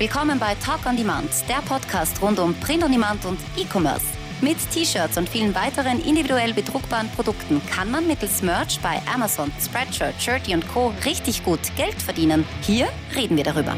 Willkommen 0.00 0.38
bei 0.38 0.54
Talk 0.54 0.86
on 0.86 0.96
Demand, 0.96 1.28
der 1.46 1.60
Podcast 1.68 2.22
rund 2.22 2.38
um 2.38 2.54
Print 2.54 2.82
on 2.82 2.90
Demand 2.90 3.22
und 3.26 3.38
E-Commerce. 3.54 4.06
Mit 4.40 4.56
T-Shirts 4.70 5.18
und 5.18 5.28
vielen 5.28 5.54
weiteren 5.54 6.00
individuell 6.02 6.54
bedruckbaren 6.54 7.10
Produkten 7.10 7.60
kann 7.66 7.90
man 7.90 8.06
mittels 8.06 8.40
Merch 8.40 8.80
bei 8.80 8.98
Amazon, 9.14 9.52
Spreadshirt, 9.60 10.14
Shirty 10.18 10.54
und 10.54 10.66
Co. 10.68 10.94
richtig 11.04 11.44
gut 11.44 11.60
Geld 11.76 12.00
verdienen. 12.00 12.46
Hier 12.62 12.88
reden 13.14 13.36
wir 13.36 13.44
darüber. 13.44 13.76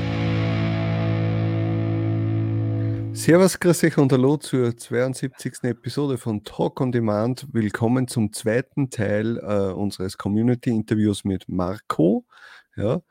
Servus, 3.14 3.58
grüß 3.58 3.82
euch 3.82 3.98
und 3.98 4.12
hallo 4.12 4.36
zur 4.36 4.76
72. 4.76 5.64
Episode 5.64 6.18
von 6.18 6.44
Talk 6.44 6.80
on 6.80 6.92
Demand. 6.92 7.48
Willkommen 7.52 8.06
zum 8.06 8.32
zweiten 8.32 8.90
Teil 8.90 9.38
äh, 9.38 9.72
unseres 9.72 10.16
Community-Interviews 10.16 11.24
mit 11.24 11.48
Marco. 11.48 12.24
Ja, 12.76 13.02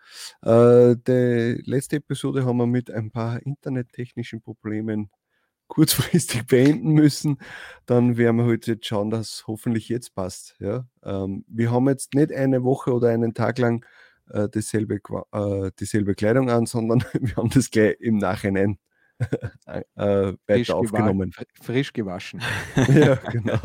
äh, 0.41 0.95
die 1.07 1.61
letzte 1.65 1.97
Episode 1.97 2.45
haben 2.45 2.57
wir 2.57 2.65
mit 2.65 2.89
ein 2.89 3.11
paar 3.11 3.41
internettechnischen 3.45 4.41
Problemen 4.41 5.11
kurzfristig 5.67 6.47
beenden 6.47 6.91
müssen, 6.91 7.37
dann 7.85 8.17
werden 8.17 8.37
wir 8.37 8.45
heute 8.45 8.73
jetzt 8.73 8.87
schauen, 8.87 9.09
dass 9.09 9.35
es 9.35 9.47
hoffentlich 9.47 9.87
jetzt 9.87 10.13
passt. 10.13 10.55
Ja? 10.59 10.85
Ähm, 11.03 11.45
wir 11.47 11.71
haben 11.71 11.87
jetzt 11.87 12.13
nicht 12.13 12.33
eine 12.33 12.63
Woche 12.63 12.93
oder 12.93 13.09
einen 13.09 13.33
Tag 13.33 13.57
lang 13.57 13.85
äh, 14.31 14.49
dieselbe, 14.49 14.99
äh, 15.31 15.71
dieselbe 15.79 16.15
Kleidung 16.15 16.49
an, 16.49 16.65
sondern 16.65 17.03
wir 17.13 17.35
haben 17.37 17.49
das 17.51 17.69
gleich 17.71 17.95
im 17.99 18.17
Nachhinein 18.17 18.79
äh, 19.65 19.83
weiter 19.95 20.37
frisch 20.47 20.71
aufgenommen. 20.71 21.31
Frisch 21.61 21.93
gewaschen. 21.93 22.41
ja, 22.75 23.15
genau. 23.15 23.59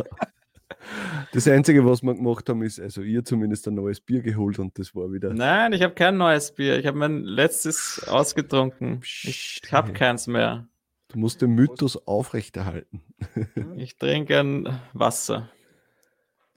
Das 1.33 1.47
Einzige, 1.49 1.85
was 1.85 2.03
wir 2.03 2.15
gemacht 2.15 2.49
haben, 2.49 2.63
ist, 2.63 2.81
also 2.81 3.03
ihr 3.03 3.25
zumindest 3.25 3.67
ein 3.69 3.75
neues 3.75 4.01
Bier 4.01 4.23
geholt 4.23 4.59
und 4.59 4.79
das 4.79 4.95
war 4.95 5.13
wieder. 5.13 5.33
Nein, 5.33 5.73
ich 5.73 5.83
habe 5.83 5.95
kein 5.95 6.17
neues 6.17 6.53
Bier. 6.53 6.79
Ich 6.79 6.87
habe 6.87 6.99
mein 6.99 7.23
letztes 7.23 8.07
ausgetrunken. 8.09 9.01
Ich 9.03 9.61
habe 9.71 9.93
keins 9.93 10.27
mehr. 10.27 10.69
Du 11.09 11.19
musst 11.19 11.43
den 11.43 11.51
Mythos 11.51 11.97
aufrechterhalten. 12.07 13.03
Ich 13.77 13.97
trinke 13.97 14.39
ein 14.41 14.81
Wasser. 14.93 15.51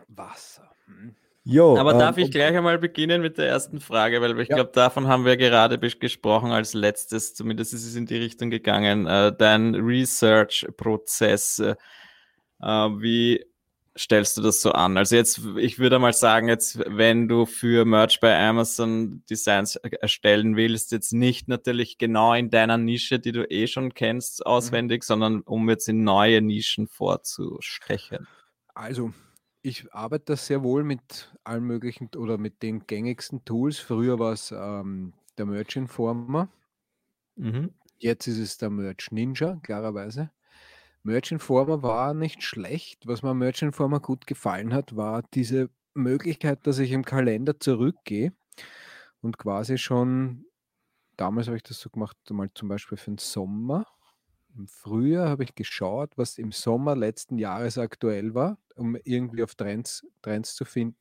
Wasser. 0.08 0.70
Hm. 0.86 1.16
Jo, 1.44 1.78
Aber 1.78 1.94
ähm, 1.94 2.00
darf 2.00 2.18
ich 2.18 2.32
gleich 2.32 2.56
einmal 2.56 2.78
beginnen 2.78 3.22
mit 3.22 3.38
der 3.38 3.48
ersten 3.48 3.80
Frage, 3.80 4.22
weil 4.22 4.40
ich 4.40 4.50
ja. 4.50 4.56
glaube, 4.56 4.72
davon 4.74 5.08
haben 5.08 5.26
wir 5.26 5.38
gerade 5.38 5.80
gesprochen 5.80 6.52
als 6.52 6.74
letztes, 6.74 7.34
zumindest 7.34 7.74
ist 7.74 7.86
es 7.86 7.96
in 7.96 8.06
die 8.06 8.18
Richtung 8.18 8.50
gegangen, 8.50 9.08
äh, 9.08 9.34
dein 9.36 9.76
Research-Prozess. 9.76 11.60
Äh, 11.60 11.76
wie 12.66 13.46
stellst 14.00 14.38
du 14.38 14.42
das 14.42 14.62
so 14.62 14.72
an? 14.72 14.98
Also 14.98 15.16
jetzt, 15.16 15.42
ich 15.58 15.78
würde 15.78 16.00
mal 16.00 16.14
sagen, 16.14 16.48
jetzt, 16.48 16.80
wenn 16.80 17.28
du 17.28 17.46
für 17.46 17.86
Merch 17.86 18.20
bei 18.20 18.38
Amazon 18.40 19.24
Designs 19.30 19.76
erstellen 19.76 20.56
willst, 20.56 20.92
jetzt 20.92 21.12
nicht 21.12 21.48
natürlich 21.48 21.98
genau 21.98 22.34
in 22.34 22.50
deiner 22.50 22.78
Nische, 22.78 23.20
die 23.20 23.34
du 23.34 23.46
eh 23.52 23.68
schon 23.68 23.94
kennst, 23.94 24.46
auswendig, 24.46 25.04
mhm. 25.04 25.06
sondern 25.06 25.42
um 25.42 25.70
jetzt 25.70 25.90
in 25.90 26.04
neue 26.04 26.42
Nischen 26.42 26.88
vorzustechen. 26.88 28.28
Also, 28.74 29.14
ich 29.62 29.94
arbeite 29.94 30.38
sehr 30.38 30.64
wohl 30.64 30.86
mit 30.86 31.34
allen 31.44 31.66
möglichen 31.66 32.10
oder 32.16 32.38
mit 32.38 32.64
den 32.64 32.88
gängigsten 32.88 33.44
Tools. 33.44 33.80
Früher 33.80 34.18
war 34.18 34.32
es 34.32 34.52
ähm, 34.52 35.14
der 35.38 35.46
Merch 35.46 35.76
Informer. 35.76 36.48
Mhm. 37.36 37.74
Jetzt 37.98 38.28
ist 38.28 38.40
es 38.40 38.58
der 38.58 38.70
Merch 38.70 39.12
Ninja, 39.12 39.60
klarerweise. 39.62 40.32
Merch 41.04 41.32
Informer 41.32 41.82
war 41.82 42.14
nicht 42.14 42.44
schlecht. 42.44 43.08
Was 43.08 43.24
mir 43.24 43.34
Merch 43.34 43.62
Informer 43.62 44.00
gut 44.00 44.28
gefallen 44.28 44.74
hat, 44.74 44.96
war 44.96 45.24
diese 45.34 45.70
Möglichkeit, 45.94 46.66
dass 46.68 46.80
ich 46.80 46.92
im 46.92 47.06
Kalender 47.06 47.60
zurückgehe 47.60 48.34
und 49.22 49.38
quasi 49.38 49.78
schon, 49.78 50.46
damals 51.18 51.48
habe 51.48 51.58
ich 51.58 51.64
das 51.64 51.80
so 51.80 51.90
gemacht, 51.90 52.18
mal 52.30 52.50
zum 52.54 52.70
Beispiel 52.70 52.98
für 52.98 53.12
den 53.12 53.18
Sommer. 53.18 53.86
Im 54.56 54.68
Frühjahr 54.68 55.30
habe 55.30 55.44
ich 55.44 55.56
geschaut, 55.56 56.18
was 56.18 56.38
im 56.38 56.52
Sommer 56.52 56.96
letzten 56.96 57.38
Jahres 57.38 57.78
aktuell 57.78 58.34
war, 58.34 58.58
um 58.76 58.96
irgendwie 59.04 59.44
auf 59.44 59.56
Trends, 59.56 60.06
Trends 60.22 60.56
zu 60.56 60.66
finden. 60.66 60.98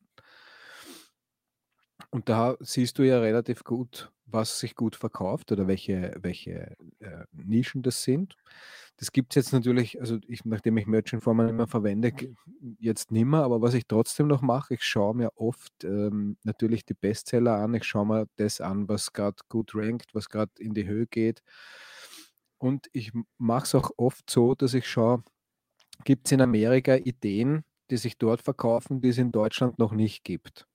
Und 2.11 2.28
da 2.28 2.56
siehst 2.61 2.99
du 2.99 3.03
ja 3.03 3.21
relativ 3.21 3.65
gut, 3.65 4.12
was 4.31 4.59
sich 4.59 4.75
gut 4.75 4.97
verkauft 4.97 5.53
oder 5.53 5.66
welche, 5.66 6.15
welche 6.21 6.77
äh, 7.00 7.25
Nischen 7.33 7.83
das 7.83 8.03
sind. 8.03 8.37
Das 8.97 9.12
gibt 9.12 9.33
es 9.33 9.37
jetzt 9.37 9.53
natürlich, 9.53 10.00
also 10.00 10.19
ich, 10.27 10.44
nachdem 10.44 10.77
ich 10.77 10.87
Merchant 10.87 11.22
Formen 11.22 11.49
immer 11.49 11.66
verwende, 11.66 12.12
jetzt 12.78 13.12
nimmer, 13.12 13.44
aber 13.44 13.62
was 13.62 13.75
ich 13.75 13.87
trotzdem 13.87 14.27
noch 14.27 14.43
mache, 14.43 14.75
ich 14.75 14.83
schaue 14.83 15.15
mir 15.15 15.31
oft 15.37 15.84
ähm, 15.84 16.37
natürlich 16.43 16.84
die 16.84 16.94
Bestseller 16.94 17.55
an, 17.56 17.75
ich 17.75 17.84
schaue 17.84 18.06
mir 18.06 18.27
das 18.37 18.61
an, 18.61 18.88
was 18.88 19.12
gerade 19.12 19.37
gut 19.49 19.75
rankt, 19.75 20.15
was 20.15 20.28
gerade 20.28 20.53
in 20.59 20.75
die 20.75 20.87
Höhe 20.87 21.06
geht. 21.06 21.43
Und 22.59 22.88
ich 22.93 23.12
mache 23.38 23.65
es 23.65 23.75
auch 23.75 23.93
oft 23.97 24.28
so, 24.28 24.55
dass 24.55 24.75
ich 24.75 24.88
schaue, 24.88 25.22
gibt 26.05 26.27
es 26.27 26.33
in 26.33 26.41
Amerika 26.41 26.97
Ideen, 26.97 27.65
die 27.91 27.97
sich 27.97 28.19
dort 28.19 28.43
verkaufen, 28.43 29.00
die 29.00 29.09
es 29.09 29.19
in 29.19 29.33
Deutschland 29.33 29.78
noch 29.78 29.93
nicht 29.93 30.25
gibt. 30.25 30.67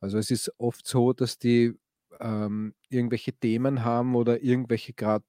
Also 0.00 0.16
es 0.18 0.30
ist 0.30 0.52
oft 0.58 0.86
so, 0.86 1.12
dass 1.12 1.38
die 1.38 1.74
ähm, 2.20 2.74
irgendwelche 2.88 3.32
Themen 3.32 3.84
haben 3.84 4.14
oder 4.14 4.42
irgendwelche 4.42 4.92
gerade 4.92 5.24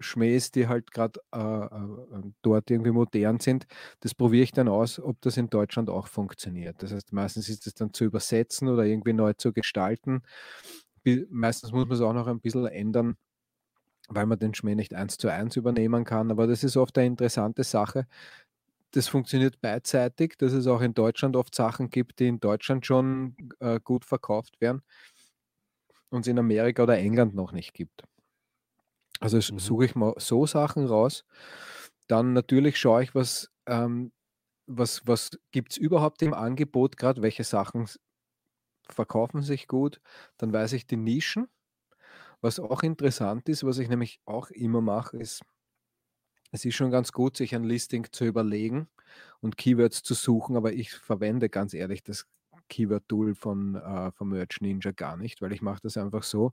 Schmähs, 0.00 0.50
die 0.50 0.68
halt 0.68 0.90
gerade 0.92 1.20
äh, 1.32 1.38
äh, 1.38 2.14
ähm, 2.14 2.34
dort 2.42 2.70
irgendwie 2.70 2.90
modern 2.90 3.40
sind, 3.40 3.66
das 4.00 4.14
probiere 4.14 4.44
ich 4.44 4.52
dann 4.52 4.68
aus, 4.68 5.00
ob 5.00 5.20
das 5.22 5.36
in 5.36 5.48
Deutschland 5.48 5.90
auch 5.90 6.08
funktioniert. 6.08 6.82
Das 6.82 6.92
heißt, 6.92 7.12
meistens 7.12 7.48
ist 7.48 7.66
es 7.66 7.74
dann 7.74 7.92
zu 7.92 8.04
übersetzen 8.04 8.68
oder 8.68 8.84
irgendwie 8.84 9.12
neu 9.12 9.32
zu 9.34 9.52
gestalten. 9.52 10.22
Meistens 11.30 11.72
muss 11.72 11.86
man 11.86 11.96
es 11.96 12.00
auch 12.00 12.12
noch 12.12 12.26
ein 12.26 12.40
bisschen 12.40 12.66
ändern, 12.66 13.16
weil 14.08 14.26
man 14.26 14.38
den 14.38 14.54
Schmäh 14.54 14.74
nicht 14.74 14.94
eins 14.94 15.18
zu 15.18 15.28
eins 15.28 15.56
übernehmen 15.56 16.04
kann. 16.04 16.30
Aber 16.30 16.46
das 16.46 16.64
ist 16.64 16.76
oft 16.76 16.96
eine 16.98 17.06
interessante 17.08 17.64
Sache. 17.64 18.06
Das 18.92 19.08
funktioniert 19.08 19.60
beidseitig, 19.60 20.36
dass 20.38 20.52
es 20.52 20.66
auch 20.66 20.80
in 20.80 20.94
Deutschland 20.94 21.36
oft 21.36 21.54
Sachen 21.54 21.90
gibt, 21.90 22.20
die 22.20 22.28
in 22.28 22.40
Deutschland 22.40 22.86
schon 22.86 23.36
äh, 23.60 23.80
gut 23.82 24.04
verkauft 24.04 24.60
werden 24.60 24.82
und 26.14 26.22
es 26.22 26.28
in 26.28 26.38
Amerika 26.38 26.82
oder 26.84 26.98
England 26.98 27.34
noch 27.34 27.52
nicht 27.52 27.74
gibt. 27.74 28.04
Also 29.20 29.40
Mhm. 29.48 29.58
suche 29.58 29.86
ich 29.86 29.94
mal 29.94 30.14
so 30.18 30.46
Sachen 30.46 30.86
raus. 30.86 31.24
Dann 32.08 32.32
natürlich 32.32 32.78
schaue 32.78 33.02
ich, 33.04 33.14
was, 33.14 33.50
ähm, 33.66 34.12
was, 34.66 35.06
was 35.06 35.32
gibt 35.52 35.72
es 35.72 35.78
überhaupt 35.78 36.22
im 36.22 36.34
Angebot 36.34 36.96
gerade, 36.96 37.22
welche 37.22 37.44
Sachen 37.44 37.88
verkaufen 38.88 39.42
sich 39.42 39.68
gut. 39.68 40.00
Dann 40.38 40.52
weiß 40.52 40.72
ich 40.72 40.86
die 40.86 40.96
Nischen. 40.96 41.48
Was 42.42 42.60
auch 42.60 42.82
interessant 42.84 43.48
ist, 43.48 43.64
was 43.64 43.78
ich 43.78 43.88
nämlich 43.88 44.20
auch 44.26 44.50
immer 44.50 44.80
mache, 44.82 45.18
ist, 45.18 45.42
es 46.52 46.64
ist 46.64 46.74
schon 46.74 46.90
ganz 46.90 47.12
gut, 47.12 47.36
sich 47.36 47.54
ein 47.54 47.64
Listing 47.64 48.06
zu 48.12 48.24
überlegen 48.24 48.88
und 49.40 49.56
Keywords 49.56 50.02
zu 50.02 50.14
suchen, 50.14 50.56
aber 50.56 50.72
ich 50.72 50.92
verwende 50.92 51.48
ganz 51.50 51.74
ehrlich 51.74 52.02
das 52.02 52.26
Keyword-Tool 52.68 53.34
von, 53.34 53.76
äh, 53.76 54.12
von 54.12 54.28
Merch 54.28 54.60
Ninja 54.60 54.92
gar 54.92 55.16
nicht, 55.16 55.42
weil 55.42 55.52
ich 55.52 55.62
mache 55.62 55.80
das 55.82 55.96
einfach 55.96 56.22
so. 56.22 56.52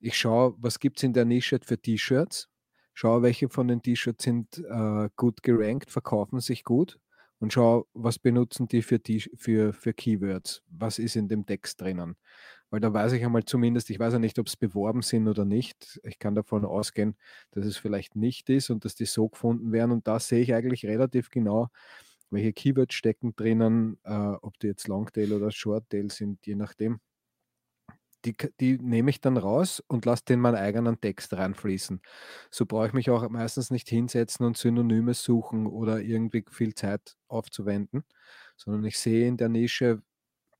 Ich 0.00 0.18
schaue, 0.18 0.54
was 0.58 0.80
gibt 0.80 0.98
es 0.98 1.02
in 1.02 1.12
der 1.12 1.24
Nische 1.24 1.58
für 1.62 1.78
T-Shirts, 1.78 2.48
schaue, 2.92 3.22
welche 3.22 3.48
von 3.48 3.68
den 3.68 3.82
T-Shirts 3.82 4.24
sind 4.24 4.58
äh, 4.58 5.08
gut 5.16 5.42
gerankt, 5.42 5.90
verkaufen 5.90 6.40
sich 6.40 6.64
gut 6.64 6.98
und 7.38 7.52
schaue, 7.52 7.86
was 7.94 8.18
benutzen 8.18 8.68
die 8.68 8.82
für, 8.82 9.00
für, 9.36 9.72
für 9.72 9.92
Keywords, 9.92 10.62
was 10.68 10.98
ist 10.98 11.16
in 11.16 11.28
dem 11.28 11.46
Text 11.46 11.80
drinnen. 11.80 12.16
Weil 12.70 12.80
da 12.80 12.92
weiß 12.92 13.12
ich 13.12 13.24
einmal 13.24 13.44
zumindest, 13.44 13.90
ich 13.90 13.98
weiß 13.98 14.14
ja 14.14 14.18
nicht, 14.18 14.38
ob 14.38 14.48
es 14.48 14.56
beworben 14.56 15.02
sind 15.02 15.28
oder 15.28 15.44
nicht. 15.44 16.00
Ich 16.02 16.18
kann 16.18 16.34
davon 16.34 16.64
ausgehen, 16.64 17.16
dass 17.52 17.66
es 17.66 17.76
vielleicht 17.76 18.16
nicht 18.16 18.50
ist 18.50 18.70
und 18.70 18.84
dass 18.84 18.94
die 18.94 19.04
so 19.04 19.28
gefunden 19.28 19.72
werden. 19.72 19.92
Und 19.92 20.08
da 20.08 20.18
sehe 20.18 20.40
ich 20.40 20.54
eigentlich 20.54 20.84
relativ 20.86 21.30
genau, 21.30 21.68
welche 22.34 22.52
Keywords 22.52 22.94
stecken 22.94 23.34
drinnen, 23.36 23.98
äh, 24.04 24.12
ob 24.12 24.58
die 24.58 24.66
jetzt 24.68 24.88
Longtail 24.88 25.32
oder 25.32 25.50
Shorttail 25.50 26.10
sind, 26.10 26.46
je 26.46 26.56
nachdem 26.56 27.00
die, 28.24 28.36
die 28.60 28.78
nehme 28.78 29.10
ich 29.10 29.20
dann 29.20 29.36
raus 29.36 29.82
und 29.86 30.06
lasse 30.06 30.24
den 30.24 30.40
meinen 30.40 30.56
eigenen 30.56 31.00
Text 31.00 31.34
reinfließen. 31.34 32.00
So 32.50 32.66
brauche 32.66 32.86
ich 32.88 32.92
mich 32.92 33.10
auch 33.10 33.28
meistens 33.28 33.70
nicht 33.70 33.88
hinsetzen 33.88 34.46
und 34.46 34.56
Synonyme 34.56 35.14
suchen 35.14 35.66
oder 35.66 36.00
irgendwie 36.00 36.44
viel 36.50 36.74
Zeit 36.74 37.16
aufzuwenden, 37.28 38.04
sondern 38.56 38.84
ich 38.84 38.98
sehe 38.98 39.28
in 39.28 39.36
der 39.36 39.48
Nische, 39.48 40.02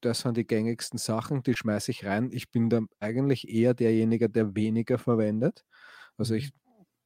das 0.01 0.21
sind 0.21 0.37
die 0.37 0.47
gängigsten 0.47 0.99
Sachen, 0.99 1.43
die 1.43 1.55
schmeiße 1.55 1.91
ich 1.91 2.05
rein. 2.05 2.31
Ich 2.33 2.51
bin 2.51 2.69
dann 2.69 2.89
eigentlich 3.01 3.49
eher 3.49 3.75
derjenige, 3.75 4.29
der 4.29 4.55
weniger 4.55 4.99
verwendet. 4.99 5.65
Also 6.19 6.35
ich 6.35 6.53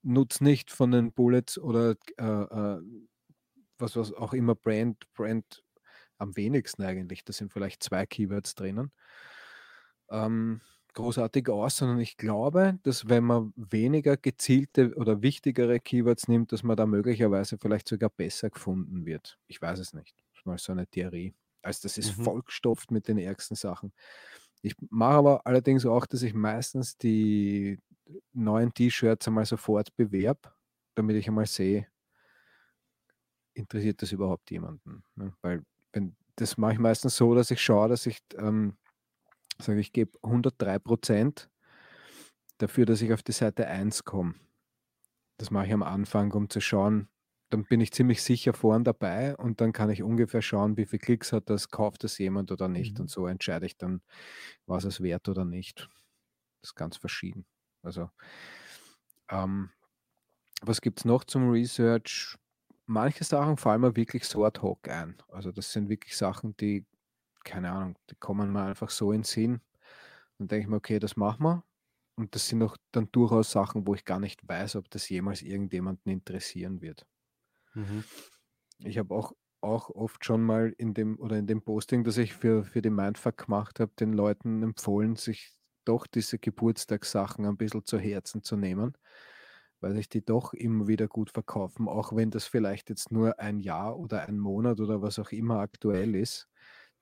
mhm. 0.03 0.15
nutze 0.15 0.43
nicht 0.45 0.73
von 0.73 0.91
den 0.91 1.13
Bullets 1.13 1.59
oder 1.59 1.95
äh, 2.17 2.25
äh, 2.25 2.81
was, 3.81 3.97
was 3.97 4.13
auch 4.13 4.33
immer 4.33 4.55
Brand, 4.55 5.13
Brand 5.15 5.65
am 6.19 6.37
wenigsten 6.37 6.83
eigentlich. 6.83 7.25
Da 7.25 7.33
sind 7.33 7.53
vielleicht 7.53 7.83
zwei 7.83 8.07
Keywords 8.07 8.55
drinnen 8.55 8.93
ähm, 10.11 10.61
großartig 10.95 11.49
aus, 11.49 11.77
sondern 11.77 12.01
ich 12.01 12.17
glaube, 12.17 12.79
dass 12.83 13.09
wenn 13.09 13.25
man 13.25 13.53
weniger 13.57 14.17
gezielte 14.17 14.95
oder 14.97 15.23
wichtigere 15.23 15.81
Keywords 15.81 16.29
nimmt, 16.29 16.53
dass 16.53 16.63
man 16.63 16.77
da 16.77 16.87
möglicherweise 16.87 17.59
vielleicht 17.59 17.89
sogar 17.89 18.11
besser 18.11 18.51
gefunden 18.51 19.07
wird. 19.07 19.39
Ich 19.47 19.61
weiß 19.63 19.79
es 19.79 19.93
nicht. 19.93 20.17
Das 20.33 20.41
ist 20.41 20.47
mal 20.47 20.59
so 20.59 20.73
eine 20.73 20.87
Theorie. 20.87 21.35
Also 21.63 21.81
das 21.83 21.99
ist 21.99 22.19
mhm. 22.19 22.25
vollgestopft 22.25 22.91
mit 22.91 23.09
den 23.09 23.19
ärgsten 23.19 23.57
Sachen. 23.57 23.93
Ich 24.63 24.75
mache 24.91 25.15
aber 25.15 25.47
allerdings 25.47 25.87
auch, 25.87 26.07
dass 26.07 26.23
ich 26.23 26.35
meistens 26.35 26.97
die 26.97 27.79
neuen 28.33 28.75
T-Shirts 28.75 29.29
einmal 29.29 29.47
sofort 29.47 29.95
bewerbe, 29.95 30.51
damit 30.95 31.17
ich 31.17 31.29
einmal 31.29 31.47
sehe, 31.47 31.87
interessiert 33.59 34.03
das 34.03 34.13
überhaupt 34.13 34.51
jemanden? 34.51 35.03
Ne? 35.17 35.33
Weil 35.43 35.65
wenn, 35.93 36.17
das 36.37 36.57
mache 36.57 36.75
ich 36.75 36.79
meistens 36.79 37.17
so, 37.17 37.35
dass 37.35 37.51
ich 37.51 37.61
schaue, 37.61 37.89
dass 37.89 38.07
ich 38.07 38.21
ähm, 38.37 38.77
sage, 39.61 39.81
ich 39.81 39.93
gebe 39.93 40.19
103 40.23 40.79
Prozent 40.79 41.51
dafür, 42.59 42.87
dass 42.87 43.03
ich 43.03 43.13
auf 43.13 43.23
die 43.23 43.33
Seite 43.33 43.67
1 43.67 44.05
komme. 44.05 44.35
Das 45.37 45.51
mache 45.51 45.67
ich 45.67 45.73
am 45.73 45.83
Anfang, 45.83 46.33
um 46.33 46.51
zu 46.51 46.61
schauen, 46.61 47.09
dann 47.51 47.65
bin 47.65 47.81
ich 47.81 47.93
ziemlich 47.93 48.23
sicher 48.23 48.53
vorn 48.53 48.85
dabei 48.85 49.37
und 49.37 49.61
dann 49.61 49.73
kann 49.73 49.91
ich 49.91 50.03
ungefähr 50.03 50.43
schauen, 50.43 50.77
wie 50.77 50.85
viele 50.85 51.01
Klicks 51.01 51.33
hat 51.33 51.49
das, 51.49 51.71
kauft 51.71 52.05
das 52.05 52.19
jemand 52.19 52.53
oder 52.53 52.69
nicht. 52.69 52.99
Mhm. 52.99 53.03
Und 53.03 53.11
so 53.11 53.27
entscheide 53.27 53.67
ich 53.67 53.79
dann, 53.79 54.03
was 54.67 54.85
es 54.85 55.03
wert 55.03 55.29
oder 55.29 55.45
nicht. 55.45 55.89
Das 56.61 56.71
ist 56.71 56.75
ganz 56.75 56.97
verschieden. 56.97 57.47
Also, 57.83 58.11
ähm, 59.31 59.71
was 60.61 60.81
gibt 60.81 60.99
es 60.99 61.05
noch 61.05 61.25
zum 61.25 61.51
Research? 61.51 62.37
Manche 62.91 63.23
Sachen 63.23 63.59
fallen 63.59 63.83
mir 63.83 63.95
wirklich 63.97 64.25
so 64.25 64.47
ad 64.47 64.61
hoc 64.63 64.89
ein. 64.89 65.19
Also, 65.29 65.53
das 65.53 65.73
sind 65.73 65.91
wirklich 65.91 66.17
Sachen, 66.17 66.57
die, 66.57 66.87
keine 67.45 67.71
Ahnung, 67.71 67.99
die 68.11 68.15
kommen 68.15 68.51
mir 68.51 68.63
einfach 68.63 68.89
so 68.89 69.13
in 69.13 69.21
den 69.21 69.25
Sinn. 69.25 69.61
Dann 70.39 70.49
denke 70.49 70.63
ich 70.63 70.69
mir, 70.69 70.77
okay, 70.77 70.99
das 70.99 71.15
machen 71.15 71.45
wir. 71.45 71.65
Und 72.17 72.35
das 72.35 72.49
sind 72.49 72.63
auch 72.63 72.79
dann 72.91 73.13
durchaus 73.13 73.51
Sachen, 73.53 73.87
wo 73.87 73.95
ich 73.95 74.07
gar 74.07 74.19
nicht 74.19 74.49
weiß, 74.49 74.77
ob 74.77 74.89
das 74.91 75.09
jemals 75.11 75.43
irgendjemanden 75.43 76.11
interessieren 76.11 76.81
wird. 76.81 77.07
Mhm. 77.75 78.05
Ich 78.79 78.97
habe 78.97 79.15
auch, 79.15 79.33
auch 79.61 79.91
oft 79.91 80.25
schon 80.25 80.43
mal 80.43 80.75
in 80.79 80.95
dem 80.95 81.19
oder 81.21 81.37
in 81.37 81.47
dem 81.47 81.63
Posting, 81.63 82.05
das 82.05 82.17
ich 82.17 82.33
für, 82.33 82.65
für 82.65 82.81
die 82.81 82.91
Mindfuck 82.91 83.37
gemacht 83.37 83.81
habe, 83.81 83.93
den 84.01 84.15
Leuten 84.15 84.63
empfohlen, 84.63 85.17
sich 85.17 85.53
doch 85.85 86.07
diese 86.07 86.39
Geburtstagssachen 86.39 87.45
ein 87.45 87.59
bisschen 87.59 87.85
zu 87.85 87.99
Herzen 87.99 88.43
zu 88.43 88.57
nehmen, 88.57 88.97
weil 89.81 89.95
sich 89.95 90.09
die 90.09 90.25
doch 90.25 90.53
immer 90.55 90.89
wieder 90.89 91.09
gut 91.09 91.31
verkaufen, 91.31 91.89
auch 91.89 92.15
wenn 92.15 92.31
das 92.31 92.47
vielleicht 92.47 92.91
jetzt 92.91 93.13
nur 93.13 93.39
ein 93.39 93.61
Jahr 93.61 93.99
oder 93.99 94.27
ein 94.27 94.39
Monat 94.39 94.81
oder 94.81 95.03
was 95.03 95.19
auch 95.19 95.33
immer 95.33 95.61
aktuell 95.61 96.15
ist. 96.15 96.49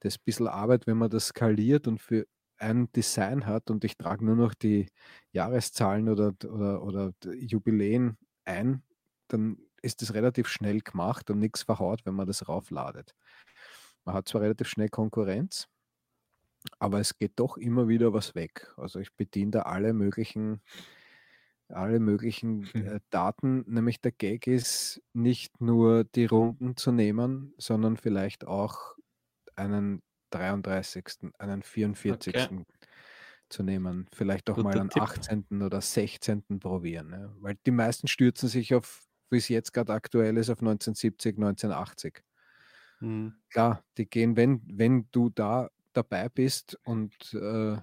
Das 0.00 0.14
ist 0.14 0.20
ein 0.20 0.24
bisschen 0.24 0.48
Arbeit, 0.48 0.86
wenn 0.86 0.98
man 0.98 1.10
das 1.10 1.28
skaliert 1.28 1.88
und 1.88 2.00
für 2.00 2.26
ein 2.58 2.90
Design 2.92 3.46
hat 3.46 3.70
und 3.70 3.84
ich 3.84 3.96
trage 3.96 4.24
nur 4.24 4.36
noch 4.36 4.54
die 4.54 4.88
Jahreszahlen 5.32 6.08
oder, 6.08 6.32
oder, 6.44 6.82
oder 6.82 7.12
Jubiläen 7.34 8.16
ein, 8.44 8.82
dann 9.28 9.58
ist 9.82 10.02
das 10.02 10.14
relativ 10.14 10.48
schnell 10.48 10.80
gemacht 10.80 11.30
und 11.30 11.38
nichts 11.38 11.62
verhaut, 11.62 12.04
wenn 12.04 12.14
man 12.14 12.26
das 12.26 12.48
raufladet. 12.48 13.14
Man 14.04 14.14
hat 14.14 14.28
zwar 14.28 14.42
relativ 14.42 14.68
schnell 14.68 14.88
Konkurrenz, 14.88 15.68
aber 16.78 17.00
es 17.00 17.18
geht 17.18 17.32
doch 17.36 17.56
immer 17.56 17.88
wieder 17.88 18.12
was 18.12 18.34
weg. 18.34 18.72
Also 18.76 19.00
ich 19.00 19.14
bediene 19.14 19.50
da 19.50 19.62
alle 19.62 19.92
möglichen, 19.92 20.60
alle 21.68 22.00
möglichen 22.00 22.66
hm. 22.72 22.86
äh, 22.86 23.00
Daten. 23.10 23.64
Nämlich 23.66 24.00
der 24.00 24.12
Gag 24.12 24.46
ist 24.46 25.02
nicht 25.12 25.60
nur 25.60 26.04
die 26.04 26.26
Runden 26.26 26.76
zu 26.76 26.92
nehmen, 26.92 27.54
sondern 27.58 27.96
vielleicht 27.96 28.46
auch 28.46 28.96
einen 29.54 30.02
33., 30.30 31.32
einen 31.38 31.62
44. 31.62 32.34
Okay. 32.34 32.64
zu 33.48 33.62
nehmen. 33.62 34.06
Vielleicht 34.12 34.50
auch 34.50 34.56
Guter 34.56 34.68
mal 34.68 34.80
einen 34.80 34.90
Tipp. 34.90 35.02
18. 35.02 35.62
oder 35.62 35.80
16. 35.80 36.60
probieren. 36.60 37.08
Ne? 37.08 37.34
Weil 37.40 37.56
die 37.66 37.70
meisten 37.70 38.08
stürzen 38.08 38.48
sich 38.48 38.74
auf 38.74 39.06
wie 39.30 39.38
es 39.38 39.48
jetzt 39.48 39.72
gerade 39.72 39.92
aktuell 39.92 40.36
ist, 40.36 40.50
auf 40.50 40.60
1970, 40.60 41.36
1980. 41.36 42.22
Mhm. 43.00 43.34
Klar, 43.50 43.84
die 43.98 44.06
gehen, 44.06 44.36
wenn, 44.36 44.62
wenn 44.66 45.08
du 45.12 45.30
da 45.30 45.70
dabei 45.92 46.28
bist 46.28 46.78
und 46.84 47.14
äh, 47.34 47.76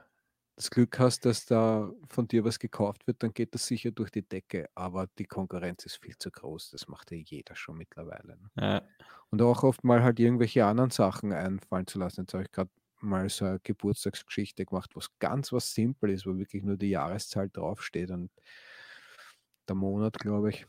das 0.56 0.70
Glück 0.70 1.00
hast, 1.00 1.26
dass 1.26 1.46
da 1.46 1.92
von 2.10 2.28
dir 2.28 2.44
was 2.44 2.60
gekauft 2.60 3.08
wird, 3.08 3.24
dann 3.24 3.34
geht 3.34 3.56
das 3.56 3.66
sicher 3.66 3.92
durch 3.92 4.12
die 4.12 4.28
Decke. 4.28 4.70
Aber 4.76 5.08
die 5.18 5.26
Konkurrenz 5.26 5.86
ist 5.86 5.98
viel 5.98 6.18
zu 6.18 6.30
groß. 6.30 6.72
Das 6.72 6.88
macht 6.88 7.12
ja 7.12 7.18
jeder 7.18 7.56
schon 7.56 7.78
mittlerweile. 7.78 8.38
Ne? 8.38 8.52
Ja. 8.56 8.82
Und 9.30 9.42
auch 9.42 9.64
oft 9.64 9.84
mal 9.84 10.04
halt 10.04 10.20
irgendwelche 10.20 10.66
anderen 10.66 10.92
Sachen 10.92 11.34
einfallen 11.34 11.88
zu 11.88 11.98
lassen. 11.98 12.22
Jetzt 12.22 12.34
habe 12.34 12.44
ich 12.44 12.52
gerade 12.52 12.70
mal 13.02 13.30
so 13.30 13.46
eine 13.46 13.60
Geburtstagsgeschichte 13.62 14.66
gemacht, 14.66 14.92
was 14.96 15.08
ganz 15.20 15.52
was 15.52 15.74
simpel 15.74 16.12
ist, 16.12 16.26
wo 16.26 16.38
wirklich 16.38 16.64
nur 16.64 16.78
die 16.78 16.90
Jahreszahl 16.90 17.50
draufsteht 17.50 18.12
und 18.12 18.30
der 19.68 19.76
Monat, 19.76 20.20
glaube 20.20 20.52
ich. 20.52 20.68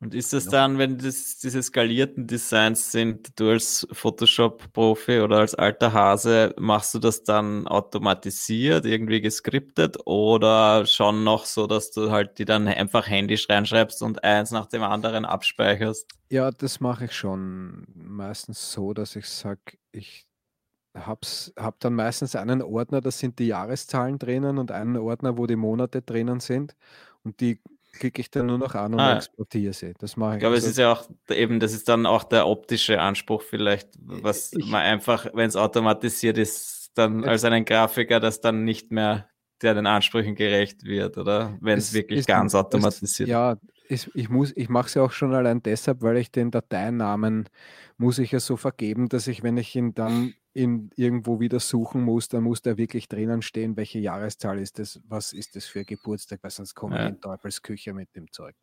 Und 0.00 0.14
ist 0.14 0.32
das 0.32 0.46
dann, 0.46 0.78
wenn 0.78 0.96
das 0.98 1.38
diese 1.38 1.60
skalierten 1.60 2.28
Designs 2.28 2.92
sind, 2.92 3.38
du 3.40 3.50
als 3.50 3.86
Photoshop-Profi 3.90 5.20
oder 5.20 5.38
als 5.38 5.56
alter 5.56 5.92
Hase, 5.92 6.54
machst 6.56 6.94
du 6.94 7.00
das 7.00 7.24
dann 7.24 7.66
automatisiert, 7.66 8.86
irgendwie 8.86 9.20
geskriptet 9.20 9.96
oder 10.06 10.86
schon 10.86 11.24
noch 11.24 11.46
so, 11.46 11.66
dass 11.66 11.90
du 11.90 12.12
halt 12.12 12.38
die 12.38 12.44
dann 12.44 12.68
einfach 12.68 13.08
händisch 13.08 13.48
reinschreibst 13.48 14.00
und 14.02 14.22
eins 14.22 14.52
nach 14.52 14.66
dem 14.66 14.84
anderen 14.84 15.24
abspeicherst? 15.24 16.06
Ja, 16.30 16.52
das 16.52 16.78
mache 16.78 17.06
ich 17.06 17.12
schon 17.12 17.84
meistens 17.94 18.70
so, 18.70 18.94
dass 18.94 19.16
ich 19.16 19.26
sage, 19.26 19.78
ich 19.90 20.28
habe 20.94 21.26
hab 21.56 21.80
dann 21.80 21.94
meistens 21.94 22.36
einen 22.36 22.62
Ordner, 22.62 23.00
da 23.00 23.10
sind 23.10 23.40
die 23.40 23.48
Jahreszahlen 23.48 24.20
drinnen 24.20 24.58
und 24.58 24.70
einen 24.70 24.96
Ordner, 24.96 25.36
wo 25.38 25.46
die 25.46 25.56
Monate 25.56 26.02
drinnen 26.02 26.38
sind. 26.38 26.76
Und 27.24 27.40
die 27.40 27.60
klicke 27.98 28.20
ich 28.20 28.30
dann 28.30 28.46
nur 28.46 28.58
noch 28.58 28.74
an 28.74 28.94
und 28.94 29.00
ah, 29.00 29.16
exportiere 29.16 29.72
sie. 29.72 29.94
Das 29.98 30.16
mache 30.16 30.30
ich. 30.30 30.36
Ich 30.36 30.40
glaube, 30.40 30.54
also, 30.54 30.66
es 30.66 30.72
ist 30.72 30.78
ja 30.78 30.92
auch 30.92 31.08
eben, 31.30 31.60
das 31.60 31.72
ist 31.72 31.88
dann 31.88 32.06
auch 32.06 32.24
der 32.24 32.46
optische 32.46 33.00
Anspruch 33.00 33.42
vielleicht, 33.42 33.90
was 34.00 34.52
ich, 34.52 34.66
man 34.66 34.82
einfach, 34.82 35.26
wenn 35.34 35.48
es 35.48 35.56
automatisiert 35.56 36.38
ist, 36.38 36.92
dann 36.94 37.24
als 37.24 37.44
einen 37.44 37.64
Grafiker, 37.64 38.20
das 38.20 38.40
dann 38.40 38.64
nicht 38.64 38.90
mehr 38.90 39.28
der 39.62 39.74
den 39.74 39.86
Ansprüchen 39.86 40.34
gerecht 40.34 40.84
wird, 40.84 41.18
oder? 41.18 41.56
Wenn 41.60 41.78
es 41.78 41.92
wirklich 41.92 42.20
ist, 42.20 42.28
ganz 42.28 42.54
automatisiert. 42.54 43.28
Es, 43.28 43.32
ja, 43.32 43.56
ich, 43.88 44.10
ich, 44.14 44.28
ich 44.56 44.68
mache 44.68 44.86
es 44.86 44.94
ja 44.94 45.02
auch 45.02 45.12
schon 45.12 45.34
allein 45.34 45.62
deshalb, 45.62 46.02
weil 46.02 46.18
ich 46.18 46.30
den 46.30 46.50
Dateinamen 46.50 47.48
muss 47.96 48.18
ich 48.18 48.30
ja 48.32 48.40
so 48.40 48.56
vergeben, 48.56 49.08
dass 49.08 49.26
ich, 49.26 49.42
wenn 49.42 49.56
ich 49.56 49.74
ihn 49.74 49.94
dann 49.94 50.34
ihn 50.58 50.90
irgendwo 50.96 51.40
wieder 51.40 51.60
suchen 51.60 52.02
muss, 52.02 52.28
dann 52.28 52.42
muss 52.42 52.62
da 52.62 52.76
wirklich 52.76 53.08
drinnen 53.08 53.42
stehen, 53.42 53.76
welche 53.76 53.98
Jahreszahl 53.98 54.58
ist 54.58 54.78
das, 54.78 55.00
was 55.08 55.32
ist 55.32 55.56
das 55.56 55.66
für 55.66 55.84
Geburtstag, 55.84 56.40
weil 56.42 56.50
sonst 56.50 56.74
kommen 56.74 56.96
ja. 56.96 57.06
in 57.06 57.20
Teufelsküche 57.20 57.94
mit 57.94 58.14
dem 58.16 58.30
Zeug. 58.32 58.54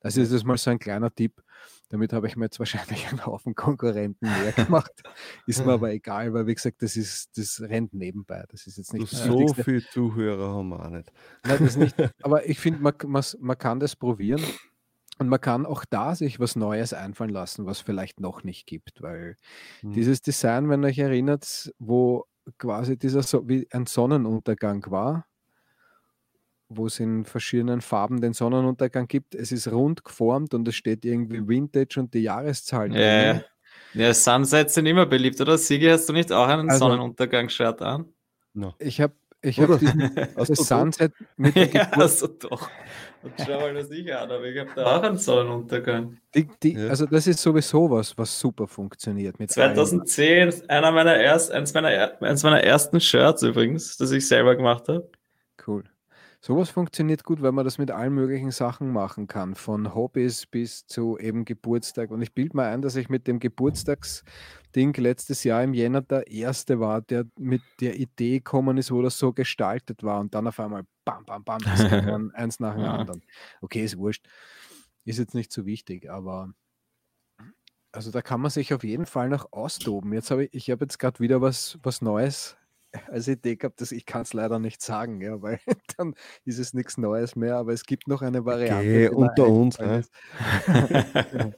Das 0.00 0.16
ist 0.16 0.32
jetzt 0.32 0.44
mal 0.44 0.58
so 0.58 0.70
ein 0.70 0.78
kleiner 0.78 1.12
Tipp. 1.14 1.42
Damit 1.88 2.12
habe 2.12 2.28
ich 2.28 2.36
mir 2.36 2.44
jetzt 2.44 2.58
wahrscheinlich 2.58 3.06
einen 3.10 3.24
Haufen 3.26 3.54
Konkurrenten 3.54 4.28
mehr 4.28 4.52
gemacht. 4.52 5.02
ist 5.46 5.64
mir 5.64 5.72
aber 5.72 5.90
egal, 5.90 6.32
weil 6.32 6.46
wie 6.46 6.54
gesagt, 6.54 6.82
das 6.82 6.96
ist, 6.96 7.36
das 7.36 7.60
rennt 7.60 7.94
nebenbei. 7.94 8.44
Das 8.48 8.66
ist 8.66 8.78
jetzt 8.78 8.92
nicht 8.92 9.08
so 9.08 9.48
viele 9.54 9.84
Zuhörer 9.84 10.54
haben 10.54 10.68
wir 10.68 10.84
auch 10.84 10.90
nicht. 10.90 11.10
Nein, 11.44 11.58
das 11.58 11.76
nicht. 11.76 11.96
Aber 12.22 12.48
ich 12.48 12.60
finde, 12.60 12.80
man, 12.80 12.94
man, 13.06 13.24
man 13.40 13.58
kann 13.58 13.80
das 13.80 13.96
probieren. 13.96 14.42
Und 15.20 15.28
man 15.28 15.38
kann 15.38 15.66
auch 15.66 15.84
da 15.84 16.14
sich 16.14 16.40
was 16.40 16.56
Neues 16.56 16.94
einfallen 16.94 17.28
lassen, 17.28 17.66
was 17.66 17.80
vielleicht 17.80 18.20
noch 18.20 18.42
nicht 18.42 18.66
gibt, 18.66 19.02
weil 19.02 19.36
mhm. 19.82 19.92
dieses 19.92 20.22
Design, 20.22 20.70
wenn 20.70 20.82
ihr 20.82 20.88
euch 20.88 20.98
erinnert, 20.98 21.74
wo 21.78 22.24
quasi 22.56 22.96
dieser 22.96 23.22
so 23.22 23.46
wie 23.46 23.68
ein 23.70 23.84
Sonnenuntergang 23.84 24.82
war, 24.88 25.26
wo 26.70 26.86
es 26.86 27.00
in 27.00 27.26
verschiedenen 27.26 27.82
Farben 27.82 28.22
den 28.22 28.32
Sonnenuntergang 28.32 29.08
gibt. 29.08 29.34
Es 29.34 29.52
ist 29.52 29.70
rund 29.70 30.04
geformt 30.04 30.54
und 30.54 30.66
es 30.66 30.74
steht 30.74 31.04
irgendwie 31.04 31.46
Vintage 31.46 32.00
und 32.00 32.14
die 32.14 32.20
Jahreszahl. 32.20 32.96
Ja, 32.96 33.42
ja 33.92 34.14
Sunsets 34.14 34.72
sind 34.72 34.86
immer 34.86 35.04
beliebt, 35.04 35.38
oder? 35.42 35.58
Sigi, 35.58 35.86
hast 35.88 36.08
du 36.08 36.14
nicht 36.14 36.32
auch 36.32 36.48
einen 36.48 36.70
also, 36.70 36.86
Sonnenuntergang-Shirt 36.86 37.82
an? 37.82 38.06
No. 38.54 38.74
Ich 38.78 39.02
habe 39.02 39.12
ich 39.42 39.60
habe 39.60 39.78
diesen 39.78 40.10
Sunset 40.54 41.12
mit 41.36 41.56
der 41.56 41.66
ja, 41.72 41.90
also 41.92 42.26
doch. 42.26 42.68
Und 43.22 43.32
schau 43.38 43.60
mal, 43.60 43.74
was 43.74 43.90
ich 43.90 44.14
an 44.14 44.30
aber 44.30 44.44
Ich 44.44 44.58
habe 44.58 44.70
da 44.74 44.98
auch 44.98 45.02
einen 45.02 45.18
Sonnenuntergang. 45.18 46.18
Die, 46.34 46.48
die, 46.62 46.72
ja. 46.74 46.88
Also 46.88 47.06
das 47.06 47.26
ist 47.26 47.40
sowieso 47.40 47.90
was, 47.90 48.16
was 48.16 48.38
super 48.38 48.66
funktioniert. 48.66 49.38
Mit 49.38 49.50
2010, 49.50 50.48
allen. 50.50 50.70
einer 50.70 50.90
meiner 50.90 51.16
erst, 51.16 51.52
eins, 51.52 51.74
meiner, 51.74 52.22
eins 52.22 52.42
meiner 52.42 52.62
ersten 52.62 53.00
Shirts 53.00 53.42
übrigens, 53.42 53.96
das 53.96 54.10
ich 54.10 54.26
selber 54.26 54.56
gemacht 54.56 54.88
habe. 54.88 55.10
Cool. 55.66 55.84
Sowas 56.42 56.70
funktioniert 56.70 57.22
gut, 57.22 57.42
weil 57.42 57.52
man 57.52 57.66
das 57.66 57.76
mit 57.76 57.90
allen 57.90 58.14
möglichen 58.14 58.50
Sachen 58.50 58.90
machen 58.92 59.26
kann, 59.26 59.54
von 59.54 59.94
Hobbys 59.94 60.46
bis 60.46 60.86
zu 60.86 61.18
eben 61.18 61.44
Geburtstag. 61.44 62.10
Und 62.10 62.22
ich 62.22 62.32
bilde 62.32 62.56
mal 62.56 62.72
ein, 62.72 62.80
dass 62.80 62.96
ich 62.96 63.10
mit 63.10 63.26
dem 63.26 63.40
Geburtstagsding 63.40 64.94
letztes 64.94 65.44
Jahr 65.44 65.62
im 65.62 65.74
Jänner 65.74 66.00
der 66.00 66.28
Erste 66.28 66.80
war, 66.80 67.02
der 67.02 67.26
mit 67.38 67.60
der 67.80 67.96
Idee 68.00 68.38
gekommen 68.38 68.78
ist, 68.78 68.90
wo 68.90 69.02
das 69.02 69.18
so 69.18 69.34
gestaltet 69.34 70.02
war. 70.02 70.18
Und 70.18 70.34
dann 70.34 70.46
auf 70.46 70.58
einmal 70.60 70.84
bam, 71.04 71.26
bam, 71.26 71.44
bam, 71.44 71.60
eins 72.34 72.58
nach 72.58 72.74
dem 72.74 72.84
anderen. 72.84 73.22
Okay, 73.60 73.84
ist 73.84 73.98
wurscht. 73.98 74.26
Ist 75.04 75.18
jetzt 75.18 75.34
nicht 75.34 75.52
so 75.52 75.66
wichtig, 75.66 76.10
aber 76.10 76.54
also 77.92 78.10
da 78.10 78.22
kann 78.22 78.40
man 78.40 78.50
sich 78.50 78.72
auf 78.72 78.84
jeden 78.84 79.06
Fall 79.06 79.28
noch 79.28 79.52
austoben. 79.52 80.12
Jetzt 80.12 80.30
habe 80.30 80.44
ich, 80.44 80.54
ich 80.54 80.70
habe 80.70 80.84
jetzt 80.84 80.98
gerade 80.98 81.20
wieder 81.20 81.42
was, 81.42 81.78
was 81.82 82.00
Neues 82.00 82.56
als 83.08 83.28
Idee 83.28 83.56
gehabt, 83.56 83.80
dass 83.80 83.92
ich 83.92 84.04
kann 84.04 84.22
es 84.22 84.32
leider 84.32 84.58
nicht 84.58 84.82
sagen, 84.82 85.20
ja, 85.20 85.40
weil 85.42 85.60
dann 85.96 86.14
ist 86.44 86.58
es 86.58 86.74
nichts 86.74 86.98
Neues 86.98 87.36
mehr, 87.36 87.56
aber 87.56 87.72
es 87.72 87.84
gibt 87.84 88.08
noch 88.08 88.22
eine 88.22 88.44
Variante. 88.44 88.78
Okay, 88.84 89.08
unter 89.08 89.46
uns. 89.46 89.78
Ne? 89.78 90.02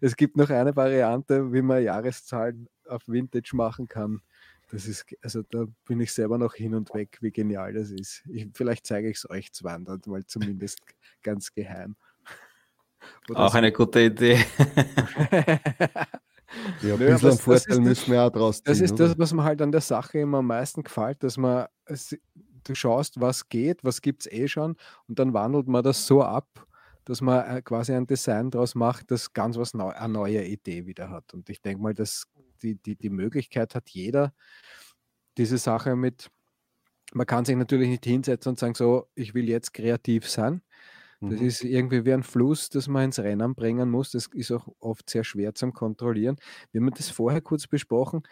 es 0.00 0.16
gibt 0.16 0.36
noch 0.36 0.50
eine 0.50 0.74
Variante, 0.76 1.52
wie 1.52 1.62
man 1.62 1.82
Jahreszahlen 1.82 2.68
auf 2.88 3.02
Vintage 3.06 3.50
machen 3.54 3.88
kann. 3.88 4.20
Das 4.70 4.86
ist, 4.86 5.06
also 5.22 5.42
da 5.42 5.66
bin 5.86 6.00
ich 6.00 6.12
selber 6.12 6.38
noch 6.38 6.54
hin 6.54 6.74
und 6.74 6.92
weg, 6.92 7.18
wie 7.20 7.30
genial 7.30 7.72
das 7.72 7.90
ist. 7.90 8.24
Ich, 8.28 8.48
vielleicht 8.52 8.86
zeige 8.86 9.08
ich 9.08 9.18
es 9.18 9.30
euch 9.30 9.52
zwar 9.52 9.78
dann 9.78 10.00
mal 10.06 10.24
zumindest 10.26 10.80
ganz 11.22 11.52
geheim. 11.52 11.94
Oder 13.30 13.40
auch 13.40 13.52
so. 13.52 13.58
eine 13.58 13.70
gute 13.70 14.00
Idee. 14.00 14.44
Ja, 16.82 16.94
ein 16.94 16.98
bisschen 16.98 17.22
was, 17.22 17.40
Vorteil 17.40 17.80
müssen 17.80 18.12
wir 18.12 18.22
auch 18.22 18.30
draus 18.30 18.56
ziehen. 18.56 18.64
Das 18.66 18.80
ist 18.80 18.92
oder? 18.92 19.08
das, 19.08 19.18
was 19.18 19.32
mir 19.32 19.44
halt 19.44 19.62
an 19.62 19.72
der 19.72 19.80
Sache 19.80 20.18
immer 20.18 20.38
am 20.38 20.46
meisten 20.46 20.82
gefällt, 20.82 21.22
dass 21.22 21.36
man, 21.36 21.66
du 22.64 22.74
schaust, 22.74 23.20
was 23.20 23.48
geht, 23.48 23.84
was 23.84 24.00
gibt 24.00 24.26
es 24.26 24.32
eh 24.32 24.48
schon 24.48 24.76
und 25.06 25.18
dann 25.18 25.34
wandelt 25.34 25.68
man 25.68 25.82
das 25.82 26.06
so 26.06 26.22
ab, 26.22 26.66
dass 27.06 27.20
man 27.20 27.44
äh, 27.46 27.62
quasi 27.62 27.92
ein 27.92 28.06
Design 28.06 28.50
daraus 28.50 28.74
macht, 28.74 29.10
das 29.10 29.32
ganz 29.32 29.56
was 29.56 29.74
neu, 29.74 29.90
eine 29.90 30.12
neue 30.12 30.44
Idee 30.44 30.86
wieder 30.86 31.08
hat. 31.08 31.32
Und 31.34 31.48
ich 31.48 31.62
denke 31.62 31.82
mal, 31.82 31.94
dass 31.94 32.24
die, 32.62 32.74
die, 32.74 32.96
die 32.96 33.10
Möglichkeit 33.10 33.74
hat 33.74 33.90
jeder, 33.90 34.34
diese 35.38 35.58
Sache 35.58 35.94
mit, 35.94 36.30
man 37.12 37.26
kann 37.26 37.44
sich 37.44 37.56
natürlich 37.56 37.88
nicht 37.88 38.04
hinsetzen 38.04 38.50
und 38.50 38.58
sagen, 38.58 38.74
so, 38.74 39.08
ich 39.14 39.34
will 39.34 39.48
jetzt 39.48 39.72
kreativ 39.72 40.28
sein. 40.28 40.62
Das 41.20 41.40
mhm. 41.40 41.46
ist 41.46 41.64
irgendwie 41.64 42.04
wie 42.04 42.12
ein 42.12 42.22
Fluss, 42.22 42.68
das 42.68 42.88
man 42.88 43.06
ins 43.06 43.18
Rennen 43.18 43.54
bringen 43.54 43.90
muss. 43.90 44.10
Das 44.10 44.26
ist 44.32 44.52
auch 44.52 44.68
oft 44.80 45.08
sehr 45.08 45.24
schwer 45.24 45.54
zum 45.54 45.72
Kontrollieren. 45.72 46.36
Wir 46.72 46.80
haben 46.80 46.90
das 46.90 47.10
vorher 47.10 47.40
kurz 47.40 47.66
besprochen. 47.66 48.22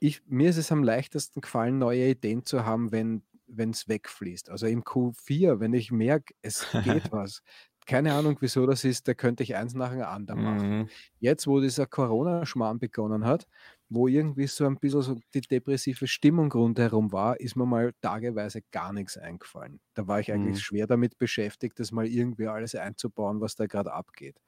Ich, 0.00 0.22
mir 0.26 0.50
ist 0.50 0.56
es 0.56 0.72
am 0.72 0.82
leichtesten 0.82 1.40
gefallen, 1.40 1.78
neue 1.78 2.10
Ideen 2.10 2.44
zu 2.44 2.64
haben, 2.64 2.92
wenn 2.92 3.22
es 3.70 3.88
wegfließt. 3.88 4.50
Also 4.50 4.66
im 4.66 4.82
Q4, 4.82 5.60
wenn 5.60 5.72
ich 5.72 5.92
merke, 5.92 6.34
es 6.42 6.66
geht 6.84 7.10
was, 7.12 7.42
keine 7.86 8.14
Ahnung, 8.14 8.36
wieso 8.40 8.66
das 8.66 8.84
ist, 8.84 9.08
da 9.08 9.14
könnte 9.14 9.42
ich 9.42 9.56
eins 9.56 9.74
nach 9.74 9.92
dem 9.92 10.02
anderen 10.02 10.42
machen. 10.42 10.78
Mhm. 10.78 10.88
Jetzt, 11.20 11.46
wo 11.46 11.60
dieser 11.60 11.86
Corona-Schmarrn 11.86 12.78
begonnen 12.78 13.24
hat, 13.24 13.46
wo 13.88 14.08
irgendwie 14.08 14.46
so 14.46 14.66
ein 14.66 14.76
bisschen 14.76 15.02
so 15.02 15.20
die 15.34 15.40
depressive 15.40 16.06
Stimmung 16.06 16.50
rundherum 16.50 17.12
war, 17.12 17.38
ist 17.38 17.56
mir 17.56 17.66
mal 17.66 17.92
tageweise 18.00 18.62
gar 18.72 18.92
nichts 18.92 19.16
eingefallen. 19.16 19.80
Da 19.94 20.06
war 20.06 20.20
ich 20.20 20.32
eigentlich 20.32 20.56
mhm. 20.56 20.60
schwer 20.60 20.86
damit 20.86 21.18
beschäftigt, 21.18 21.78
das 21.78 21.92
mal 21.92 22.06
irgendwie 22.06 22.46
alles 22.46 22.74
einzubauen, 22.74 23.40
was 23.40 23.54
da 23.54 23.66
gerade 23.66 23.92
abgeht. 23.92 24.40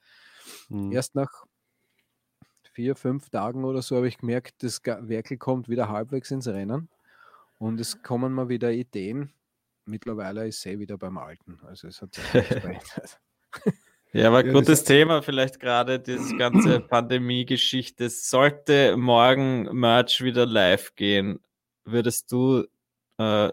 Mhm. 0.68 0.92
Erst 0.92 1.14
nach 1.14 1.44
vier, 2.72 2.94
fünf 2.94 3.30
Tagen 3.30 3.64
oder 3.64 3.82
so 3.82 3.96
habe 3.96 4.08
ich 4.08 4.18
gemerkt, 4.18 4.62
das 4.62 4.82
Werkel 4.84 5.38
kommt 5.38 5.68
wieder 5.68 5.88
halbwegs 5.88 6.30
ins 6.30 6.46
Rennen 6.46 6.88
und 7.58 7.80
es 7.80 8.02
kommen 8.02 8.32
mal 8.32 8.48
wieder 8.48 8.70
Ideen. 8.72 9.32
Mittlerweile 9.86 10.46
ist 10.46 10.60
sie 10.60 10.78
wieder 10.78 10.98
beim 10.98 11.16
Alten. 11.16 11.58
Also 11.62 11.88
es 11.88 12.02
hat 12.02 12.14
sich 12.14 12.24
verändert. 12.32 13.20
Ja, 14.12 14.28
aber 14.28 14.46
ja, 14.46 14.52
gutes 14.52 14.84
Thema, 14.84 15.20
vielleicht 15.20 15.60
gerade 15.60 16.00
diese 16.00 16.36
ganze 16.36 16.80
Pandemie-Geschichte. 16.88 18.08
Sollte 18.08 18.96
morgen 18.96 19.64
Merch 19.78 20.22
wieder 20.22 20.46
live 20.46 20.94
gehen, 20.94 21.40
würdest 21.84 22.32
du 22.32 22.64
äh, 23.18 23.50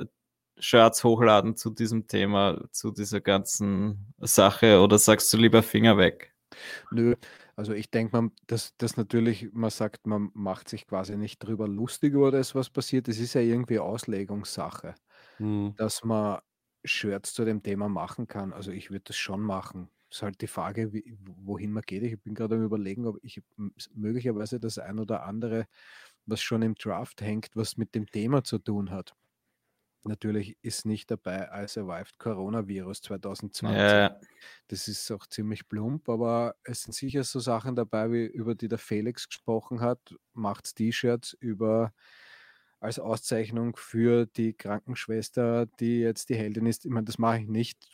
Shirts 0.57 1.03
hochladen 1.03 1.55
zu 1.57 1.69
diesem 1.69 2.07
Thema, 2.07 2.61
zu 2.71 2.91
dieser 2.91 3.19
ganzen 3.19 4.13
Sache 4.19 4.79
oder 4.79 4.97
sagst 4.99 5.33
du 5.33 5.37
lieber 5.37 5.63
Finger 5.63 5.97
weg? 5.97 6.33
Nö, 6.91 7.15
also 7.55 7.73
ich 7.73 7.89
denke 7.89 8.21
mal, 8.21 8.31
dass 8.47 8.73
das 8.77 8.95
natürlich, 8.95 9.49
man 9.51 9.71
sagt, 9.71 10.07
man 10.07 10.29
macht 10.33 10.69
sich 10.69 10.87
quasi 10.87 11.17
nicht 11.17 11.39
drüber 11.39 11.67
lustig 11.67 12.13
über 12.13 12.31
das, 12.31 12.55
was 12.55 12.69
passiert. 12.69 13.07
Es 13.07 13.19
ist 13.19 13.33
ja 13.33 13.41
irgendwie 13.41 13.79
Auslegungssache, 13.79 14.95
hm. 15.37 15.73
dass 15.77 16.03
man 16.03 16.39
Shirts 16.85 17.33
zu 17.33 17.43
dem 17.43 17.63
Thema 17.63 17.89
machen 17.89 18.27
kann. 18.27 18.53
Also 18.53 18.71
ich 18.71 18.91
würde 18.91 19.05
das 19.07 19.17
schon 19.17 19.41
machen 19.41 19.89
ist 20.13 20.21
halt 20.21 20.41
die 20.41 20.47
Frage, 20.47 20.93
wie, 20.93 21.17
wohin 21.43 21.71
man 21.71 21.83
geht. 21.83 22.03
Ich 22.03 22.19
bin 22.21 22.35
gerade 22.35 22.55
am 22.55 22.63
Überlegen, 22.63 23.05
ob 23.05 23.17
ich 23.23 23.41
möglicherweise 23.93 24.59
das 24.59 24.77
ein 24.77 24.99
oder 24.99 25.23
andere, 25.23 25.67
was 26.25 26.41
schon 26.41 26.61
im 26.61 26.75
Draft 26.75 27.21
hängt, 27.21 27.49
was 27.55 27.77
mit 27.77 27.95
dem 27.95 28.07
Thema 28.07 28.43
zu 28.43 28.59
tun 28.59 28.91
hat. 28.91 29.15
Natürlich 30.05 30.57
ist 30.61 30.85
nicht 30.85 31.09
dabei 31.09 31.49
I 31.53 31.67
Survived 31.67 32.19
Coronavirus 32.19 33.01
2020. 33.03 33.77
Ja. 33.79 34.19
Das 34.67 34.87
ist 34.89 35.09
auch 35.11 35.25
ziemlich 35.27 35.67
plump, 35.69 36.09
aber 36.09 36.55
es 36.63 36.83
sind 36.83 36.93
sicher 36.93 37.23
so 37.23 37.39
Sachen 37.39 37.75
dabei, 37.75 38.11
wie 38.11 38.25
über 38.25 38.53
die 38.53 38.67
der 38.67 38.79
Felix 38.79 39.27
gesprochen 39.27 39.79
hat. 39.79 40.13
Macht 40.33 40.75
T-Shirts 40.75 41.33
über 41.39 41.93
als 42.81 42.99
Auszeichnung 42.99 43.77
für 43.77 44.25
die 44.25 44.53
Krankenschwester, 44.53 45.67
die 45.79 46.01
jetzt 46.01 46.27
die 46.27 46.35
Heldin 46.35 46.65
ist. 46.65 46.83
Ich 46.83 46.91
meine, 46.91 47.05
das 47.05 47.17
mache 47.17 47.39
ich 47.39 47.47
nicht, 47.47 47.87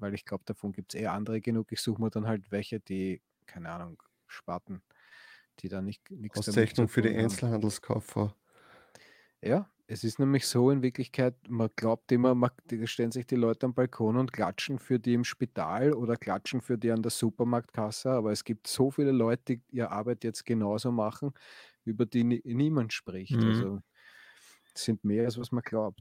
weil 0.00 0.14
ich 0.14 0.24
glaube, 0.24 0.44
davon 0.46 0.72
gibt 0.72 0.94
es 0.94 1.00
eher 1.00 1.12
andere 1.12 1.40
genug. 1.40 1.72
Ich 1.72 1.80
suche 1.80 2.00
mir 2.00 2.10
dann 2.10 2.26
halt 2.26 2.50
welche, 2.50 2.80
die, 2.80 3.22
keine 3.46 3.70
Ahnung, 3.70 4.02
Sparten, 4.26 4.82
die 5.60 5.68
da 5.68 5.82
nicht 5.82 6.10
nichts 6.10 6.38
Auszeichnung 6.38 6.88
für 6.88 7.02
die 7.02 7.14
Einzelhandelskaufer. 7.14 8.34
Ja, 9.42 9.68
es 9.86 10.02
ist 10.04 10.18
nämlich 10.18 10.46
so 10.46 10.70
in 10.70 10.82
Wirklichkeit, 10.82 11.36
man 11.48 11.68
glaubt 11.76 12.10
immer, 12.10 12.34
man, 12.34 12.50
die 12.64 12.86
stellen 12.86 13.12
sich 13.12 13.26
die 13.26 13.36
Leute 13.36 13.66
am 13.66 13.74
Balkon 13.74 14.16
und 14.16 14.32
klatschen 14.32 14.78
für 14.78 14.98
die 14.98 15.12
im 15.12 15.24
Spital 15.24 15.92
oder 15.92 16.16
klatschen 16.16 16.62
für 16.62 16.78
die 16.78 16.90
an 16.90 17.02
der 17.02 17.10
Supermarktkasse, 17.10 18.10
aber 18.10 18.32
es 18.32 18.44
gibt 18.44 18.66
so 18.66 18.90
viele 18.90 19.12
Leute, 19.12 19.56
die 19.56 19.62
ihre 19.70 19.90
Arbeit 19.90 20.24
jetzt 20.24 20.46
genauso 20.46 20.90
machen, 20.90 21.32
über 21.84 22.06
die 22.06 22.24
nie, 22.24 22.42
niemand 22.44 22.94
spricht. 22.94 23.36
Mhm. 23.36 23.44
Also 23.44 23.80
sind 24.74 25.04
mehr 25.04 25.24
als 25.26 25.38
was 25.38 25.52
man 25.52 25.62
glaubt. 25.62 26.00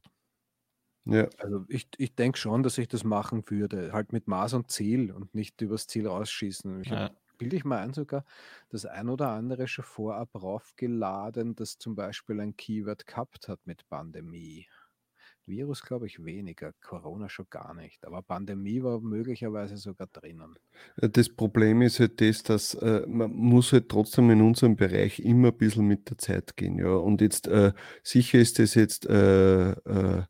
Ja. 1.06 1.28
Also 1.38 1.66
ich, 1.68 1.88
ich 1.98 2.16
denke 2.16 2.38
schon, 2.38 2.64
dass 2.64 2.78
ich 2.78 2.88
das 2.88 3.04
machen 3.04 3.44
würde. 3.48 3.92
Halt 3.92 4.14
mit 4.14 4.28
Maß 4.28 4.54
und 4.54 4.72
Ziel 4.72 5.12
und 5.12 5.36
nicht 5.36 5.60
übers 5.62 5.88
Ziel 5.88 6.08
rausschießen. 6.08 6.82
Ich 6.82 6.88
ja. 6.88 7.12
bilde 7.38 7.58
ich 7.58 7.66
mal 7.66 7.80
ein 7.80 7.94
sogar 7.94 8.24
das 8.70 8.86
ein 8.86 9.10
oder 9.10 9.30
andere 9.30 9.68
schon 9.68 9.86
vorab 9.86 10.30
raufgeladen, 10.34 11.56
das 11.56 11.78
zum 11.78 11.96
Beispiel 11.96 12.40
ein 12.40 12.56
Keyword 12.56 13.06
gehabt 13.06 13.48
hat 13.50 13.60
mit 13.66 13.88
Pandemie. 13.90 14.68
Virus 15.46 15.82
glaube 15.82 16.08
ich 16.08 16.24
weniger, 16.24 16.72
Corona 16.82 17.28
schon 17.28 17.48
gar 17.50 17.74
nicht, 17.74 18.06
aber 18.06 18.22
Pandemie 18.22 18.82
war 18.82 19.02
möglicherweise 19.02 19.76
sogar 19.76 20.08
drinnen. 20.08 20.56
Äh, 20.96 21.10
das 21.10 21.28
Problem 21.28 21.82
ist 21.82 22.00
halt 22.00 22.22
das, 22.22 22.44
dass 22.44 22.76
äh, 22.76 23.06
man 23.08 23.30
muss 23.32 23.74
halt 23.74 23.90
trotzdem 23.90 24.30
in 24.30 24.42
unserem 24.42 24.78
Bereich 24.78 25.20
immer 25.20 25.50
ein 25.50 25.58
bisschen 25.58 25.86
mit 25.86 26.10
der 26.10 26.18
Zeit 26.18 26.56
gehen. 26.56 26.80
Ja. 26.80 26.96
Und 26.96 27.20
jetzt 27.20 27.48
äh, 27.48 27.74
sicher 28.04 28.40
ist 28.40 28.60
das 28.60 28.76
jetzt 28.76 29.06
äh, 29.06 29.72
äh 29.72 30.24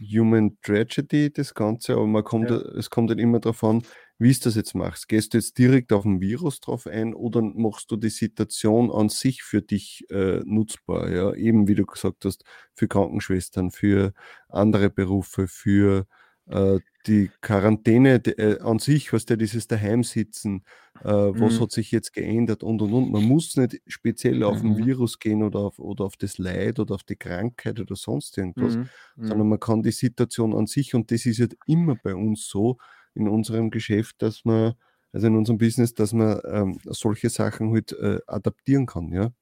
Human 0.00 0.58
Tragedy, 0.62 1.32
das 1.32 1.54
Ganze, 1.54 1.94
aber 1.94 2.06
man 2.06 2.24
kommt, 2.24 2.50
ja. 2.50 2.56
es 2.56 2.90
kommt 2.90 3.10
dann 3.10 3.18
immer 3.18 3.40
darauf 3.40 3.62
an, 3.64 3.82
wie 4.18 4.32
du 4.32 4.40
das 4.42 4.56
jetzt 4.56 4.74
machst. 4.74 5.08
Gehst 5.08 5.32
du 5.32 5.38
jetzt 5.38 5.58
direkt 5.58 5.92
auf 5.92 6.02
den 6.02 6.20
Virus 6.20 6.60
drauf 6.60 6.86
ein 6.86 7.14
oder 7.14 7.40
machst 7.40 7.90
du 7.90 7.96
die 7.96 8.08
Situation 8.08 8.90
an 8.90 9.08
sich 9.08 9.42
für 9.42 9.62
dich 9.62 10.04
äh, 10.10 10.40
nutzbar? 10.44 11.10
Ja, 11.10 11.32
eben 11.34 11.68
wie 11.68 11.76
du 11.76 11.86
gesagt 11.86 12.24
hast, 12.24 12.44
für 12.74 12.88
Krankenschwestern, 12.88 13.70
für 13.70 14.12
andere 14.48 14.90
Berufe, 14.90 15.46
für 15.46 16.06
äh, 16.46 16.80
die 17.08 17.30
Quarantäne 17.40 18.20
die, 18.20 18.32
äh, 18.32 18.60
an 18.60 18.78
sich, 18.78 19.12
was 19.12 19.24
der 19.24 19.36
dieses 19.36 19.66
Daheimsitzen, 19.66 20.62
äh, 21.00 21.08
was 21.08 21.54
mhm. 21.54 21.62
hat 21.62 21.72
sich 21.72 21.90
jetzt 21.90 22.12
geändert 22.12 22.62
und 22.62 22.82
und 22.82 22.92
und. 22.92 23.10
Man 23.10 23.24
muss 23.24 23.56
nicht 23.56 23.80
speziell 23.86 24.42
auf 24.44 24.62
mhm. 24.62 24.74
den 24.76 24.86
Virus 24.86 25.18
gehen 25.18 25.42
oder 25.42 25.60
auf, 25.60 25.78
oder 25.78 26.04
auf 26.04 26.16
das 26.16 26.38
Leid 26.38 26.78
oder 26.78 26.94
auf 26.94 27.04
die 27.04 27.16
Krankheit 27.16 27.80
oder 27.80 27.96
sonst 27.96 28.36
irgendwas, 28.36 28.76
mhm. 28.76 28.88
sondern 29.16 29.46
mhm. 29.46 29.48
man 29.48 29.60
kann 29.60 29.82
die 29.82 29.92
Situation 29.92 30.54
an 30.54 30.66
sich 30.66 30.94
und 30.94 31.10
das 31.10 31.26
ist 31.26 31.40
halt 31.40 31.56
immer 31.66 31.96
bei 31.96 32.14
uns 32.14 32.46
so 32.46 32.76
in 33.14 33.28
unserem 33.28 33.70
Geschäft, 33.70 34.16
dass 34.22 34.44
man, 34.44 34.74
also 35.12 35.26
in 35.26 35.36
unserem 35.36 35.58
Business, 35.58 35.94
dass 35.94 36.12
man 36.12 36.40
ähm, 36.44 36.78
solche 36.84 37.30
Sachen 37.30 37.72
halt 37.72 37.92
äh, 37.92 38.18
adaptieren 38.26 38.86
kann, 38.86 39.12
ja. 39.12 39.32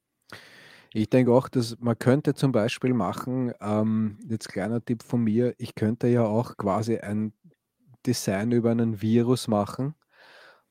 Ich 0.93 1.09
denke 1.09 1.31
auch, 1.33 1.49
dass 1.49 1.77
man 1.79 1.99
könnte 1.99 2.33
zum 2.33 2.53
Beispiel 2.53 2.93
machen, 2.93 3.51
ähm, 3.59 4.17
jetzt 4.27 4.47
kleiner 4.47 4.83
Tipp 4.83 5.03
von 5.03 5.23
mir, 5.23 5.53
ich 5.57 5.75
könnte 5.75 6.07
ja 6.07 6.23
auch 6.23 6.55
quasi 6.55 6.97
ein 6.97 7.33
Design 8.07 8.51
über 8.51 8.71
einen 8.71 9.01
Virus 9.01 9.47
machen 9.47 9.95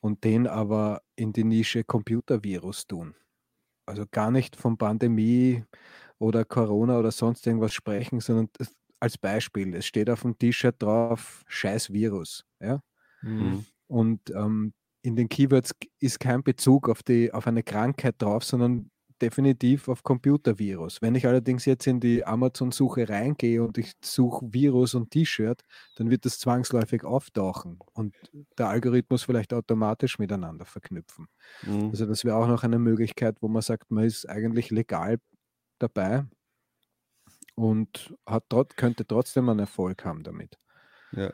und 0.00 0.24
den 0.24 0.46
aber 0.46 1.02
in 1.16 1.32
die 1.32 1.44
Nische 1.44 1.84
Computervirus 1.84 2.86
tun. 2.86 3.14
Also 3.86 4.04
gar 4.10 4.30
nicht 4.30 4.56
von 4.56 4.78
Pandemie 4.78 5.64
oder 6.18 6.44
Corona 6.44 6.98
oder 6.98 7.12
sonst 7.12 7.46
irgendwas 7.46 7.74
sprechen, 7.74 8.20
sondern 8.20 8.48
als 8.98 9.18
Beispiel, 9.18 9.74
es 9.74 9.86
steht 9.86 10.10
auf 10.10 10.22
dem 10.22 10.38
T-Shirt 10.38 10.82
drauf, 10.82 11.44
scheiß 11.46 11.92
Virus. 11.92 12.44
Ja? 12.60 12.80
Mhm. 13.22 13.66
Und 13.86 14.30
ähm, 14.30 14.72
in 15.02 15.14
den 15.14 15.28
Keywords 15.28 15.72
ist 16.00 16.18
kein 16.18 16.42
Bezug 16.42 16.88
auf, 16.88 17.02
die, 17.02 17.32
auf 17.32 17.46
eine 17.46 17.62
Krankheit 17.62 18.16
drauf, 18.18 18.42
sondern 18.42 18.90
definitiv 19.20 19.88
auf 19.88 20.02
Computervirus. 20.02 21.02
Wenn 21.02 21.14
ich 21.14 21.26
allerdings 21.26 21.64
jetzt 21.64 21.86
in 21.86 22.00
die 22.00 22.24
Amazon-Suche 22.24 23.08
reingehe 23.08 23.62
und 23.62 23.78
ich 23.78 23.92
suche 24.02 24.46
Virus 24.52 24.94
und 24.94 25.10
T-Shirt, 25.10 25.62
dann 25.96 26.10
wird 26.10 26.24
das 26.24 26.38
zwangsläufig 26.38 27.04
auftauchen 27.04 27.78
und 27.92 28.14
der 28.58 28.68
Algorithmus 28.68 29.22
vielleicht 29.22 29.52
automatisch 29.52 30.18
miteinander 30.18 30.64
verknüpfen. 30.64 31.26
Mhm. 31.62 31.90
Also 31.90 32.06
das 32.06 32.24
wäre 32.24 32.36
auch 32.36 32.48
noch 32.48 32.64
eine 32.64 32.78
Möglichkeit, 32.78 33.36
wo 33.40 33.48
man 33.48 33.62
sagt, 33.62 33.90
man 33.90 34.04
ist 34.04 34.28
eigentlich 34.28 34.70
legal 34.70 35.18
dabei 35.78 36.24
und 37.54 38.14
hat 38.26 38.48
trot 38.48 38.76
könnte 38.76 39.06
trotzdem 39.06 39.48
einen 39.48 39.60
Erfolg 39.60 40.04
haben 40.04 40.22
damit. 40.22 40.58
Ja. 41.12 41.32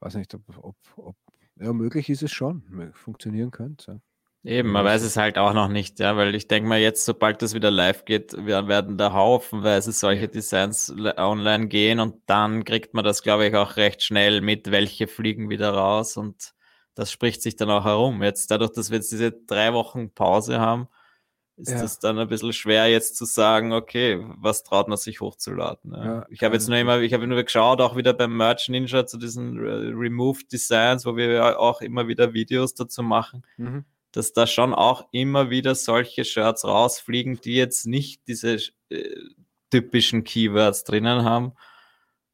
Weiß 0.00 0.14
nicht, 0.14 0.34
ob, 0.34 0.42
ob, 0.58 0.76
ob 0.96 1.16
ja, 1.56 1.72
möglich 1.72 2.10
ist 2.10 2.22
es 2.22 2.32
schon, 2.32 2.92
funktionieren 2.94 3.50
könnte. 3.50 4.02
Eben, 4.46 4.70
man 4.70 4.84
weiß 4.84 5.02
es 5.02 5.16
halt 5.16 5.38
auch 5.38 5.54
noch 5.54 5.66
nicht, 5.66 5.98
ja, 5.98 6.16
weil 6.16 6.36
ich 6.36 6.46
denke 6.46 6.68
mal 6.68 6.78
jetzt, 6.78 7.04
sobald 7.04 7.42
das 7.42 7.52
wieder 7.52 7.72
live 7.72 8.04
geht, 8.04 8.32
werden 8.46 8.96
da 8.96 9.12
haufenweise 9.12 9.90
solche 9.90 10.28
Designs 10.28 10.94
online 11.16 11.66
gehen 11.66 11.98
und 11.98 12.22
dann 12.26 12.62
kriegt 12.64 12.94
man 12.94 13.04
das, 13.04 13.24
glaube 13.24 13.48
ich, 13.48 13.56
auch 13.56 13.76
recht 13.76 14.04
schnell 14.04 14.42
mit, 14.42 14.70
welche 14.70 15.08
fliegen 15.08 15.50
wieder 15.50 15.70
raus 15.70 16.16
und 16.16 16.54
das 16.94 17.10
spricht 17.10 17.42
sich 17.42 17.56
dann 17.56 17.70
auch 17.70 17.84
herum. 17.84 18.22
Jetzt 18.22 18.48
dadurch, 18.52 18.70
dass 18.70 18.90
wir 18.90 18.98
jetzt 18.98 19.10
diese 19.10 19.32
drei 19.32 19.72
Wochen 19.72 20.14
Pause 20.14 20.60
haben, 20.60 20.86
ist 21.56 21.72
ja. 21.72 21.82
das 21.82 21.98
dann 21.98 22.16
ein 22.16 22.28
bisschen 22.28 22.52
schwer 22.52 22.86
jetzt 22.86 23.16
zu 23.16 23.24
sagen, 23.24 23.72
okay, 23.72 24.24
was 24.38 24.62
traut 24.62 24.86
man 24.86 24.96
sich 24.96 25.20
hochzuladen. 25.20 25.92
Ja. 25.92 26.04
Ja, 26.04 26.26
ich 26.30 26.44
habe 26.44 26.54
jetzt 26.54 26.68
nur 26.68 26.78
immer, 26.78 27.00
ich 27.00 27.12
habe 27.14 27.26
nur 27.26 27.42
geschaut, 27.42 27.80
auch 27.80 27.96
wieder 27.96 28.12
beim 28.12 28.36
Merch 28.36 28.68
Ninja 28.68 29.06
zu 29.06 29.18
diesen 29.18 29.58
Removed 29.58 30.52
Designs, 30.52 31.04
wo 31.04 31.16
wir 31.16 31.58
auch 31.58 31.80
immer 31.80 32.06
wieder 32.06 32.32
Videos 32.32 32.74
dazu 32.74 33.02
machen. 33.02 33.44
Mhm 33.56 33.84
dass 34.16 34.32
da 34.32 34.46
schon 34.46 34.72
auch 34.72 35.06
immer 35.12 35.50
wieder 35.50 35.74
solche 35.74 36.24
Shirts 36.24 36.64
rausfliegen, 36.64 37.38
die 37.42 37.54
jetzt 37.54 37.86
nicht 37.86 38.26
diese 38.26 38.56
äh, 38.88 39.14
typischen 39.70 40.24
Keywords 40.24 40.84
drinnen 40.84 41.22
haben. 41.22 41.52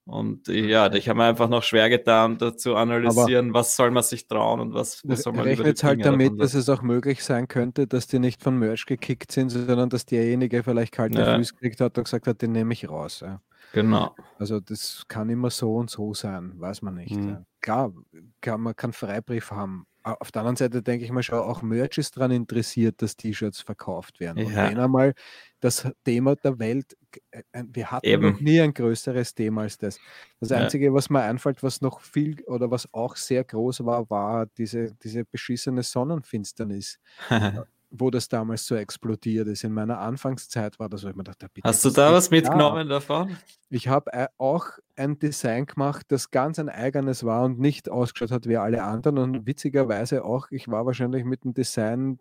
Und 0.05 0.49
äh, 0.49 0.67
ja, 0.69 0.93
ich 0.93 1.09
habe 1.09 1.19
mir 1.19 1.25
einfach 1.25 1.49
noch 1.49 1.65
schwer 1.65 1.91
getan, 1.91 2.39
dazu 2.39 2.77
analysieren, 2.77 3.51
Aber 3.51 3.61
was 3.61 3.75
soll 3.75 3.91
man 3.91 4.05
sich 4.05 4.29
trauen 4.29 4.61
und 4.61 4.75
was, 4.75 5.01
was 5.05 5.23
soll 5.23 5.33
man 5.33 5.45
Rechnet 5.45 5.67
jetzt 5.67 5.83
halt 5.83 6.05
damit, 6.05 6.41
dass 6.41 6.55
es 6.55 6.69
auch 6.69 6.83
möglich 6.83 7.25
sein 7.25 7.49
könnte, 7.49 7.89
dass 7.89 8.07
die 8.07 8.21
nicht 8.21 8.43
von 8.43 8.59
Merch 8.61 8.87
gekickt 8.87 9.33
sind, 9.33 9.49
sondern 9.49 9.91
dass 9.91 10.07
derjenige 10.07 10.63
vielleicht 10.63 10.93
kalte 10.93 11.19
ja. 11.19 11.37
Füße 11.37 11.55
gekriegt 11.55 11.81
hat 11.81 11.99
und 11.99 12.05
gesagt 12.05 12.29
hat, 12.29 12.43
den 12.43 12.53
nehme 12.53 12.73
ich 12.73 12.89
raus. 12.89 13.21
Ja. 13.21 13.41
Genau. 13.73 14.15
Also 14.39 14.61
das 14.61 15.05
kann 15.09 15.29
immer 15.31 15.51
so 15.51 15.75
und 15.75 15.91
so 15.91 16.15
sein, 16.15 16.53
weiß 16.61 16.83
man 16.83 16.95
nicht. 16.95 17.17
Mhm. 17.17 17.29
Ja. 17.29 17.45
Klar, 17.61 17.93
kann, 18.41 18.61
man 18.61 18.77
kann 18.77 18.93
Freibrief 18.93 19.51
haben, 19.51 19.87
auf 20.05 20.33
der 20.33 20.41
anderen 20.41 20.57
Seite 20.57 20.83
denke 20.83 21.05
ich 21.05 21.13
mal 21.13 21.23
schon, 21.23 21.39
auch 21.39 21.63
Merch 21.63 21.99
ist 21.99 22.17
daran 22.17 22.31
interessiert, 22.31 23.01
dass 23.03 23.17
T-Shirts 23.17 23.61
verkauft 23.61 24.21
werden. 24.21 24.39
Ja. 24.39 24.45
Und 24.45 24.57
wenn 24.57 24.79
einmal 24.79 25.15
das 25.61 25.89
Thema 26.05 26.37
der 26.37 26.59
Welt, 26.59 26.97
äh, 27.31 27.65
wir 27.67 27.91
hatten 27.91 28.07
Eben. 28.07 28.33
noch 28.33 28.41
nie 28.41 28.61
ein 28.61 28.75
größeres 28.75 29.35
Thema 29.35 29.63
als 29.63 29.79
das. 29.79 29.99
Das 30.41 30.53
Einzige, 30.53 30.87
ja. 30.87 30.95
was 30.95 31.11
mir 31.11 31.21
einfällt, 31.21 31.63
was 31.63 31.81
noch 31.81 32.01
viel 32.01 32.43
oder 32.47 32.71
was 32.71 32.93
auch 32.93 33.17
sehr 33.17 33.45
groß 33.45 33.85
war, 33.85 34.09
war 34.11 34.47
diese, 34.59 34.95
diese 35.03 35.25
beschissene 35.25 35.83
Sonnenfinsternis. 35.83 36.99
wo 37.93 38.11
das 38.11 38.29
damals 38.29 38.67
so 38.67 38.75
explodiert 38.75 39.47
ist. 39.49 39.65
In 39.65 39.73
meiner 39.73 39.99
Anfangszeit 39.99 40.79
war 40.79 40.89
das, 40.89 41.05
wo 41.05 41.09
ich 41.09 41.15
mir 41.15 41.25
dachte, 41.25 41.47
bitte. 41.53 41.69
Hast 41.69 41.85
du 41.85 41.91
da 41.91 42.13
was 42.13 42.31
mitgenommen 42.31 42.89
da. 42.89 42.95
davon? 42.95 43.37
Ich 43.69 43.89
habe 43.89 44.13
äh, 44.13 44.29
auch 44.39 44.67
ein 44.97 45.19
Design 45.19 45.67
gemacht, 45.67 46.07
das 46.09 46.31
ganz 46.31 46.59
ein 46.59 46.71
eigenes 46.71 47.25
war 47.25 47.45
und 47.45 47.61
nicht 47.61 47.91
ausgeschaut 47.91 48.31
hat 48.31 48.49
wie 48.49 48.57
alle 48.57 48.83
anderen. 48.83 49.19
Und 49.19 49.47
witzigerweise 49.47 50.25
auch, 50.25 50.51
ich 50.51 50.69
war 50.69 50.87
wahrscheinlich 50.87 51.25
mit 51.25 51.45
dem 51.45 51.53
Design 51.53 52.19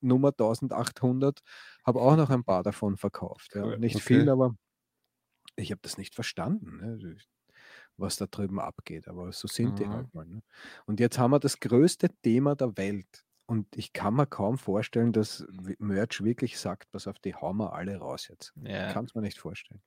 Nummer 0.00 0.28
1800, 0.28 1.40
habe 1.84 2.00
auch 2.00 2.16
noch 2.16 2.30
ein 2.30 2.44
paar 2.44 2.62
davon 2.62 2.96
verkauft. 2.96 3.56
Ja. 3.56 3.76
Nicht 3.76 3.96
okay. 3.96 4.04
viel, 4.04 4.30
aber 4.30 4.54
ich 5.56 5.72
habe 5.72 5.80
das 5.82 5.98
nicht 5.98 6.14
verstanden. 6.14 6.78
Ne? 6.78 7.16
was 8.00 8.14
da 8.14 8.26
drüben 8.26 8.60
abgeht, 8.60 9.08
aber 9.08 9.32
so 9.32 9.48
sind 9.48 9.72
mhm. 9.72 9.74
die 9.74 9.88
halt 9.88 10.14
mal. 10.14 10.24
Ne? 10.24 10.40
Und 10.86 11.00
jetzt 11.00 11.18
haben 11.18 11.32
wir 11.32 11.40
das 11.40 11.58
größte 11.58 12.08
Thema 12.22 12.54
der 12.54 12.76
Welt 12.76 13.26
und 13.48 13.66
ich 13.74 13.94
kann 13.94 14.12
mir 14.12 14.26
kaum 14.26 14.58
vorstellen, 14.58 15.12
dass 15.14 15.46
Merch 15.78 16.22
wirklich 16.22 16.58
sagt, 16.58 16.92
pass 16.92 17.06
auf, 17.06 17.18
die 17.18 17.34
hauen 17.34 17.56
wir 17.56 17.72
alle 17.72 17.96
raus 17.96 18.28
jetzt. 18.28 18.52
Ja. 18.62 18.88
Ich 18.88 18.92
kann 18.92 19.06
es 19.06 19.14
mir 19.14 19.22
nicht 19.22 19.38
vorstellen. 19.38 19.80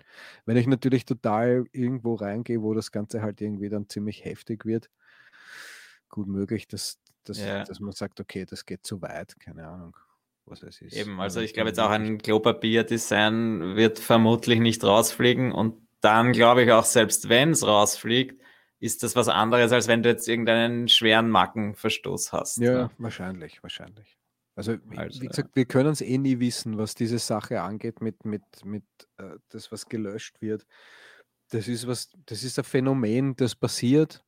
Wenn 0.46 0.58
ich 0.58 0.66
natürlich 0.66 1.06
total 1.06 1.66
irgendwo 1.72 2.16
reingehe, 2.16 2.64
wo 2.64 2.74
das 2.74 2.92
Ganze 2.92 3.22
halt 3.22 3.40
irgendwie 3.40 3.70
dann 3.70 3.88
ziemlich 3.88 4.26
heftig 4.26 4.66
wird, 4.66 4.90
gut 6.10 6.28
möglich, 6.28 6.68
dass, 6.68 6.98
dass, 7.24 7.38
ja. 7.38 7.64
dass 7.64 7.80
man 7.80 7.92
sagt, 7.92 8.20
okay, 8.20 8.48
das 8.50 8.66
geht 8.66 8.84
zu 8.84 9.00
weit, 9.04 9.40
keine 9.40 9.68
Ahnung. 9.68 9.96
Was 10.46 10.64
es 10.64 10.82
ist. 10.82 10.96
Eben, 10.96 11.22
also 11.22 11.40
ich 11.40 11.54
glaube 11.54 11.70
jetzt 11.70 11.80
auch 11.80 11.92
ein 11.92 12.18
Klopapier-Design 12.18 13.76
wird 13.76 14.00
vermutlich 14.00 14.60
nicht 14.60 14.84
rausfliegen 14.84 15.52
und 15.52 15.76
dann 16.00 16.32
glaube 16.32 16.64
ich 16.64 16.72
auch, 16.72 16.86
selbst 16.86 17.30
wenn 17.30 17.52
es 17.52 17.64
rausfliegt, 17.64 18.42
ist 18.82 19.04
das 19.04 19.16
was 19.16 19.30
anderes, 19.30 19.72
als 19.72 19.88
wenn 19.88 20.02
du 20.02 20.10
jetzt 20.10 20.28
irgendeinen 20.28 20.90
schweren 20.90 21.30
Mackenverstoß 21.30 22.34
hast. 22.34 22.58
Ja, 22.58 22.74
ne? 22.74 22.92
wahrscheinlich, 22.98 23.62
wahrscheinlich. 23.62 24.18
Also, 24.56 24.78
also 24.98 25.22
wie 25.22 25.28
gesagt, 25.28 25.56
wir 25.56 25.66
können 25.66 25.92
es 25.92 26.02
eh 26.02 26.18
nie 26.18 26.40
wissen, 26.40 26.78
was 26.78 26.96
diese 26.96 27.20
Sache 27.20 27.62
angeht 27.62 28.02
mit, 28.02 28.26
mit, 28.26 28.44
mit 28.66 28.84
äh, 29.18 29.38
das, 29.50 29.72
was 29.72 29.86
gelöscht 29.86 30.42
wird. 30.42 30.66
Das 31.52 31.68
ist 31.68 31.88
was, 31.88 32.10
das 32.26 32.44
ist 32.44 32.58
ein 32.58 32.66
Phänomen, 32.66 33.36
das 33.36 33.56
passiert, 33.56 34.26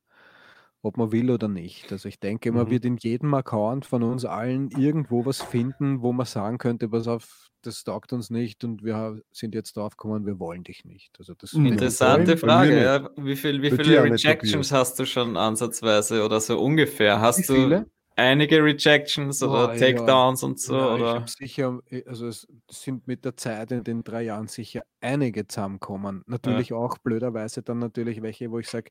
ob 0.84 0.98
man 0.98 1.12
will 1.12 1.30
oder 1.30 1.48
nicht. 1.48 1.90
Also 1.92 2.08
ich 2.08 2.20
denke, 2.20 2.52
man 2.52 2.66
mhm. 2.66 2.70
wird 2.70 2.84
in 2.84 2.96
jedem 2.98 3.32
Account 3.32 3.86
von 3.86 4.02
uns 4.02 4.26
allen 4.26 4.70
irgendwo 4.70 5.24
was 5.24 5.40
finden, 5.40 6.02
wo 6.02 6.12
man 6.12 6.26
sagen 6.26 6.58
könnte, 6.58 6.92
was 6.92 7.08
auf, 7.08 7.48
das 7.62 7.84
taugt 7.84 8.12
uns 8.12 8.28
nicht 8.28 8.64
und 8.64 8.84
wir 8.84 9.22
sind 9.32 9.54
jetzt 9.54 9.78
draufgekommen, 9.78 10.26
wir 10.26 10.38
wollen 10.38 10.62
dich 10.62 10.84
nicht. 10.84 11.18
Also 11.18 11.32
das 11.32 11.54
Interessante 11.54 12.36
Frage, 12.36 12.82
ja. 12.82 13.08
Wie, 13.16 13.34
viel, 13.34 13.62
wie 13.62 13.70
viele 13.70 14.04
Rejections 14.04 14.72
hast 14.72 14.98
du 14.98 15.06
schon 15.06 15.38
ansatzweise 15.38 16.22
oder 16.22 16.38
so 16.40 16.60
ungefähr? 16.60 17.18
Hast 17.18 17.48
du 17.48 17.86
einige 18.14 18.62
Rejections 18.62 19.42
oder 19.42 19.72
oh, 19.72 19.78
Takedowns 19.78 20.42
ja. 20.42 20.48
und 20.48 20.60
so? 20.60 20.76
Ja, 20.76 20.94
oder? 20.94 21.24
sicher, 21.26 21.80
äh, 21.88 22.04
also 22.06 22.28
es 22.28 22.46
sind 22.70 23.06
mit 23.06 23.24
der 23.24 23.38
Zeit 23.38 23.72
in 23.72 23.84
den 23.84 24.04
drei 24.04 24.24
Jahren 24.24 24.48
sicher 24.48 24.82
einige 25.00 25.46
zusammengekommen. 25.46 26.24
Natürlich 26.26 26.68
ja. 26.68 26.76
auch 26.76 26.98
blöderweise 26.98 27.62
dann 27.62 27.78
natürlich 27.78 28.20
welche, 28.20 28.50
wo 28.50 28.58
ich 28.58 28.68
sage, 28.68 28.90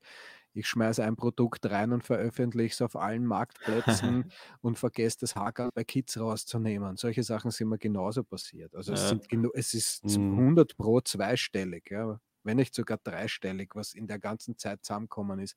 ich 0.53 0.67
schmeiße 0.67 1.03
ein 1.03 1.15
Produkt 1.15 1.65
rein 1.65 1.91
und 1.91 2.03
veröffentliche 2.03 2.73
es 2.73 2.81
auf 2.81 2.95
allen 2.95 3.25
Marktplätzen 3.25 4.31
und 4.61 4.77
vergesse 4.77 5.17
das 5.21 5.35
Hacker 5.35 5.69
bei 5.73 5.83
Kids 5.83 6.19
rauszunehmen. 6.19 6.95
Solche 6.95 7.23
Sachen 7.23 7.51
sind 7.51 7.69
mir 7.69 7.79
genauso 7.79 8.23
passiert. 8.23 8.75
Also 8.75 8.93
es, 8.93 9.09
sind 9.09 9.25
es 9.53 9.73
ist 9.73 10.05
mhm. 10.05 10.39
100 10.39 10.77
pro 10.77 11.01
zweistellig, 11.01 11.89
ja, 11.89 12.19
wenn 12.43 12.57
nicht 12.57 12.75
sogar 12.75 12.99
dreistellig, 13.03 13.71
was 13.73 13.93
in 13.93 14.07
der 14.07 14.19
ganzen 14.19 14.57
Zeit 14.57 14.83
zusammengekommen 14.83 15.39
ist. 15.39 15.55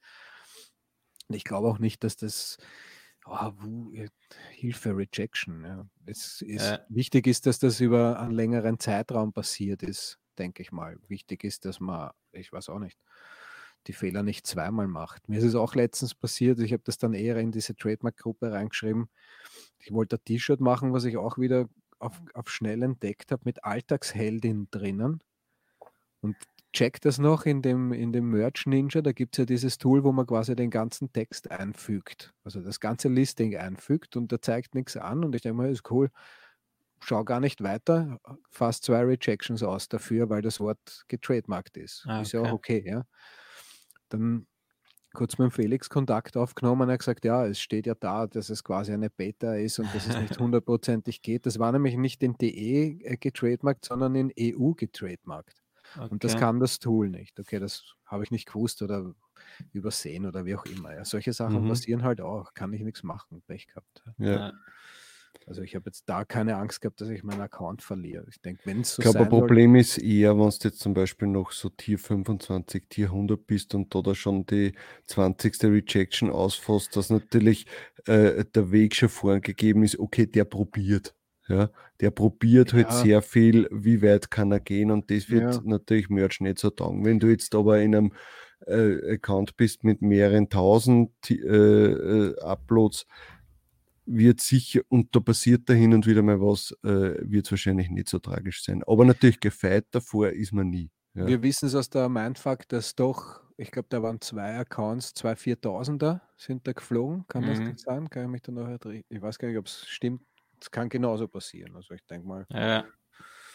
Und 1.28 1.34
ich 1.34 1.44
glaube 1.44 1.68
auch 1.68 1.78
nicht, 1.78 2.04
dass 2.04 2.16
das 2.16 2.56
oh, 3.26 3.52
Hilfe, 4.50 4.96
Rejection. 4.96 5.64
Ja. 5.64 5.86
Es 6.06 6.40
ist, 6.42 6.64
ja. 6.64 6.80
Wichtig 6.88 7.26
ist, 7.26 7.46
dass 7.46 7.58
das 7.58 7.80
über 7.80 8.18
einen 8.20 8.32
längeren 8.32 8.78
Zeitraum 8.78 9.32
passiert 9.32 9.82
ist, 9.82 10.18
denke 10.38 10.62
ich 10.62 10.72
mal. 10.72 10.98
Wichtig 11.08 11.44
ist, 11.44 11.64
dass 11.64 11.80
man, 11.80 12.10
ich 12.32 12.52
weiß 12.52 12.68
auch 12.68 12.78
nicht, 12.78 12.98
die 13.86 13.92
Fehler 13.92 14.22
nicht 14.22 14.46
zweimal 14.46 14.88
macht. 14.88 15.28
Mir 15.28 15.38
ist 15.38 15.44
es 15.44 15.54
auch 15.54 15.74
letztens 15.74 16.14
passiert, 16.14 16.60
ich 16.60 16.72
habe 16.72 16.82
das 16.84 16.98
dann 16.98 17.14
eher 17.14 17.36
in 17.36 17.52
diese 17.52 17.74
Trademark-Gruppe 17.76 18.52
reingeschrieben. 18.52 19.08
Ich 19.78 19.92
wollte 19.92 20.16
ein 20.16 20.24
T-Shirt 20.24 20.60
machen, 20.60 20.92
was 20.92 21.04
ich 21.04 21.16
auch 21.16 21.38
wieder 21.38 21.68
auf, 21.98 22.20
auf 22.34 22.50
schnell 22.50 22.82
entdeckt 22.82 23.32
habe, 23.32 23.42
mit 23.44 23.64
Alltagsheldin 23.64 24.68
drinnen. 24.70 25.22
Und 26.20 26.36
check 26.72 27.00
das 27.00 27.18
noch 27.18 27.46
in 27.46 27.62
dem, 27.62 27.92
in 27.92 28.12
dem 28.12 28.30
Merch 28.30 28.66
Ninja. 28.66 29.00
Da 29.00 29.12
gibt 29.12 29.34
es 29.34 29.38
ja 29.38 29.44
dieses 29.46 29.78
Tool, 29.78 30.04
wo 30.04 30.12
man 30.12 30.26
quasi 30.26 30.54
den 30.54 30.70
ganzen 30.70 31.12
Text 31.12 31.50
einfügt. 31.50 32.34
Also 32.44 32.60
das 32.60 32.80
ganze 32.80 33.08
Listing 33.08 33.56
einfügt 33.56 34.16
und 34.16 34.30
da 34.30 34.40
zeigt 34.40 34.74
nichts 34.74 34.96
an. 34.96 35.24
Und 35.24 35.34
ich 35.34 35.42
denke 35.42 35.56
mal, 35.56 35.70
ist 35.70 35.90
cool. 35.90 36.10
Schau 37.00 37.24
gar 37.24 37.40
nicht 37.40 37.62
weiter. 37.62 38.18
Fast 38.50 38.84
zwei 38.84 39.04
Rejections 39.04 39.62
aus 39.62 39.88
dafür, 39.88 40.28
weil 40.28 40.42
das 40.42 40.60
Wort 40.60 41.04
getrademarkt 41.08 41.76
ist. 41.76 42.04
Ah, 42.06 42.16
okay. 42.16 42.22
Ist 42.22 42.32
ja 42.32 42.40
auch 42.40 42.52
okay, 42.52 42.84
ja. 42.86 43.04
Dann 44.08 44.46
kurz 45.16 45.38
mit 45.38 45.46
dem 45.46 45.50
Felix 45.50 45.88
Kontakt 45.88 46.36
aufgenommen. 46.36 46.88
Er 46.88 46.94
hat 46.94 47.00
gesagt, 47.00 47.24
ja, 47.24 47.46
es 47.46 47.58
steht 47.58 47.86
ja 47.86 47.94
da, 47.94 48.26
dass 48.26 48.50
es 48.50 48.62
quasi 48.62 48.92
eine 48.92 49.10
Beta 49.10 49.54
ist 49.54 49.78
und 49.78 49.92
dass 49.94 50.06
es 50.06 50.18
nicht 50.18 50.38
hundertprozentig 50.38 51.22
geht. 51.22 51.46
Das 51.46 51.58
war 51.58 51.72
nämlich 51.72 51.96
nicht 51.96 52.22
in 52.22 52.34
DE 52.34 52.98
äh, 53.02 53.16
getrademarkt, 53.16 53.86
sondern 53.86 54.14
in 54.14 54.32
EU 54.38 54.72
getrademarkt. 54.72 55.62
Okay. 55.96 56.08
Und 56.10 56.24
das 56.24 56.36
kann 56.36 56.60
das 56.60 56.78
Tool 56.78 57.08
nicht. 57.08 57.38
Okay, 57.40 57.58
das 57.58 57.94
habe 58.04 58.24
ich 58.24 58.30
nicht 58.30 58.46
gewusst 58.46 58.82
oder 58.82 59.14
übersehen 59.72 60.26
oder 60.26 60.44
wie 60.44 60.54
auch 60.54 60.66
immer. 60.66 60.94
Ja. 60.94 61.04
Solche 61.04 61.32
Sachen 61.32 61.64
mhm. 61.64 61.68
passieren 61.68 62.02
halt 62.02 62.20
auch. 62.20 62.52
Kann 62.54 62.72
ich 62.72 62.82
nichts 62.82 63.02
machen. 63.02 63.42
Pech 63.46 63.68
gehabt. 63.68 64.04
Ja. 64.18 64.52
Also 65.48 65.62
ich 65.62 65.76
habe 65.76 65.84
jetzt 65.86 66.08
da 66.08 66.24
keine 66.24 66.56
Angst 66.56 66.80
gehabt, 66.80 67.00
dass 67.00 67.08
ich 67.08 67.22
meinen 67.22 67.40
Account 67.40 67.80
verliere. 67.80 68.26
Ich 68.28 68.40
denke, 68.40 68.62
wenn 68.64 68.80
es 68.80 68.96
so 68.96 69.00
Ich 69.00 69.04
glaube, 69.04 69.20
ein 69.20 69.28
Problem 69.28 69.70
soll, 69.72 69.80
ist 69.80 69.98
eher, 69.98 70.36
wenn 70.36 70.50
du 70.50 70.56
jetzt 70.64 70.80
zum 70.80 70.92
Beispiel 70.92 71.28
noch 71.28 71.52
so 71.52 71.68
Tier 71.68 72.00
25, 72.00 72.88
Tier 72.88 73.06
100 73.06 73.46
bist 73.46 73.72
und 73.76 73.94
da, 73.94 74.02
da 74.02 74.16
schon 74.16 74.44
die 74.46 74.72
20. 75.06 75.62
Rejection 75.62 76.30
ausfasst, 76.30 76.96
dass 76.96 77.10
natürlich 77.10 77.66
äh, 78.06 78.44
der 78.44 78.72
Weg 78.72 78.96
schon 78.96 79.08
vorgegeben 79.08 79.84
ist, 79.84 80.00
okay, 80.00 80.26
der 80.26 80.44
probiert. 80.44 81.14
Ja, 81.48 81.70
der 82.00 82.10
probiert 82.10 82.72
halt 82.72 82.88
ja. 82.88 82.92
halt 82.92 83.04
sehr 83.04 83.22
viel, 83.22 83.68
wie 83.70 84.02
weit 84.02 84.32
kann 84.32 84.50
er 84.50 84.58
gehen 84.58 84.90
und 84.90 85.12
das 85.12 85.30
wird 85.30 85.54
ja. 85.54 85.60
natürlich 85.64 86.08
Merch 86.08 86.40
nicht 86.40 86.58
so 86.58 86.70
taugen. 86.70 87.04
Wenn 87.04 87.20
du 87.20 87.28
jetzt 87.28 87.54
aber 87.54 87.78
in 87.80 87.94
einem 87.94 88.12
äh, 88.66 89.14
Account 89.14 89.56
bist 89.56 89.84
mit 89.84 90.02
mehreren 90.02 90.48
tausend 90.48 91.12
äh, 91.30 91.34
äh, 91.34 92.38
Uploads, 92.40 93.06
wird 94.06 94.40
sicher, 94.40 94.80
und 94.88 95.14
da 95.14 95.20
passiert 95.20 95.68
da 95.68 95.72
hin 95.72 95.92
und 95.92 96.06
wieder 96.06 96.22
mal 96.22 96.40
was, 96.40 96.72
äh, 96.82 97.16
wird 97.20 97.46
es 97.46 97.50
wahrscheinlich 97.50 97.90
nicht 97.90 98.08
so 98.08 98.18
tragisch 98.18 98.64
sein. 98.64 98.82
Aber 98.86 99.04
natürlich 99.04 99.40
gefeit 99.40 99.86
davor 99.90 100.30
ist 100.30 100.52
man 100.52 100.70
nie. 100.70 100.90
Ja. 101.14 101.26
Wir 101.26 101.42
wissen 101.42 101.66
es 101.66 101.74
aus 101.74 101.88
der 101.90 102.08
Mindfuck, 102.08 102.68
dass 102.68 102.94
doch, 102.94 103.40
ich 103.56 103.70
glaube, 103.70 103.88
da 103.88 104.02
waren 104.02 104.20
zwei 104.20 104.58
Accounts, 104.58 105.14
zwei 105.14 105.32
4000er 105.32 106.20
sind 106.36 106.66
da 106.66 106.72
geflogen. 106.72 107.24
Kann 107.28 107.44
mhm. 107.44 107.72
das 107.72 107.82
sein? 107.82 108.10
Kann 108.10 108.24
ich 108.24 108.30
mich 108.30 108.42
da 108.42 108.52
noch 108.52 108.68
erinnern? 108.68 109.02
Ich 109.08 109.22
weiß 109.22 109.38
gar 109.38 109.48
nicht, 109.48 109.58
ob 109.58 109.66
es 109.66 109.86
stimmt 109.86 110.22
Das 110.60 110.70
kann 110.70 110.88
genauso 110.88 111.26
passieren. 111.26 111.74
Also 111.74 111.94
ich 111.94 112.04
denke 112.04 112.28
mal. 112.28 112.46
Ja. 112.50 112.84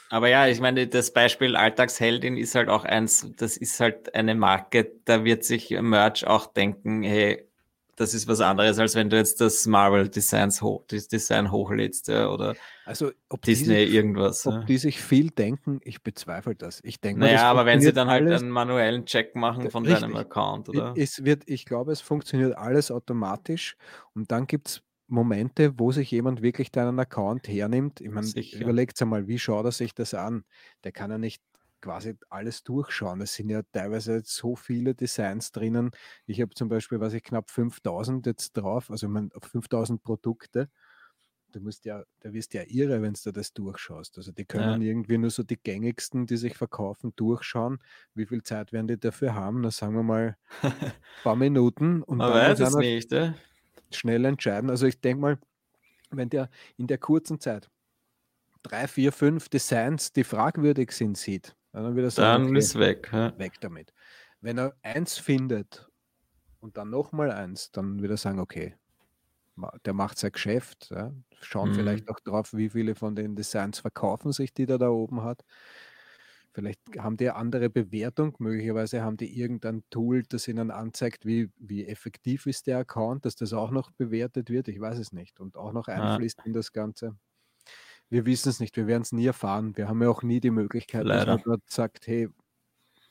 Aber 0.09 0.27
ja, 0.27 0.47
ich 0.47 0.59
meine, 0.59 0.87
das 0.87 1.13
Beispiel 1.13 1.55
Alltagsheldin 1.55 2.35
ist 2.35 2.55
halt 2.55 2.67
auch 2.67 2.83
eins, 2.83 3.31
das 3.37 3.55
ist 3.55 3.79
halt 3.79 4.13
eine 4.13 4.35
Marke, 4.35 4.91
da 5.05 5.23
wird 5.23 5.45
sich 5.45 5.69
Merch 5.69 6.27
auch 6.27 6.47
denken, 6.47 7.01
hey, 7.01 7.47
das 7.95 8.13
ist 8.13 8.27
was 8.27 8.41
anderes, 8.41 8.79
als 8.79 8.95
wenn 8.95 9.09
du 9.09 9.17
jetzt 9.17 9.41
das 9.41 9.65
Marvel 9.67 10.09
Designs 10.09 10.61
hoch, 10.61 10.83
das 10.87 11.07
Design 11.07 11.51
hochlädst 11.51 12.07
ja, 12.07 12.29
oder 12.29 12.55
also, 12.85 13.11
Disney 13.45 13.85
sich, 13.85 13.93
irgendwas. 13.93 14.45
Ob 14.47 14.53
ja. 14.53 14.63
die 14.63 14.77
sich 14.77 15.01
viel 15.01 15.29
denken, 15.29 15.79
ich 15.83 16.01
bezweifle 16.01 16.55
das. 16.55 16.79
Ich 16.83 16.99
denke 16.99 17.21
naja, 17.21 17.43
aber 17.43 17.65
wenn 17.65 17.81
sie 17.81 17.93
dann 17.93 18.09
halt 18.09 18.25
alles, 18.25 18.41
einen 18.41 18.51
manuellen 18.51 19.05
Check 19.05 19.35
machen 19.35 19.69
von 19.69 19.85
richtig. 19.85 20.01
deinem 20.01 20.15
Account, 20.15 20.69
oder? 20.69 20.93
Es 20.95 21.23
wird, 21.23 21.43
ich 21.45 21.65
glaube, 21.65 21.91
es 21.91 22.01
funktioniert 22.01 22.57
alles 22.57 22.91
automatisch 22.91 23.75
und 24.13 24.31
dann 24.31 24.47
gibt 24.47 24.67
es 24.67 24.81
Momente, 25.07 25.77
wo 25.77 25.91
sich 25.91 26.09
jemand 26.09 26.41
wirklich 26.41 26.71
deinen 26.71 26.97
Account 26.97 27.47
hernimmt. 27.47 27.99
Ich 27.99 28.09
meine, 28.09 28.27
überlegt 28.53 29.01
einmal, 29.01 29.27
wie 29.27 29.37
schaut 29.37 29.65
er 29.65 29.71
sich 29.71 29.93
das 29.93 30.13
an? 30.13 30.45
Der 30.83 30.93
kann 30.93 31.11
ja 31.11 31.17
nicht 31.17 31.43
quasi 31.81 32.15
alles 32.29 32.63
durchschauen. 32.63 33.21
Es 33.21 33.33
sind 33.33 33.49
ja 33.49 33.61
teilweise 33.71 34.21
so 34.23 34.55
viele 34.55 34.95
Designs 34.95 35.51
drinnen. 35.51 35.91
Ich 36.25 36.41
habe 36.41 36.53
zum 36.53 36.69
Beispiel, 36.69 36.99
was 36.99 37.13
ich 37.13 37.23
knapp 37.23 37.49
5000 37.49 38.25
jetzt 38.25 38.53
drauf, 38.53 38.89
also 38.91 39.07
ich 39.07 39.11
meine, 39.11 39.29
5000 39.39 40.01
Produkte. 40.03 40.69
Du 41.51 41.59
musst 41.59 41.83
ja, 41.83 42.03
da 42.21 42.31
wirst 42.31 42.53
ja 42.53 42.63
irre, 42.65 43.01
wenn 43.01 43.13
du 43.13 43.31
das 43.31 43.51
durchschaust. 43.51 44.17
Also 44.17 44.31
die 44.31 44.45
können 44.45 44.81
ja. 44.81 44.87
irgendwie 44.87 45.17
nur 45.17 45.31
so 45.31 45.43
die 45.43 45.57
gängigsten, 45.57 46.25
die 46.25 46.37
sich 46.37 46.55
verkaufen, 46.55 47.11
durchschauen. 47.17 47.79
Wie 48.13 48.25
viel 48.25 48.41
Zeit 48.41 48.71
werden 48.71 48.87
die 48.87 48.97
dafür 48.97 49.35
haben? 49.35 49.59
Na, 49.59 49.69
sagen 49.69 49.95
wir 49.95 50.03
mal 50.03 50.37
ein 50.61 50.71
paar 51.23 51.35
Minuten. 51.35 52.03
Und 52.03 52.19
Man 52.19 52.31
weiß 52.31 52.61
es 52.61 52.75
nicht. 52.75 53.11
Ja? 53.11 53.35
Schnell 53.91 54.23
entscheiden. 54.23 54.69
Also 54.69 54.87
ich 54.87 55.01
denke 55.01 55.19
mal, 55.19 55.39
wenn 56.09 56.29
der 56.29 56.49
in 56.77 56.87
der 56.87 56.97
kurzen 56.97 57.41
Zeit 57.41 57.69
drei, 58.63 58.87
vier, 58.87 59.11
fünf 59.11 59.49
Designs, 59.49 60.13
die 60.13 60.23
fragwürdig 60.23 60.91
sind, 60.91 61.17
sieht, 61.17 61.55
dann, 61.71 61.95
wird 61.95 62.05
er 62.05 62.11
sagen, 62.11 62.43
dann 62.43 62.51
okay, 62.51 62.59
ist 62.59 62.79
weg. 62.79 63.09
Ja. 63.11 63.37
Weg 63.37 63.53
damit. 63.61 63.93
Wenn 64.41 64.57
er 64.57 64.75
eins 64.81 65.17
findet 65.17 65.89
und 66.59 66.77
dann 66.77 66.89
nochmal 66.89 67.31
eins, 67.31 67.71
dann 67.71 68.01
wird 68.01 68.11
er 68.11 68.17
sagen, 68.17 68.39
okay, 68.39 68.75
der 69.85 69.93
macht 69.93 70.17
sein 70.17 70.31
Geschäft. 70.31 70.89
Ja. 70.91 71.13
Schauen 71.41 71.69
mhm. 71.69 71.75
vielleicht 71.75 72.09
auch 72.09 72.19
drauf, 72.19 72.53
wie 72.53 72.69
viele 72.69 72.95
von 72.95 73.15
den 73.15 73.35
Designs 73.35 73.79
verkaufen 73.79 74.31
sich, 74.31 74.53
die 74.53 74.65
der 74.65 74.77
da 74.77 74.89
oben 74.89 75.23
hat. 75.23 75.43
Vielleicht 76.53 76.81
haben 76.97 77.15
die 77.15 77.29
eine 77.29 77.37
andere 77.37 77.69
Bewertung, 77.69 78.35
möglicherweise 78.39 79.01
haben 79.01 79.15
die 79.15 79.39
irgendein 79.39 79.83
Tool, 79.89 80.23
das 80.23 80.49
ihnen 80.49 80.69
anzeigt, 80.69 81.25
wie, 81.25 81.49
wie 81.57 81.87
effektiv 81.87 82.45
ist 82.45 82.67
der 82.67 82.79
Account, 82.79 83.25
dass 83.25 83.35
das 83.35 83.53
auch 83.53 83.71
noch 83.71 83.89
bewertet 83.91 84.49
wird. 84.49 84.67
Ich 84.67 84.79
weiß 84.79 84.99
es 84.99 85.13
nicht. 85.13 85.39
Und 85.39 85.55
auch 85.55 85.71
noch 85.71 85.87
einfließt 85.87 86.39
ja. 86.39 86.45
in 86.45 86.53
das 86.53 86.73
Ganze. 86.73 87.15
Wir 88.11 88.25
wissen 88.25 88.49
es 88.49 88.59
nicht, 88.59 88.75
wir 88.75 88.87
werden 88.87 89.03
es 89.03 89.13
nie 89.13 89.25
erfahren. 89.25 89.75
Wir 89.77 89.87
haben 89.87 90.01
ja 90.03 90.09
auch 90.09 90.21
nie 90.21 90.41
die 90.41 90.51
Möglichkeit, 90.51 91.05
Leider. 91.05 91.25
dass 91.25 91.45
man 91.45 91.59
dort 91.59 91.71
sagt, 91.71 92.07
hey, 92.07 92.27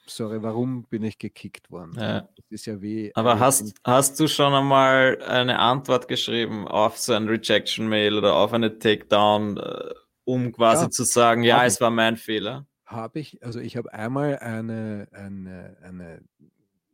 sorry, 0.07 0.43
warum 0.43 0.85
bin 0.85 1.03
ich 1.03 1.19
gekickt 1.19 1.71
worden? 1.71 1.95
Ja. 1.97 2.21
Das 2.21 2.45
ist 2.51 2.67
ja 2.67 2.83
wie. 2.83 3.11
Aber 3.15 3.41
hast, 3.41 3.75
hast 3.83 4.21
du 4.21 4.29
schon 4.29 4.53
einmal 4.53 5.23
eine 5.23 5.59
Antwort 5.59 6.07
geschrieben 6.07 6.69
auf 6.69 6.99
so 6.99 7.15
ein 7.15 7.29
Rejection-Mail 7.29 8.19
oder 8.19 8.35
auf 8.35 8.53
eine 8.53 8.79
Takedown, 8.79 9.57
äh, 9.57 9.95
um 10.25 10.53
quasi 10.53 10.85
ja, 10.85 10.91
zu 10.91 11.05
sagen, 11.05 11.45
ja, 11.45 11.65
es 11.65 11.81
war 11.81 11.91
mein 11.91 12.19
Fehler? 12.19 12.67
Habe 12.85 13.21
ich, 13.21 13.43
also 13.43 13.59
ich 13.59 13.79
habe 13.79 13.95
einmal 13.95 14.39
eine, 14.41 15.09
eine, 15.13 15.79
eine, 15.83 16.21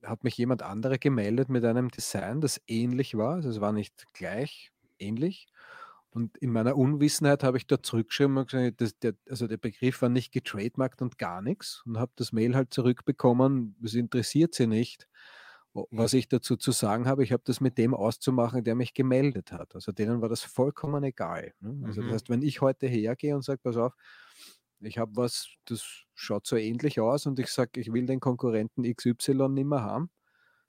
hat 0.04 0.22
mich 0.22 0.36
jemand 0.36 0.62
andere 0.62 1.00
gemeldet 1.00 1.48
mit 1.48 1.64
einem 1.64 1.90
Design, 1.90 2.40
das 2.40 2.60
ähnlich 2.68 3.16
war, 3.16 3.34
also 3.34 3.48
es 3.48 3.60
war 3.60 3.72
nicht 3.72 4.12
gleich 4.12 4.70
ähnlich. 4.98 5.48
Und 6.16 6.38
in 6.38 6.50
meiner 6.50 6.78
Unwissenheit 6.78 7.42
habe 7.42 7.58
ich 7.58 7.66
da 7.66 7.82
zurückgeschrieben 7.82 8.38
und 8.38 8.50
gesagt, 8.50 8.80
das, 8.80 8.98
der, 9.00 9.12
also 9.28 9.46
der 9.46 9.58
Begriff 9.58 10.00
war 10.00 10.08
nicht 10.08 10.32
getrademarkt 10.32 11.02
und 11.02 11.18
gar 11.18 11.42
nichts 11.42 11.82
und 11.84 11.98
habe 11.98 12.10
das 12.16 12.32
Mail 12.32 12.54
halt 12.54 12.72
zurückbekommen, 12.72 13.76
es 13.84 13.92
interessiert 13.92 14.54
sie 14.54 14.66
nicht. 14.66 15.08
Was 15.90 16.14
ich 16.14 16.26
dazu 16.28 16.56
zu 16.56 16.72
sagen 16.72 17.06
habe, 17.06 17.22
ich 17.22 17.32
habe 17.32 17.42
das 17.44 17.60
mit 17.60 17.76
dem 17.76 17.92
auszumachen, 17.92 18.64
der 18.64 18.74
mich 18.74 18.94
gemeldet 18.94 19.52
hat. 19.52 19.74
Also 19.74 19.92
denen 19.92 20.22
war 20.22 20.30
das 20.30 20.40
vollkommen 20.40 21.04
egal. 21.04 21.52
Ne? 21.60 21.86
Also 21.86 22.00
mhm. 22.00 22.06
das 22.06 22.14
heißt, 22.14 22.30
wenn 22.30 22.40
ich 22.40 22.62
heute 22.62 22.86
hergehe 22.86 23.34
und 23.34 23.44
sage, 23.44 23.60
pass 23.62 23.76
auf, 23.76 23.92
ich 24.80 24.96
habe 24.96 25.12
was, 25.16 25.50
das 25.66 26.06
schaut 26.14 26.46
so 26.46 26.56
ähnlich 26.56 26.98
aus 26.98 27.26
und 27.26 27.38
ich 27.38 27.48
sage, 27.48 27.78
ich 27.78 27.92
will 27.92 28.06
den 28.06 28.20
Konkurrenten 28.20 28.84
XY 28.84 29.50
nicht 29.50 29.66
mehr 29.66 29.82
haben, 29.82 30.08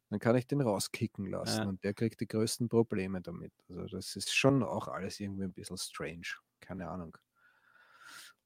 dann 0.10 0.20
kann 0.20 0.36
ich 0.36 0.48
den 0.48 0.62
rauskicken 0.62 1.26
lassen 1.26 1.64
ja. 1.64 1.68
und 1.68 1.84
der 1.84 1.94
kriegt 1.94 2.22
die 2.22 2.28
größten 2.28 2.70
Probleme 2.70 3.22
damit. 3.22 3.52
Also 3.70 3.98
das 3.98 4.16
ist 4.16 4.34
schon 4.34 4.64
auch 4.64 4.88
alles 4.88 5.20
irgendwie 5.20 5.44
ein 5.44 5.54
bisschen 5.54 5.78
strange. 5.78 6.28
Keine 6.62 6.90
Ahnung. 6.90 7.18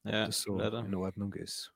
Ob 0.04 0.12
ja, 0.12 0.26
das 0.26 0.42
so 0.42 0.58
leider. 0.58 0.80
in 0.80 0.96
Ordnung 0.96 1.34
ist. 1.34 1.74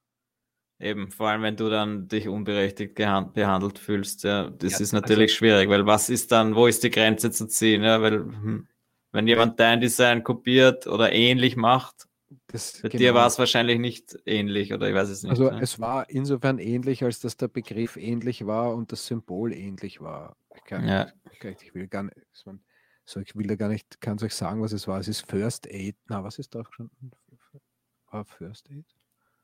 Eben, 0.79 1.09
vor 1.09 1.29
allem 1.29 1.41
wenn 1.41 1.55
du 1.55 1.69
dann 1.69 2.07
dich 2.07 2.27
unberechtigt 2.27 2.95
behandelt 2.95 3.79
fühlst, 3.79 4.23
ja, 4.23 4.49
das 4.49 4.73
ja, 4.73 4.79
ist 4.79 4.91
natürlich 4.91 5.31
also, 5.31 5.35
schwierig, 5.35 5.69
weil 5.69 5.85
was 5.85 6.09
ist 6.09 6.31
dann, 6.33 6.55
wo 6.55 6.67
ist 6.67 6.83
die 6.83 6.89
Grenze 6.89 7.31
zu 7.31 7.47
ziehen? 7.47 7.83
Ja, 7.83 8.01
weil 8.01 8.19
hm, 8.19 8.67
wenn 9.13 9.27
jemand 9.27 9.59
dein 9.59 9.79
Design 9.79 10.23
kopiert 10.23 10.87
oder 10.87 11.13
ähnlich 11.13 11.55
macht, 11.55 12.07
das, 12.55 12.81
Bei 12.81 12.89
genau. 12.89 12.99
dir 12.99 13.13
war 13.13 13.27
es 13.27 13.37
wahrscheinlich 13.37 13.79
nicht 13.79 14.17
ähnlich, 14.25 14.73
oder 14.73 14.89
ich 14.89 14.95
weiß 14.95 15.09
es 15.09 15.23
nicht. 15.23 15.31
Also 15.31 15.51
ne? 15.51 15.59
es 15.61 15.79
war 15.79 16.09
insofern 16.09 16.59
ähnlich, 16.59 17.03
als 17.03 17.19
dass 17.19 17.37
der 17.37 17.47
Begriff 17.47 17.97
ähnlich 17.97 18.45
war 18.45 18.73
und 18.73 18.91
das 18.91 19.05
Symbol 19.05 19.53
ähnlich 19.53 20.01
war. 20.01 20.37
Ich, 20.55 20.63
kann, 20.63 20.87
ja. 20.87 21.11
ich, 21.31 21.43
ich 21.43 21.75
will 21.75 21.87
gar 21.87 22.03
nicht, 22.03 22.15
so, 23.03 23.19
ich 23.19 23.35
will 23.35 23.47
da 23.47 23.55
gar 23.55 23.69
nicht, 23.69 24.01
kann 24.01 24.17
es 24.17 24.23
euch 24.23 24.33
sagen, 24.33 24.61
was 24.61 24.71
es 24.71 24.87
war. 24.87 24.99
Es 24.99 25.07
ist 25.07 25.29
First 25.29 25.67
Aid. 25.67 25.95
Na, 26.07 26.23
was 26.23 26.39
ist 26.39 26.55
drauf 26.55 26.67
gestanden? 26.67 27.11
War 28.09 28.25
First 28.25 28.69
Aid? 28.71 28.85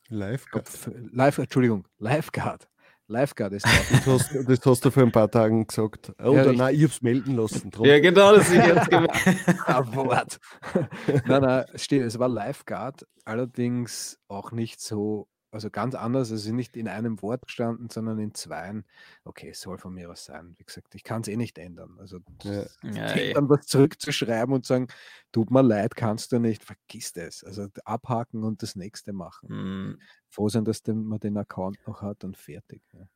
Lifeguard. 0.07 0.69
Live, 1.11 1.37
Entschuldigung, 1.37 1.87
Lifeguard. 1.99 2.67
Lifeguard 3.11 3.53
ist. 3.53 3.65
Das 3.91 4.07
hast, 4.07 4.49
das 4.49 4.59
hast, 4.65 4.85
du 4.85 4.91
vor 4.91 5.03
ein 5.03 5.11
paar 5.11 5.29
Tagen 5.29 5.67
gesagt. 5.67 6.11
Oder 6.19 6.45
ja, 6.45 6.53
nein, 6.53 6.75
ich 6.75 6.83
hab's 6.83 7.01
melden 7.01 7.35
lassen. 7.35 7.69
Drum. 7.69 7.85
Ja, 7.85 7.99
genau, 7.99 8.35
das 8.35 8.49
ist 8.49 8.55
jetzt. 8.55 8.91
Wort. 9.95 10.39
nein, 11.25 11.41
nein, 11.41 11.65
steht, 11.75 12.01
es 12.03 12.17
war 12.17 12.29
Lifeguard, 12.29 13.05
allerdings 13.25 14.17
auch 14.27 14.51
nicht 14.51 14.81
so, 14.81 15.27
also 15.51 15.69
ganz 15.69 15.95
anders. 15.95 16.31
Es 16.31 16.45
ist 16.45 16.51
nicht 16.51 16.75
in 16.77 16.87
einem 16.87 17.21
Wort 17.21 17.45
gestanden, 17.47 17.89
sondern 17.89 18.19
in 18.19 18.33
zweien. 18.33 18.85
Okay, 19.23 19.49
es 19.49 19.61
soll 19.61 19.77
von 19.77 19.93
mir 19.93 20.09
aus 20.09 20.25
sein. 20.25 20.55
Wie 20.57 20.63
gesagt, 20.63 20.95
ich 20.95 21.03
kann 21.03 21.21
es 21.21 21.27
eh 21.27 21.37
nicht 21.37 21.57
ändern. 21.57 21.97
Also 21.99 22.19
ja. 22.43 22.65
Ja, 22.83 23.15
eh. 23.15 23.33
dann 23.33 23.49
was 23.49 23.67
zurückzuschreiben 23.67 24.53
und 24.53 24.65
sagen, 24.65 24.87
tut 25.31 25.51
mir 25.51 25.61
leid, 25.61 25.95
kannst 25.95 26.31
du 26.31 26.39
nicht, 26.39 26.63
vergiss 26.63 27.13
das. 27.13 27.43
Also 27.43 27.67
abhaken 27.85 28.43
und 28.43 28.63
das 28.63 28.75
nächste 28.75 29.13
machen. 29.13 29.49
Mhm 29.49 29.99
froh 30.31 30.49
sein, 30.49 30.65
dass 30.65 30.81
man 30.87 31.19
den 31.19 31.37
Account 31.37 31.77
noch 31.85 32.01
hat 32.01 32.23
und 32.23 32.37
fertig. 32.37 32.81
Ja. 32.93 33.07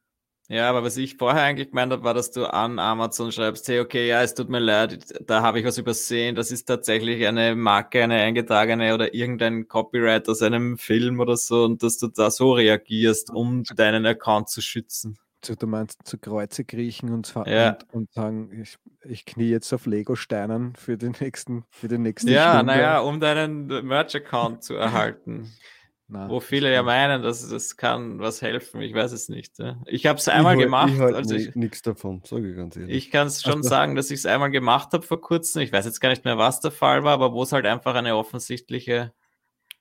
Ja, 0.47 0.69
aber 0.69 0.83
was 0.83 0.95
ich 0.97 1.17
vorher 1.17 1.41
eigentlich 1.41 1.69
gemeint 1.69 1.91
habe, 1.91 2.03
war, 2.03 2.13
dass 2.13 2.29
du 2.29 2.45
an 2.45 2.77
Amazon 2.77 3.31
schreibst, 3.31 3.67
hey, 3.67 3.79
okay, 3.79 4.07
ja, 4.07 4.21
es 4.21 4.35
tut 4.35 4.47
mir 4.47 4.59
leid, 4.59 5.03
da 5.25 5.41
habe 5.41 5.59
ich 5.59 5.65
was 5.65 5.79
übersehen, 5.79 6.35
das 6.35 6.51
ist 6.51 6.65
tatsächlich 6.65 7.25
eine 7.25 7.55
Marke, 7.55 8.03
eine 8.03 8.15
eingetragene 8.15 8.93
oder 8.93 9.15
irgendein 9.15 9.67
Copyright 9.67 10.29
aus 10.29 10.43
einem 10.43 10.77
Film 10.77 11.19
oder 11.19 11.35
so 11.35 11.63
und 11.63 11.81
dass 11.81 11.97
du 11.97 12.07
da 12.07 12.29
so 12.29 12.53
reagierst, 12.53 13.31
um 13.31 13.63
deinen 13.63 14.05
Account 14.05 14.49
zu 14.49 14.61
schützen. 14.61 15.17
Du 15.59 15.67
meinst 15.67 15.99
zu 16.07 16.17
Kreuze 16.17 16.63
kriechen 16.63 17.11
und, 17.11 17.33
ja. 17.45 17.69
und, 17.69 17.93
und, 17.93 18.13
sagen, 18.13 18.61
ich, 18.61 18.77
ich 19.03 19.25
knie 19.25 19.49
jetzt 19.49 19.71
auf 19.73 19.85
Lego-Steinen 19.85 20.75
für 20.75 20.97
den 20.97 21.15
nächsten, 21.19 21.65
für 21.69 21.87
den 21.87 22.01
nächsten 22.01 22.29
Ja, 22.29 22.63
naja, 22.63 22.99
um 22.99 23.19
deinen 23.19 23.67
Merch-Account 23.67 24.63
zu 24.63 24.75
erhalten. 24.75 25.51
Na, 26.07 26.29
Wo 26.29 26.39
viele 26.39 26.71
ja 26.71 26.83
meinen, 26.83 27.23
dass 27.23 27.47
das 27.49 27.77
kann 27.77 28.19
was 28.19 28.41
helfen. 28.43 28.79
Ich 28.81 28.93
weiß 28.93 29.11
es 29.11 29.27
nicht. 29.27 29.57
Ja. 29.57 29.81
Ich 29.87 30.05
habe 30.05 30.19
es 30.19 30.27
einmal 30.27 30.55
ich 30.55 30.61
gemacht. 30.61 30.91
Ich 30.93 30.99
halt 30.99 31.15
also 31.15 31.33
ich, 31.33 31.55
nichts 31.55 31.81
davon, 31.81 32.21
sage 32.23 32.51
ich 32.51 32.55
ganz 32.55 32.75
ehrlich. 32.75 32.95
Ich 32.95 33.11
kann 33.11 33.25
es 33.25 33.41
schon 33.41 33.57
also, 33.57 33.69
sagen, 33.69 33.95
dass 33.95 34.11
ich 34.11 34.19
es 34.19 34.25
einmal 34.27 34.51
gemacht 34.51 34.93
habe 34.93 35.01
vor 35.01 35.19
kurzem. 35.19 35.63
Ich 35.63 35.71
weiß 35.71 35.85
jetzt 35.85 36.01
gar 36.01 36.09
nicht 36.09 36.23
mehr, 36.23 36.37
was 36.37 36.59
der 36.59 36.69
Fall 36.69 37.03
war, 37.03 37.13
aber 37.13 37.33
wo 37.33 37.41
es 37.41 37.51
halt 37.51 37.65
einfach 37.65 37.95
eine 37.95 38.15
offensichtliche 38.15 39.13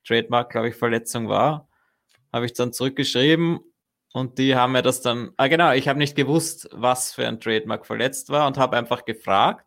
Trademark, 0.06 0.50
glaube 0.50 0.70
ich, 0.70 0.76
Verletzung 0.76 1.28
war, 1.28 1.68
habe 2.32 2.46
ich 2.46 2.54
dann 2.54 2.72
zurückgeschrieben 2.72 3.60
und 4.14 4.38
die 4.38 4.54
haben 4.54 4.72
mir 4.72 4.82
das 4.82 5.02
dann. 5.02 5.32
Ah, 5.36 5.48
genau, 5.48 5.72
ich 5.72 5.88
habe 5.88 5.98
nicht 5.98 6.16
gewusst, 6.16 6.70
was 6.72 7.12
für 7.12 7.28
ein 7.28 7.38
Trademark 7.38 7.84
verletzt 7.84 8.30
war 8.30 8.46
und 8.46 8.56
habe 8.56 8.78
einfach 8.78 9.04
gefragt 9.04 9.66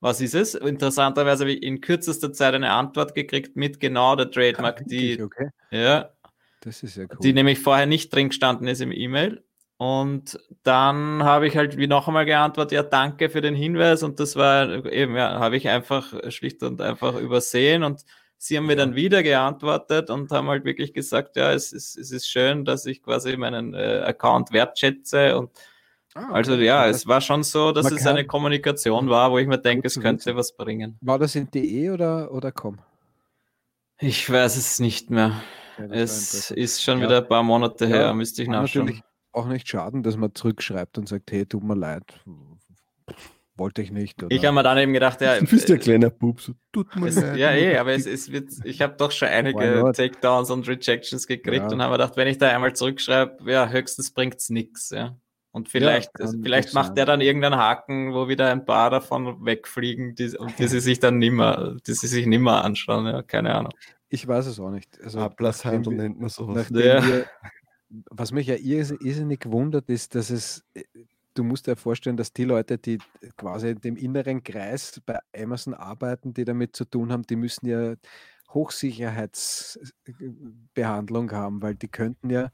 was 0.00 0.20
ist 0.20 0.34
es? 0.34 0.54
Interessanterweise 0.54 1.44
habe 1.44 1.52
ich 1.52 1.62
in 1.62 1.80
kürzester 1.80 2.32
Zeit 2.32 2.54
eine 2.54 2.70
Antwort 2.70 3.14
gekriegt 3.14 3.56
mit 3.56 3.80
genau 3.80 4.16
der 4.16 4.30
Trademark, 4.30 4.84
die, 4.86 5.22
okay. 5.22 5.48
ja, 5.70 6.10
das 6.60 6.82
ist 6.82 6.96
ja 6.96 7.04
cool. 7.04 7.18
die 7.22 7.32
nämlich 7.32 7.58
vorher 7.58 7.86
nicht 7.86 8.14
drin 8.14 8.28
gestanden 8.28 8.68
ist 8.68 8.80
im 8.80 8.92
E-Mail. 8.92 9.42
Und 9.78 10.40
dann 10.62 11.22
habe 11.22 11.46
ich 11.46 11.56
halt 11.56 11.76
wie 11.76 11.86
noch 11.86 12.08
einmal 12.08 12.24
geantwortet, 12.24 12.72
ja, 12.72 12.82
danke 12.82 13.28
für 13.28 13.42
den 13.42 13.54
Hinweis. 13.54 14.02
Und 14.02 14.20
das 14.20 14.34
war 14.36 14.86
eben, 14.86 15.16
ja, 15.16 15.38
habe 15.38 15.56
ich 15.56 15.68
einfach 15.68 16.14
schlicht 16.30 16.62
und 16.62 16.80
einfach 16.80 17.14
übersehen. 17.16 17.82
Und 17.82 18.04
sie 18.38 18.56
haben 18.56 18.66
mir 18.66 18.76
dann 18.76 18.94
wieder 18.94 19.22
geantwortet 19.22 20.08
und 20.08 20.30
haben 20.30 20.48
halt 20.48 20.64
wirklich 20.64 20.94
gesagt, 20.94 21.36
ja, 21.36 21.52
es 21.52 21.72
ist, 21.72 21.96
es 21.98 22.10
ist 22.10 22.26
schön, 22.28 22.64
dass 22.64 22.86
ich 22.86 23.02
quasi 23.02 23.36
meinen 23.36 23.74
äh, 23.74 24.02
Account 24.06 24.52
wertschätze 24.52 25.36
und 25.38 25.50
Ah, 26.16 26.32
also 26.32 26.54
ja, 26.54 26.88
es 26.88 27.06
war 27.06 27.20
schon 27.20 27.42
so, 27.42 27.72
dass 27.72 27.90
es 27.90 28.06
eine 28.06 28.24
Kommunikation 28.24 29.10
war, 29.10 29.30
wo 29.30 29.38
ich 29.38 29.46
mir 29.46 29.58
denke, 29.58 29.86
es 29.86 30.00
könnte 30.00 30.34
was 30.34 30.56
bringen. 30.56 30.96
War 31.02 31.18
das 31.18 31.34
in 31.34 31.50
DE 31.50 31.90
oder, 31.90 32.32
oder 32.32 32.52
com? 32.52 32.78
Ich 33.98 34.30
weiß 34.30 34.56
es 34.56 34.80
nicht 34.80 35.10
mehr. 35.10 35.42
Ja, 35.78 35.84
es 35.90 36.50
ist 36.50 36.82
schon 36.82 37.00
ja. 37.00 37.04
wieder 37.04 37.18
ein 37.18 37.28
paar 37.28 37.42
Monate 37.42 37.86
her, 37.86 38.14
müsste 38.14 38.42
ich 38.42 38.48
nachschauen. 38.48 38.86
Natürlich 38.86 39.04
auch 39.32 39.46
nicht 39.46 39.68
schaden, 39.68 40.02
dass 40.02 40.16
man 40.16 40.34
zurückschreibt 40.34 40.96
und 40.96 41.06
sagt, 41.06 41.30
hey, 41.32 41.44
tut 41.44 41.62
mir 41.62 41.76
leid, 41.76 42.04
wollte 43.56 43.82
ich 43.82 43.90
nicht. 43.90 44.22
Oder? 44.22 44.34
Ich 44.34 44.42
habe 44.46 44.54
mir 44.54 44.62
dann 44.62 44.78
eben 44.78 44.94
gedacht, 44.94 45.20
ja. 45.20 45.38
Du 45.38 45.44
bist 45.44 45.68
ja 45.68 45.74
ein 45.74 45.80
kleiner 45.82 46.08
Bub, 46.08 46.40
so 46.40 46.54
tut 46.72 46.96
mir 46.96 47.08
es, 47.08 47.16
leid. 47.16 47.36
Ja, 47.36 47.52
eh, 47.52 47.76
aber 47.76 47.92
es, 47.92 48.06
es 48.06 48.32
wird, 48.32 48.50
ich 48.64 48.80
habe 48.80 48.96
doch 48.96 49.10
schon 49.10 49.28
einige 49.28 49.92
Takedowns 49.94 50.50
und 50.50 50.66
Rejections 50.66 51.26
gekriegt 51.26 51.66
ja. 51.66 51.68
und 51.68 51.82
habe 51.82 51.92
mir 51.92 51.98
gedacht, 51.98 52.16
wenn 52.16 52.28
ich 52.28 52.38
da 52.38 52.48
einmal 52.48 52.74
zurückschreibe, 52.74 53.52
ja, 53.52 53.68
höchstens 53.68 54.12
bringt 54.12 54.36
es 54.36 54.48
nichts, 54.48 54.88
ja. 54.88 55.18
Und 55.56 55.68
vielleicht, 55.70 56.10
ja, 56.18 56.26
vielleicht 56.42 56.74
macht 56.74 56.98
der 56.98 57.06
dann 57.06 57.22
irgendeinen 57.22 57.56
Haken, 57.56 58.12
wo 58.12 58.28
wieder 58.28 58.52
ein 58.52 58.66
paar 58.66 58.90
davon 58.90 59.46
wegfliegen, 59.46 60.14
die, 60.14 60.36
und 60.36 60.58
die 60.58 60.68
sie 60.68 60.80
sich 60.80 61.00
dann 61.00 61.16
nimmer, 61.16 61.78
die 61.86 61.94
sie 61.94 62.08
sich 62.08 62.26
nimmer 62.26 62.62
anschauen, 62.62 63.06
ja, 63.06 63.22
keine 63.22 63.54
Ahnung. 63.54 63.72
Ich 64.10 64.28
weiß 64.28 64.48
es 64.48 64.60
auch 64.60 64.70
nicht. 64.70 65.00
Also, 65.02 65.20
Ablasshandel 65.20 65.94
nennt 65.94 66.20
man 66.20 66.28
sowas. 66.28 66.68
Ja. 66.68 67.02
Wir, 67.02 67.24
was 68.10 68.32
mich 68.32 68.48
ja 68.48 68.56
irrsinnig 68.56 69.46
wundert, 69.46 69.88
ist, 69.88 70.14
dass 70.14 70.28
es 70.28 70.62
äh, 70.74 70.84
du 71.32 71.42
musst 71.42 71.68
dir 71.68 71.76
vorstellen, 71.76 72.18
dass 72.18 72.34
die 72.34 72.44
Leute, 72.44 72.76
die 72.76 72.98
quasi 73.38 73.70
in 73.70 73.80
dem 73.80 73.96
inneren 73.96 74.42
Kreis 74.42 75.00
bei 75.06 75.18
Amazon 75.34 75.72
arbeiten, 75.72 76.34
die 76.34 76.44
damit 76.44 76.76
zu 76.76 76.84
tun 76.84 77.12
haben, 77.12 77.22
die 77.22 77.36
müssen 77.36 77.66
ja 77.66 77.94
Hochsicherheitsbehandlung 78.52 81.32
haben, 81.32 81.62
weil 81.62 81.76
die 81.76 81.88
könnten 81.88 82.28
ja 82.28 82.50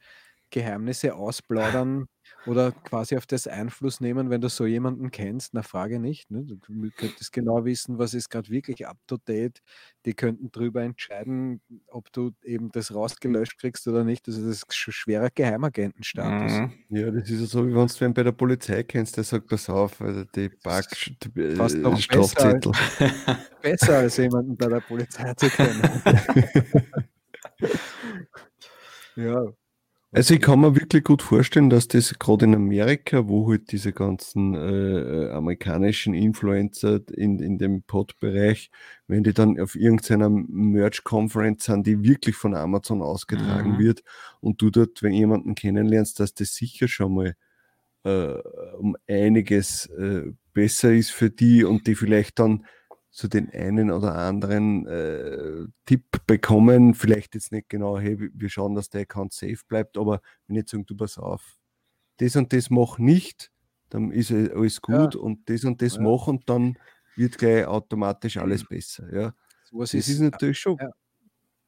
Geheimnisse 0.51 1.17
ausplaudern, 1.17 2.07
oder 2.47 2.73
quasi 2.73 3.17
auf 3.17 3.27
das 3.27 3.47
Einfluss 3.47 4.01
nehmen, 4.01 4.31
wenn 4.31 4.41
du 4.41 4.49
so 4.49 4.67
jemanden 4.67 5.11
kennst? 5.11 5.55
Na, 5.55 5.63
Frage 5.63 6.01
nicht. 6.01 6.31
Ne? 6.31 6.45
Du 6.45 6.59
könntest 6.97 7.33
genau 7.33 7.65
wissen, 7.65 7.99
was 7.99 8.15
ist 8.15 8.31
gerade 8.31 8.51
wirklich 8.51 8.87
up 8.87 8.99
to 9.07 9.17
date. 9.17 9.61
Die 10.05 10.15
könnten 10.15 10.51
darüber 10.51 10.83
entscheiden, 10.83 11.61
ob 11.87 12.13
du 12.13 12.33
eben 12.43 12.71
das 12.73 12.95
rausgelöscht 12.95 13.59
kriegst 13.59 13.87
oder 13.87 14.05
nicht. 14.05 14.27
Also 14.29 14.41
das 14.45 14.57
ist 14.57 14.75
schon 14.75 14.93
schwerer 14.93 15.31
Geheimagentenstatus. 15.35 16.53
Mhm. 16.53 16.73
Ja, 16.89 17.11
das 17.11 17.31
ist 17.31 17.41
ja 17.41 17.47
so, 17.47 17.67
wie 17.67 17.75
wenn 17.75 17.87
du 17.87 18.05
einen 18.05 18.15
bei 18.15 18.23
der 18.23 18.33
Polizei 18.33 18.83
kennst, 18.83 19.17
der 19.17 19.25
sagt, 19.25 19.49
pass 19.49 19.69
auf, 19.69 20.01
also 20.01 20.25
die 20.25 20.49
Park 20.49 20.87
Fast 21.57 21.77
noch 21.79 21.99
Strafzettel. 21.99 22.73
Besser 22.73 23.27
als, 23.27 23.51
besser 23.63 23.99
als 23.99 24.17
jemanden 24.17 24.57
bei 24.57 24.69
der 24.69 24.81
Polizei 24.81 25.33
zu 25.35 25.49
kennen. 25.49 25.83
ja, 29.17 29.53
also 30.15 30.35
ich 30.35 30.43
kann 30.43 30.61
mir 30.61 30.77
wirklich 30.77 31.05
gut 31.05 31.23
vorstellen, 31.23 31.71
dass 31.71 31.89
das 31.89 32.19
gerade 32.19 32.45
in 32.45 32.55
Amerika, 32.55 33.29
wo 33.29 33.51
halt 33.51 33.73
diese 33.73 33.93
ganzen 33.93 34.55
äh, 34.55 35.31
amerikanischen 35.31 36.13
Influencer 36.13 37.01
in, 37.15 37.39
in 37.39 37.57
dem 37.57 37.83
Pod-Bereich, 37.83 38.71
wenn 39.07 39.25
die 39.25 39.33
dann 39.33 39.59
auf 39.59 39.75
irgendeiner 39.75 40.29
Merch-Conference 40.29 41.65
sind, 41.65 41.87
die 41.87 42.03
wirklich 42.03 42.37
von 42.37 42.55
Amazon 42.55 43.01
ausgetragen 43.01 43.73
mhm. 43.73 43.79
wird 43.79 44.03
und 44.41 44.61
du 44.61 44.69
dort, 44.69 45.03
wenn 45.03 45.13
jemanden 45.13 45.55
kennenlernst, 45.55 46.21
dass 46.21 46.35
das 46.35 46.55
sicher 46.55 46.89
schon 46.89 47.15
mal 47.15 47.35
äh, 48.05 48.35
um 48.79 48.97
einiges 49.09 49.87
äh, 49.87 50.33
besser 50.53 50.93
ist 50.93 51.13
für 51.13 51.31
die 51.31 51.65
und 51.65 51.87
die 51.87 51.95
vielleicht 51.95 52.39
dann 52.39 52.67
so 53.15 53.29
den 53.29 53.51
einen 53.51 53.91
oder 53.91 54.15
anderen 54.15 54.87
äh, 54.87 55.67
Tipp 55.85 56.27
bekommen. 56.27 56.95
Vielleicht 56.95 57.35
jetzt 57.35 57.53
nicht 57.53 57.69
genau, 57.69 57.99
hey, 57.99 58.19
wir 58.33 58.49
schauen, 58.49 58.75
dass 58.75 58.89
der 58.89 59.03
Account 59.03 59.35
safe 59.35 59.59
bleibt, 59.69 59.99
aber 59.99 60.23
wenn 60.47 60.57
ich 60.57 60.69
sagen, 60.69 60.87
du 60.87 60.97
pass 60.97 61.19
auf, 61.19 61.59
das 62.17 62.37
und 62.37 62.55
das 62.55 62.71
mach 62.71 62.99
nicht, 62.99 63.53
dann 63.91 64.11
ist 64.11 64.33
alles 64.33 64.81
gut 64.81 65.15
ja. 65.15 65.21
und 65.21 65.49
das 65.51 65.65
und 65.65 65.83
das 65.83 65.97
ja. 65.97 66.03
mach 66.03 66.27
und 66.27 66.49
dann 66.49 66.79
wird 67.15 67.37
gleich 67.37 67.67
automatisch 67.67 68.39
alles 68.39 68.67
besser. 68.67 69.15
Ja. 69.15 69.35
So 69.65 69.81
das 69.81 69.93
ist, 69.93 70.09
ist 70.09 70.21
natürlich 70.21 70.59
schon. 70.59 70.79
Ja. 70.81 70.91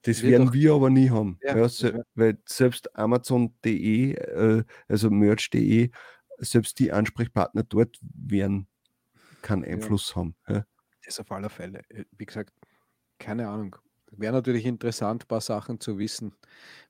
Das 0.01 0.23
wird 0.23 0.33
werden 0.33 0.53
wir 0.55 0.73
aber 0.73 0.89
nie 0.89 1.11
haben. 1.11 1.39
Ja, 1.43 1.69
so, 1.69 1.91
weil 2.15 2.39
selbst 2.47 2.95
Amazon.de, 2.97 4.13
äh, 4.15 4.65
also 4.89 5.11
Merch.de, 5.11 5.91
selbst 6.39 6.79
die 6.79 6.91
Ansprechpartner 6.91 7.65
dort 7.65 7.99
werden 8.15 8.67
keinen 9.43 9.65
Einfluss 9.65 10.17
haben. 10.17 10.37
Ja. 10.49 10.65
Das 11.07 11.21
auf 11.21 11.31
alle 11.33 11.51
Fälle. 11.51 11.81
Äh, 11.91 12.05
wie 12.17 12.27
gesagt, 12.27 12.53
keine 13.19 13.49
Ahnung. 13.49 13.77
Wäre 14.13 14.33
natürlich 14.35 14.67
interessant, 14.67 15.25
ein 15.25 15.29
paar 15.29 15.41
Sachen 15.41 15.81
zu 15.81 15.99
wissen. 15.99 16.35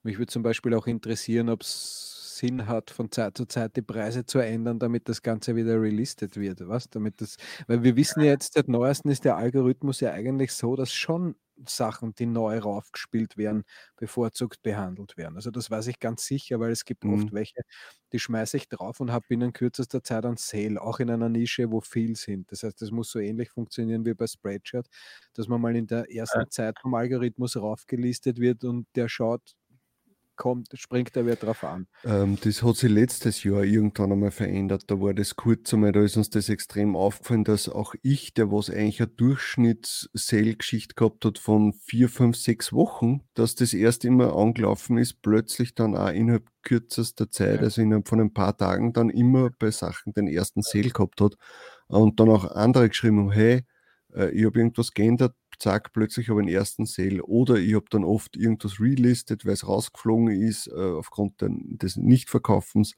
Mich 0.03 0.18
würde 0.18 0.33
zum 0.33 0.42
Beispiel 0.42 0.74
auch 0.74 0.87
interessieren, 0.87 1.48
ob 1.50 1.62
es 1.62 2.38
Sinn 2.38 2.66
hat, 2.68 2.90
von 2.90 3.11
Zeit 3.12 3.37
zu 3.38 3.46
Zeit 3.46 3.77
die 3.77 3.83
Preise 3.83 4.27
zu 4.27 4.40
ändern, 4.40 4.79
damit 4.81 5.09
das 5.09 5.22
Ganze 5.22 5.57
wieder 5.57 5.81
relistet 5.81 6.37
wird. 6.37 6.68
Was? 6.68 6.90
Damit 6.90 7.20
das, 7.20 7.37
weil 7.68 7.83
wir 7.85 7.96
wissen 7.96 8.20
ja 8.22 8.29
jetzt, 8.33 8.55
seit 8.55 8.68
neuesten 8.68 9.11
ist 9.11 9.24
der 9.24 9.37
Algorithmus 9.37 10.00
ja 10.00 10.12
eigentlich 10.12 10.53
so, 10.53 10.77
dass 10.77 10.92
schon 10.92 11.37
Sachen, 11.66 12.14
die 12.14 12.26
neu 12.26 12.58
raufgespielt 12.58 13.36
werden, 13.36 13.64
bevorzugt 13.96 14.62
behandelt 14.62 15.16
werden. 15.16 15.36
Also 15.36 15.50
das 15.50 15.70
weiß 15.70 15.86
ich 15.88 16.00
ganz 16.00 16.24
sicher, 16.26 16.60
weil 16.60 16.70
es 16.70 16.84
gibt 16.84 17.04
mhm. 17.04 17.14
oft 17.14 17.32
welche, 17.32 17.62
die 18.12 18.18
schmeiße 18.18 18.56
ich 18.56 18.68
drauf 18.68 19.00
und 19.00 19.12
habe 19.12 19.24
binnen 19.28 19.52
kürzester 19.52 20.02
Zeit 20.02 20.26
ein 20.26 20.36
Sale, 20.36 20.80
auch 20.80 21.00
in 21.00 21.10
einer 21.10 21.28
Nische, 21.28 21.70
wo 21.70 21.80
viel 21.80 22.16
sind. 22.16 22.50
Das 22.52 22.62
heißt, 22.62 22.80
das 22.82 22.90
muss 22.90 23.10
so 23.10 23.18
ähnlich 23.18 23.50
funktionieren 23.50 24.04
wie 24.04 24.14
bei 24.14 24.26
Spreadshirt, 24.26 24.88
dass 25.34 25.48
man 25.48 25.60
mal 25.60 25.76
in 25.76 25.86
der 25.86 26.10
ersten 26.10 26.40
ja. 26.40 26.48
Zeit 26.50 26.78
vom 26.80 26.94
Algorithmus 26.94 27.56
raufgelistet 27.56 28.38
wird 28.40 28.64
und 28.64 28.86
der 28.94 29.08
schaut, 29.08 29.54
kommt, 30.36 30.68
springt 30.74 31.16
er 31.16 31.26
wieder 31.26 31.36
drauf 31.36 31.64
an. 31.64 31.86
Ähm, 32.04 32.38
das 32.42 32.62
hat 32.62 32.76
sich 32.76 32.90
letztes 32.90 33.44
Jahr 33.44 33.64
irgendwann 33.64 34.12
einmal 34.12 34.30
verändert. 34.30 34.84
Da 34.88 35.00
war 35.00 35.14
das 35.14 35.36
kurz 35.36 35.72
einmal, 35.72 35.92
da 35.92 36.02
ist 36.02 36.16
uns 36.16 36.30
das 36.30 36.48
extrem 36.48 36.96
aufgefallen, 36.96 37.44
dass 37.44 37.68
auch 37.68 37.94
ich, 38.02 38.34
der 38.34 38.50
was 38.50 38.70
eigentlich 38.70 39.00
eine 39.00 39.08
Durchschnitts-Sale-Geschichte 39.08 40.94
gehabt 40.94 41.24
hat 41.24 41.38
von 41.38 41.72
vier, 41.72 42.08
fünf, 42.08 42.36
sechs 42.36 42.72
Wochen, 42.72 43.22
dass 43.34 43.54
das 43.54 43.74
erst 43.74 44.04
immer 44.04 44.36
angelaufen 44.36 44.98
ist, 44.98 45.22
plötzlich 45.22 45.74
dann 45.74 45.96
auch 45.96 46.10
innerhalb 46.10 46.48
kürzester 46.62 47.30
Zeit, 47.30 47.56
ja. 47.56 47.62
also 47.62 47.82
innerhalb 47.82 48.08
von 48.08 48.20
ein 48.20 48.32
paar 48.32 48.56
Tagen, 48.56 48.92
dann 48.92 49.10
immer 49.10 49.50
bei 49.58 49.70
Sachen 49.70 50.12
den 50.14 50.28
ersten 50.28 50.62
Sale 50.62 50.90
gehabt 50.90 51.20
hat. 51.20 51.34
Und 51.86 52.18
dann 52.18 52.30
auch 52.30 52.44
andere 52.44 52.88
geschrieben 52.88 53.18
haben, 53.18 53.30
hey, 53.32 53.64
äh, 54.14 54.30
ich 54.30 54.44
habe 54.44 54.58
irgendwas 54.58 54.92
geändert, 54.92 55.34
zack, 55.58 55.92
plötzlich 55.92 56.28
habe 56.28 56.40
ich 56.40 56.46
einen 56.46 56.56
ersten 56.56 56.86
Sale. 56.86 57.22
Oder 57.22 57.56
ich 57.56 57.74
habe 57.74 57.86
dann 57.90 58.04
oft 58.04 58.36
irgendwas 58.36 58.80
relistet, 58.80 59.44
weil 59.44 59.52
es 59.52 59.66
rausgeflogen 59.66 60.28
ist, 60.28 60.68
äh, 60.68 60.72
aufgrund 60.72 61.34
des 61.40 61.96
Nichtverkaufens. 61.96 62.94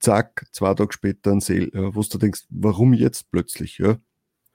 Zack, 0.00 0.46
zwei 0.52 0.74
Tage 0.74 0.92
später 0.92 1.32
ein 1.32 1.40
Sale, 1.40 1.66
äh, 1.66 1.94
wo 1.94 2.02
du 2.02 2.18
denkst, 2.18 2.46
warum 2.50 2.92
jetzt 2.92 3.30
plötzlich? 3.30 3.78
Ja? 3.78 3.96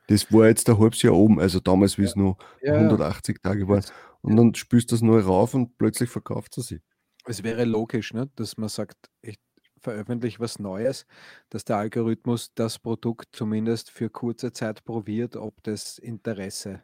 Das 0.08 0.32
war 0.32 0.47
jetzt 0.47 0.69
ein 0.69 0.77
halbes 0.77 1.01
Jahr 1.01 1.15
oben, 1.15 1.39
also 1.39 1.60
damals, 1.60 1.97
wie 1.97 2.04
es 2.04 2.15
nur 2.15 2.38
ja. 2.62 2.75
180 2.75 3.41
Tage 3.41 3.67
waren. 3.67 3.84
Und 4.21 4.36
dann 4.36 4.54
spürst 4.54 4.91
du 4.91 4.95
das 4.95 5.01
neu 5.01 5.19
rauf 5.19 5.54
und 5.54 5.77
plötzlich 5.77 6.10
verkauft 6.10 6.58
er 6.58 6.63
sich. 6.63 6.82
Es 7.25 7.43
wäre 7.43 7.65
logisch, 7.65 8.13
ne, 8.13 8.30
dass 8.36 8.58
man 8.58 8.69
sagt, 8.69 9.10
ich 9.21 9.39
veröffentliche 9.82 10.39
was 10.39 10.60
Neues, 10.60 11.06
dass 11.49 11.65
der 11.65 11.77
Algorithmus 11.77 12.54
das 12.54 12.80
Produkt 12.80 13.36
zumindest 13.36 13.89
für 13.89 14.10
kurze 14.10 14.54
Zeit 14.54 14.84
probiert, 14.84 15.36
ob 15.36 15.62
das 15.63 15.97
Interesse 15.97 16.84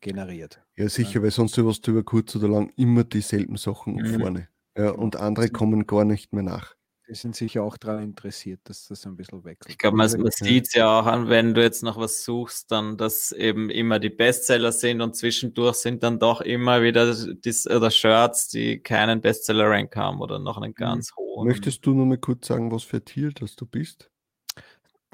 generiert. 0.00 0.62
Ja, 0.76 0.88
sicher, 0.88 1.16
ja. 1.16 1.22
weil 1.22 1.30
sonst 1.30 1.56
hast 1.58 1.86
du 1.86 1.90
über 1.92 2.02
kurz 2.02 2.34
oder 2.36 2.48
lang 2.48 2.70
immer 2.76 3.04
dieselben 3.04 3.56
Sachen 3.56 3.94
mhm. 3.94 4.20
vorne. 4.20 4.48
Ja, 4.76 4.90
und 4.90 5.16
andere 5.16 5.48
kommen 5.48 5.86
gar 5.86 6.04
nicht 6.04 6.32
mehr 6.32 6.42
nach. 6.42 6.74
Die 7.08 7.16
sind 7.16 7.34
sicher 7.34 7.64
auch 7.64 7.76
daran 7.76 8.04
interessiert, 8.04 8.60
dass 8.64 8.86
das 8.86 9.04
ein 9.04 9.16
bisschen 9.16 9.42
wechselt. 9.42 9.72
Ich 9.72 9.78
glaube, 9.78 9.96
man, 9.96 10.08
man 10.20 10.30
sieht 10.30 10.68
es 10.68 10.74
ja 10.74 11.00
auch 11.00 11.06
an, 11.06 11.28
wenn 11.28 11.54
du 11.54 11.60
jetzt 11.60 11.82
noch 11.82 11.96
was 11.98 12.22
suchst, 12.22 12.70
dann, 12.70 12.96
dass 12.96 13.32
eben 13.32 13.68
immer 13.68 13.98
die 13.98 14.10
Bestseller 14.10 14.70
sind 14.70 15.00
und 15.00 15.16
zwischendurch 15.16 15.74
sind 15.74 16.04
dann 16.04 16.20
doch 16.20 16.40
immer 16.40 16.82
wieder 16.82 17.12
die, 17.12 17.68
oder 17.68 17.90
Shirts, 17.90 18.46
die 18.48 18.78
keinen 18.78 19.20
Bestseller-Rank 19.20 19.96
haben 19.96 20.20
oder 20.20 20.38
noch 20.38 20.56
einen 20.56 20.70
mhm. 20.70 20.74
ganz 20.76 21.10
mhm. 21.10 21.16
hohen. 21.16 21.48
Möchtest 21.48 21.84
du 21.84 21.94
noch 21.94 22.06
mal 22.06 22.16
kurz 22.16 22.46
sagen, 22.46 22.70
was 22.70 22.84
für 22.84 23.04
Tier 23.04 23.32
das 23.32 23.56
du 23.56 23.66
bist? 23.66 24.08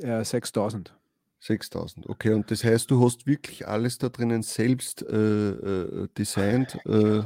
Äh, 0.03 0.23
6000. 0.23 0.95
6000, 1.41 2.09
okay. 2.09 2.33
Und 2.33 2.51
das 2.51 2.65
heißt, 2.65 2.91
du 2.91 3.05
hast 3.05 3.27
wirklich 3.27 3.67
alles 3.67 3.99
da 3.99 4.09
drinnen 4.09 4.43
selbst 4.43 5.03
äh, 5.03 5.51
äh, 5.51 6.09
designt. 6.17 6.79
Äh, 6.87 7.23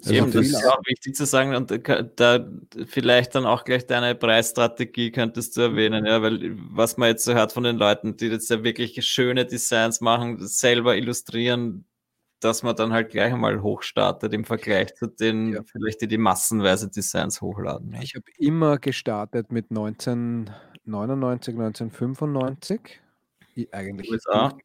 also 0.00 0.14
Eben, 0.14 0.30
das 0.30 0.46
ist 0.46 0.64
auch 0.64 0.80
wichtig 0.86 1.16
zu 1.16 1.26
sagen 1.26 1.56
und 1.56 1.72
da 2.16 2.48
vielleicht 2.86 3.34
dann 3.34 3.46
auch 3.46 3.64
gleich 3.64 3.84
deine 3.84 4.14
Preisstrategie 4.14 5.10
könntest 5.10 5.56
du 5.56 5.62
erwähnen, 5.62 6.06
ja, 6.06 6.22
weil 6.22 6.56
was 6.70 6.96
man 6.98 7.08
jetzt 7.08 7.24
so 7.24 7.34
hört 7.34 7.52
von 7.52 7.64
den 7.64 7.78
Leuten, 7.78 8.16
die 8.16 8.26
jetzt 8.26 8.48
ja 8.48 8.62
wirklich 8.62 9.04
schöne 9.04 9.44
Designs 9.44 10.00
machen, 10.00 10.46
selber 10.46 10.96
illustrieren, 10.96 11.84
dass 12.40 12.62
man 12.62 12.76
dann 12.76 12.92
halt 12.92 13.10
gleich 13.10 13.32
einmal 13.32 13.62
hochstartet 13.62 14.32
im 14.32 14.44
Vergleich 14.44 14.94
zu 14.94 15.06
den, 15.06 15.54
ja. 15.54 15.62
vielleicht 15.64 16.00
die 16.02 16.08
die 16.08 16.18
massenweise 16.18 16.88
Designs 16.88 17.40
hochladen. 17.40 17.92
Ja. 17.92 18.00
Ich 18.02 18.14
habe 18.14 18.26
immer 18.38 18.78
gestartet 18.78 19.50
mit 19.50 19.70
19 19.70 20.50
1999, 20.88 21.54
1995. 21.54 23.00
Eigentlich. 23.72 24.10
USA. 24.10 24.56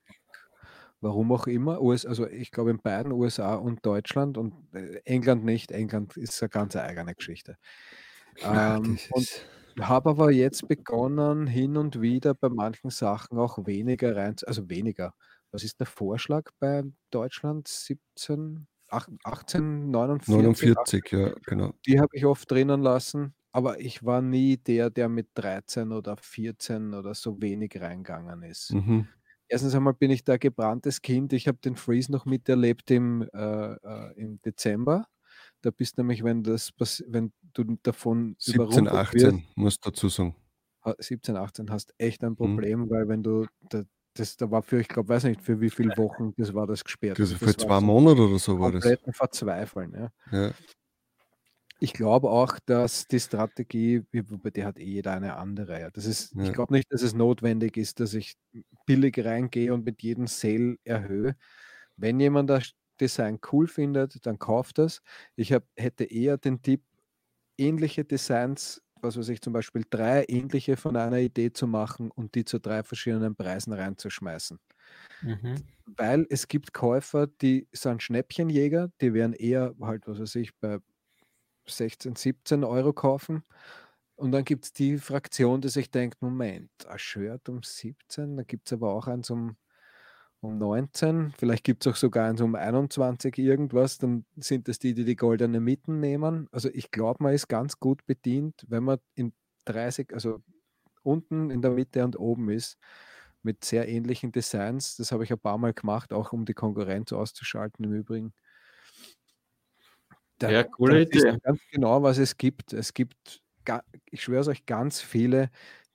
Warum 1.02 1.32
auch 1.34 1.48
immer. 1.48 1.82
US, 1.82 2.06
also 2.06 2.28
ich 2.28 2.52
glaube 2.52 2.72
in 2.72 2.80
beiden 2.80 3.12
USA 3.12 3.56
und 3.56 3.86
Deutschland 3.86 4.38
und 4.38 4.54
äh, 4.74 5.02
England 5.04 5.44
nicht. 5.44 5.72
England 5.72 6.16
ist 6.16 6.42
eine 6.42 6.50
ganz 6.50 6.76
eigene 6.76 7.14
Geschichte. 7.14 7.58
Ähm, 8.42 8.98
und 9.12 9.46
habe 9.80 10.10
aber 10.10 10.32
jetzt 10.32 10.68
begonnen, 10.68 11.46
hin 11.46 11.78
und 11.78 12.02
wieder 12.02 12.34
bei 12.34 12.50
manchen 12.50 12.90
Sachen 12.90 13.38
auch 13.38 13.68
weniger 13.68 14.16
rein, 14.16 14.36
also 14.48 14.72
weniger, 14.72 15.14
was 15.54 15.64
ist 15.64 15.80
der 15.80 15.88
Vorschlag 15.88 16.50
bei 16.60 16.84
Deutschland? 17.12 17.68
17, 17.68 18.68
18, 18.90 19.92
49? 19.92 20.34
49, 20.34 21.12
ja, 21.12 21.34
genau. 21.46 21.74
Die 21.86 22.00
habe 22.00 22.10
ich 22.14 22.26
oft 22.26 22.50
drinnen 22.50 22.82
lassen, 22.82 23.36
aber 23.52 23.80
ich 23.80 24.04
war 24.04 24.22
nie 24.22 24.58
der, 24.58 24.90
der 24.90 25.10
mit 25.10 25.30
13 25.36 25.92
oder 25.92 26.18
14 26.18 26.94
oder 26.94 27.14
so 27.14 27.40
wenig 27.42 27.80
reingegangen 27.80 28.42
ist. 28.44 28.74
Mhm. 28.74 29.08
Erstens 29.48 29.76
einmal 29.76 29.94
bin 29.94 30.10
ich 30.10 30.24
da 30.24 30.38
gebranntes 30.38 31.02
Kind. 31.02 31.34
Ich 31.34 31.48
habe 31.48 31.60
den 31.60 31.76
Freeze 31.76 32.12
noch 32.12 32.26
miterlebt 32.26 32.90
im, 32.90 33.22
äh, 33.34 33.74
äh, 33.74 34.14
im 34.16 34.42
Dezember. 34.42 35.06
Da 35.62 35.70
bist 35.70 35.98
nämlich, 35.98 36.24
wenn 36.24 36.44
das 36.44 36.74
wenn 37.08 37.32
du 37.54 37.78
davon 37.84 38.36
17, 38.40 38.88
18, 38.88 39.22
wirst, 39.22 39.58
musst 39.58 39.86
dazu 39.86 40.10
sagen. 40.10 40.36
17, 40.98 41.38
18 41.38 41.70
hast 41.70 41.94
echt 41.98 42.24
ein 42.24 42.32
mhm. 42.32 42.38
Problem, 42.38 42.80
mhm. 42.82 42.90
weil 42.90 43.08
wenn 43.08 43.22
du 43.22 43.46
da, 43.70 43.84
das, 44.14 44.38
da 44.38 44.50
war 44.52 44.62
für, 44.62 44.80
ich 44.80 44.88
glaube, 44.88 45.10
weiß 45.10 45.24
nicht, 45.26 45.42
für 45.42 45.60
wie 45.60 45.70
viele 45.70 45.98
Wochen 45.98 46.34
das 46.38 46.54
war 46.54 46.68
das 46.68 46.84
gesperrt. 46.84 47.20
Das, 47.20 47.32
also 47.32 47.46
für 47.46 47.58
zwei 47.58 47.80
Monate 47.80 48.22
oder 48.22 48.40
so 48.40 48.60
war 48.60 48.72
das. 48.72 48.86
Verzweifeln, 49.12 49.94
ja. 49.94 50.12
ja. 50.32 50.52
Ich 51.80 51.94
glaube 51.94 52.30
auch, 52.30 52.60
dass 52.66 53.08
die 53.08 53.20
Strategie, 53.20 54.04
die 54.14 54.64
hat 54.64 54.80
eh 54.80 54.84
jeder 54.84 55.14
eine 55.14 55.36
andere. 55.36 55.90
Das 55.94 56.06
ist, 56.06 56.34
ja. 56.36 56.44
Ich 56.44 56.54
glaube 56.54 56.74
nicht, 56.74 56.92
dass 56.94 57.02
es 57.02 57.14
notwendig 57.14 57.76
ist, 57.76 58.00
dass 58.00 58.14
ich 58.14 58.36
billig 58.86 59.20
reingehe 59.24 59.74
und 59.74 59.84
mit 59.84 60.02
jedem 60.02 60.28
Sale 60.28 60.78
erhöhe. 60.84 61.36
Wenn 61.98 62.20
jemand 62.20 62.50
das 62.50 62.72
Design 63.02 63.40
cool 63.52 63.68
findet, 63.68 64.26
dann 64.26 64.40
kauft 64.40 64.78
das. 64.78 65.02
Ich 65.36 65.52
hab, 65.52 65.64
hätte 65.76 66.06
eher 66.06 66.38
den 66.38 66.62
Tipp, 66.62 66.84
ähnliche 67.58 68.06
Designs 68.06 68.82
was 69.04 69.18
weiß 69.18 69.30
ich, 69.30 69.42
zum 69.42 69.54
Beispiel 69.54 69.84
drei 69.90 70.26
ähnliche 70.28 70.78
von 70.78 70.96
einer 70.96 71.20
Idee 71.20 71.52
zu 71.54 71.68
machen 71.68 72.12
und 72.12 72.36
die 72.36 72.46
zu 72.46 72.60
drei 72.60 72.84
verschiedenen 72.84 73.36
Preisen 73.36 73.74
reinzuschmeißen. 73.74 74.60
Mhm. 75.22 75.64
Weil 75.86 76.26
es 76.30 76.48
gibt 76.48 76.74
Käufer, 76.74 77.28
die 77.28 77.68
sind 77.74 78.02
Schnäppchenjäger, 78.02 78.90
die 79.02 79.14
werden 79.14 79.34
eher 79.34 79.76
halt, 79.82 80.08
was 80.08 80.20
weiß 80.20 80.36
ich, 80.36 80.56
bei 80.60 80.80
16, 81.68 82.16
17 82.16 82.64
Euro 82.64 82.94
kaufen. 82.94 83.44
Und 84.16 84.32
dann 84.34 84.46
gibt 84.46 84.66
es 84.66 84.74
die 84.74 84.98
Fraktion, 85.00 85.62
die 85.62 85.70
sich 85.70 85.92
denkt, 85.92 86.22
Moment, 86.22 86.72
ein 86.88 87.00
Shirt 87.00 87.50
um 87.50 87.64
17, 87.64 88.38
da 88.38 88.44
gibt 88.44 88.68
es 88.70 88.74
aber 88.74 88.94
auch 88.94 89.08
eins 89.08 89.30
um 89.32 89.58
um 90.44 90.58
19, 90.58 91.34
vielleicht 91.38 91.64
gibt 91.64 91.86
es 91.86 91.92
auch 91.92 91.96
sogar 91.96 92.30
eins 92.30 92.42
um 92.42 92.56
21 92.56 93.38
irgendwas, 93.38 93.98
dann 93.98 94.26
sind 94.36 94.68
das 94.68 94.78
die, 94.78 94.94
die 94.94 95.06
die 95.06 95.16
goldene 95.16 95.60
Mitten 95.60 96.00
nehmen. 96.00 96.48
Also 96.52 96.70
ich 96.74 96.92
glaube, 96.92 97.24
man 97.24 97.34
ist 97.34 97.48
ganz 97.48 97.80
gut 97.80 98.06
bedient, 98.06 98.66
wenn 98.68 98.84
man 98.84 99.00
in 99.16 99.34
30, 99.66 100.14
also 100.14 100.42
unten 101.02 101.50
in 101.50 101.62
der 101.62 101.72
Mitte 101.72 102.04
und 102.04 102.20
oben 102.20 102.50
ist, 102.50 102.78
mit 103.42 103.64
sehr 103.64 103.88
ähnlichen 103.88 104.32
Designs. 104.32 104.96
Das 104.98 105.12
habe 105.12 105.24
ich 105.24 105.32
ein 105.32 105.40
paar 105.40 105.58
Mal 105.58 105.74
gemacht, 105.74 106.14
auch 106.14 106.34
um 106.34 106.46
die 106.46 106.54
Konkurrenz 106.54 107.12
auszuschalten 107.14 107.86
im 107.86 107.94
Übrigen. 107.94 108.34
Da, 110.40 110.50
ja, 110.50 110.64
coole 110.64 111.04
Idee. 111.04 111.38
Ganz 111.44 111.62
genau, 111.72 112.04
was 112.04 112.18
es 112.18 112.38
gibt. 112.38 112.74
Es 112.74 112.94
gibt, 112.94 113.42
ich 114.10 114.24
schwöre 114.24 114.42
es 114.42 114.48
euch, 114.48 114.66
ganz 114.66 115.02
viele, 115.02 115.50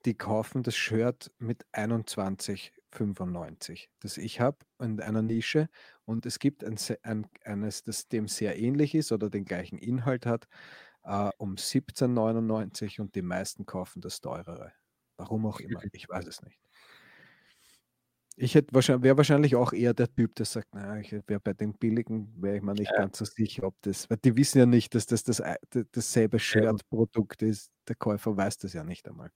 die 0.05 0.15
kaufen 0.15 0.63
das 0.63 0.77
Shirt 0.77 1.31
mit 1.39 1.67
21 1.73 2.73
95, 2.99 3.91
das 4.01 4.19
ich 4.19 4.41
habe 4.41 4.59
in 4.81 5.01
einer 5.01 5.23
Nische 5.23 5.69
und 6.05 6.27
es 6.27 6.39
gibt 6.39 6.65
ein, 6.65 6.77
ein, 7.03 7.27
eines, 7.45 7.83
das 7.85 8.09
dem 8.09 8.29
sehr 8.29 8.59
ähnlich 8.59 8.95
ist 8.95 9.13
oder 9.13 9.31
den 9.31 9.45
gleichen 9.45 9.79
Inhalt 9.79 10.27
hat, 10.27 10.49
äh, 11.05 11.31
um 11.39 11.55
17,99 11.55 13.01
und 13.01 13.15
die 13.15 13.23
meisten 13.23 13.67
kaufen 13.67 14.01
das 14.01 14.21
teurere. 14.21 14.73
Warum 15.17 15.47
auch 15.47 15.61
immer, 15.61 15.81
ich 15.93 16.09
weiß 16.09 16.27
es 16.27 16.43
nicht. 16.43 16.59
Ich 18.41 18.55
wahrscheinlich, 18.71 19.03
wäre 19.03 19.17
wahrscheinlich 19.17 19.57
auch 19.57 19.73
eher 19.73 19.95
der 19.95 20.15
Typ, 20.15 20.37
der 20.37 20.47
sagt, 20.47 20.73
naja, 20.73 21.01
ich 21.01 21.13
wäre 21.27 21.41
bei 21.41 21.55
den 21.55 21.73
billigen, 21.75 22.33
wäre 22.41 22.57
ich 22.57 22.63
mir 22.63 22.75
nicht 22.75 22.93
ja. 22.93 22.99
ganz 22.99 23.19
so 23.19 23.25
sicher, 23.25 23.65
ob 23.65 23.75
das, 23.83 24.09
weil 24.09 24.19
die 24.19 24.37
wissen 24.37 24.59
ja 24.59 24.67
nicht, 24.67 24.95
dass 24.95 25.07
das, 25.07 25.25
das, 25.25 25.43
das 25.71 25.87
dasselbe 25.91 26.39
Shirt-Produkt 26.39 27.43
ist. 27.43 27.73
Der 27.89 27.97
Käufer 27.97 28.37
weiß 28.37 28.59
das 28.59 28.75
ja 28.75 28.85
nicht 28.85 29.09
einmal. 29.09 29.33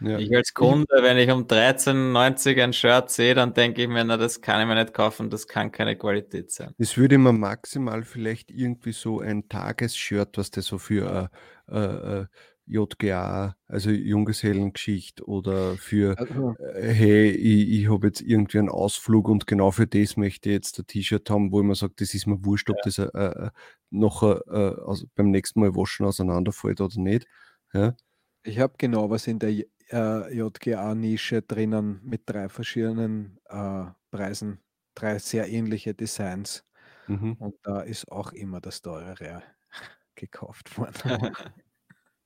Ja. 0.00 0.18
Ich 0.18 0.34
als 0.34 0.54
Kunde, 0.54 0.86
wenn 1.00 1.18
ich 1.18 1.30
um 1.30 1.46
13,90 1.46 2.62
ein 2.62 2.72
Shirt 2.72 3.10
sehe, 3.10 3.34
dann 3.34 3.52
denke 3.52 3.82
ich 3.82 3.88
mir, 3.88 4.04
na, 4.04 4.16
das 4.16 4.40
kann 4.40 4.60
ich 4.60 4.66
mir 4.66 4.76
nicht 4.76 4.94
kaufen, 4.94 5.28
das 5.28 5.48
kann 5.48 5.72
keine 5.72 5.96
Qualität 5.96 6.52
sein. 6.52 6.72
Das 6.78 6.96
würde 6.96 7.18
man 7.18 7.38
maximal 7.40 8.04
vielleicht 8.04 8.50
irgendwie 8.50 8.92
so 8.92 9.20
ein 9.20 9.48
Tagesshirt, 9.48 10.38
was 10.38 10.50
das 10.50 10.66
so 10.66 10.78
für 10.78 11.30
äh, 11.68 11.76
äh, 11.76 12.20
äh 12.20 12.26
JGA, 12.70 13.56
also 13.66 13.88
Junggesellengeschichte 13.88 15.24
oder 15.24 15.76
für, 15.76 16.18
also. 16.18 16.54
äh, 16.74 16.92
hey, 16.92 17.30
ich, 17.30 17.80
ich 17.80 17.90
habe 17.90 18.08
jetzt 18.08 18.20
irgendwie 18.20 18.58
einen 18.58 18.68
Ausflug 18.68 19.26
und 19.28 19.46
genau 19.46 19.70
für 19.70 19.86
das 19.86 20.18
möchte 20.18 20.50
ich 20.50 20.52
jetzt 20.52 20.78
ein 20.78 20.86
T-Shirt 20.86 21.30
haben, 21.30 21.50
wo 21.50 21.60
ich 21.60 21.66
mir 21.66 21.74
sage, 21.74 21.94
das 21.96 22.12
ist 22.12 22.26
mir 22.26 22.44
wurscht, 22.44 22.68
ob 22.68 22.76
ja. 22.76 22.82
das 22.84 22.98
äh, 22.98 23.06
äh 23.06 23.50
noch 23.88 24.22
also 24.22 25.06
beim 25.14 25.30
nächsten 25.30 25.60
Mal 25.60 25.74
waschen 25.74 26.04
auseinanderfällt 26.04 26.82
oder 26.82 27.00
nicht. 27.00 27.26
Ja. 27.72 27.96
Ich 28.42 28.58
habe 28.58 28.74
genau 28.76 29.08
was 29.08 29.26
in 29.26 29.38
der 29.38 29.64
äh, 29.90 30.34
JGA-Nische 30.34 31.42
drinnen 31.42 32.00
mit 32.04 32.22
drei 32.26 32.48
verschiedenen 32.48 33.38
äh, 33.48 33.84
Preisen, 34.10 34.60
drei 34.94 35.18
sehr 35.18 35.48
ähnliche 35.48 35.94
Designs. 35.94 36.64
Mhm. 37.06 37.34
Und 37.34 37.56
da 37.62 37.80
ist 37.80 38.10
auch 38.10 38.32
immer 38.32 38.60
das 38.60 38.82
teurere 38.82 39.42
gekauft 40.14 40.76
worden. 40.78 40.92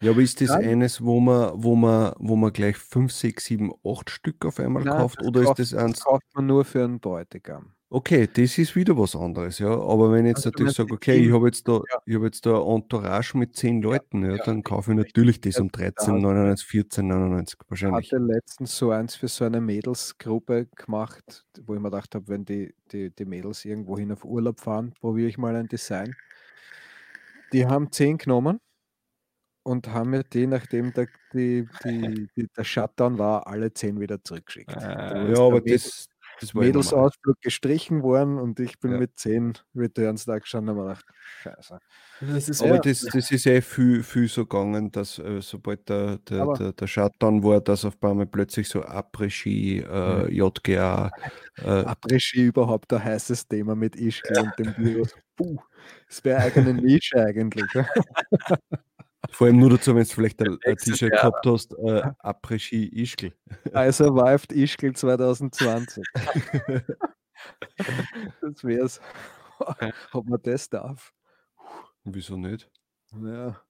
Ja, 0.03 0.11
aber 0.11 0.21
ist 0.21 0.41
das 0.41 0.49
Nein. 0.49 0.69
eines, 0.69 1.05
wo 1.05 1.21
man, 1.21 1.53
wo 1.63 1.77
man, 1.77 2.13
wo 2.19 2.35
man 2.35 2.53
gleich 2.53 2.77
5, 2.77 3.13
6, 3.13 3.45
7, 3.45 3.73
8 3.85 4.11
Stück 4.11 4.45
auf 4.45 4.59
einmal 4.59 4.83
Nein, 4.83 4.97
kauft? 4.99 5.23
Oder 5.23 5.45
kauft, 5.45 5.61
ist 5.61 5.73
das 5.73 5.79
eins? 5.81 5.99
Das 5.99 6.05
kauft 6.05 6.27
man 6.35 6.47
nur 6.47 6.65
für 6.65 6.83
einen 6.83 6.99
Bräutigam. 6.99 7.77
Okay, 7.95 8.27
das 8.27 8.57
ist 8.57 8.75
wieder 8.75 8.97
was 8.97 9.15
anderes, 9.15 9.59
ja. 9.59 9.69
Aber 9.69 10.11
wenn 10.11 10.25
ich 10.25 10.31
jetzt 10.31 10.47
also, 10.47 10.49
natürlich 10.49 10.73
sage, 10.73 10.95
okay, 10.95 11.27
ich 11.27 11.31
habe 11.31 11.49
jetzt 11.49 11.69
da, 11.69 11.73
ja. 11.73 12.01
ich 12.07 12.15
habe 12.15 12.25
jetzt 12.25 12.47
da 12.47 12.59
ein 12.59 12.77
Entourage 12.77 13.37
mit 13.37 13.55
zehn 13.55 13.83
Leuten, 13.83 14.25
ja, 14.25 14.37
ja 14.37 14.45
dann 14.45 14.63
kaufe 14.63 14.93
ich 14.93 14.97
natürlich 14.97 15.43
das 15.43 15.61
um 15.61 15.69
13,99, 15.69 16.65
14,99 16.67 17.55
wahrscheinlich. 17.69 18.07
Ich 18.07 18.13
hatte 18.15 18.25
letztens 18.25 18.79
so 18.79 18.93
eins 18.93 19.15
für 19.17 19.29
so 19.29 19.45
eine 19.45 19.61
Mädelsgruppe 19.61 20.69
gemacht, 20.75 21.45
wo 21.67 21.75
ich 21.75 21.81
mir 21.81 21.91
gedacht 21.91 22.15
habe, 22.15 22.29
wenn 22.29 22.47
die, 22.47 22.75
die, 22.93 23.15
die 23.15 23.27
Mädels 23.27 23.63
irgendwo 23.67 23.99
hin 23.99 24.11
auf 24.11 24.25
Urlaub 24.25 24.61
fahren, 24.61 24.95
probiere 24.99 25.29
ich 25.29 25.37
mal 25.37 25.55
ein 25.55 25.69
Design. 25.69 26.17
Die 27.53 27.67
haben 27.67 27.93
zehn 27.93 28.17
genommen 28.17 28.59
und 29.65 29.89
haben 29.89 30.09
mir 30.09 30.25
die, 30.25 30.47
nachdem 30.47 30.95
der, 30.95 31.09
die, 31.35 31.69
die, 31.85 32.27
die, 32.35 32.49
der 32.57 32.65
Shutdown 32.65 33.19
war, 33.19 33.47
alle 33.47 33.75
zehn 33.75 34.01
wieder 34.01 34.25
zurückgeschickt. 34.25 34.75
Äh, 34.77 35.35
ja, 35.35 35.41
aber 35.41 35.61
das, 35.61 36.09
Mädelsausflug 36.55 37.41
gestrichen 37.41 38.03
worden 38.03 38.39
und 38.39 38.61
ich 38.61 38.79
bin 38.81 38.93
ja. 38.93 38.99
mit 38.99 39.19
zehn 39.19 39.55
Returns 39.75 40.25
da 40.25 40.39
gestanden 40.39 40.77
und 40.77 40.89
habe 40.89 40.99
gedacht, 40.99 41.07
scheiße. 41.43 41.79
Das 42.21 42.49
ist 42.49 42.63
aber 42.63 42.77
ja. 42.77 42.81
das, 42.81 43.01
das 43.01 43.31
ist 43.31 43.47
eh 43.47 43.61
viel, 43.61 44.03
viel 44.03 44.29
so 44.29 44.47
gegangen, 44.47 44.91
dass 44.91 45.19
äh, 45.19 45.41
sobald 45.41 45.89
der, 45.89 46.19
der, 46.19 46.53
der, 46.55 46.73
der 46.73 46.87
Shutdown 46.87 47.43
war, 47.43 47.61
dass 47.61 47.85
auf 47.85 48.03
einmal 48.03 48.27
plötzlich 48.27 48.69
so 48.69 48.83
Après-Ski, 48.83 49.81
äh, 49.81 50.31
JGA. 50.33 51.11
Äh, 51.59 51.63
Après-Ski 51.65 52.47
überhaupt 52.47 52.93
ein 52.93 53.03
heißes 53.03 53.49
Thema 53.49 53.75
mit 53.75 53.97
Ischgl 53.97 54.35
ja. 54.35 54.43
und 54.43 54.59
dem 54.59 54.75
Virus. 54.77 55.15
Puh, 55.37 55.59
das 56.09 56.25
wäre 56.25 56.53
eine 56.55 56.75
Nische 56.75 57.21
eigentlich. 57.21 57.67
Vor 59.31 59.47
allem 59.47 59.59
nur 59.59 59.71
dazu, 59.71 59.95
wenn 59.95 60.03
du 60.03 60.09
vielleicht 60.09 60.41
ein, 60.43 60.59
ein 60.65 60.77
T-Shirt 60.77 61.13
gehabt 61.13 61.47
hast, 61.47 61.75
äh, 61.79 62.03
Après-Ski 62.19 62.89
Ischgl. 62.89 63.33
I 63.75 63.93
survived 63.93 64.53
Ischgl 64.53 64.93
2020. 64.95 66.05
das 68.41 68.65
wär's. 68.65 69.01
Ob 70.13 70.27
man 70.29 70.41
das 70.43 70.69
darf. 70.69 71.13
Wieso 72.05 72.37
nicht? 72.37 72.69
Ja. 73.13 73.61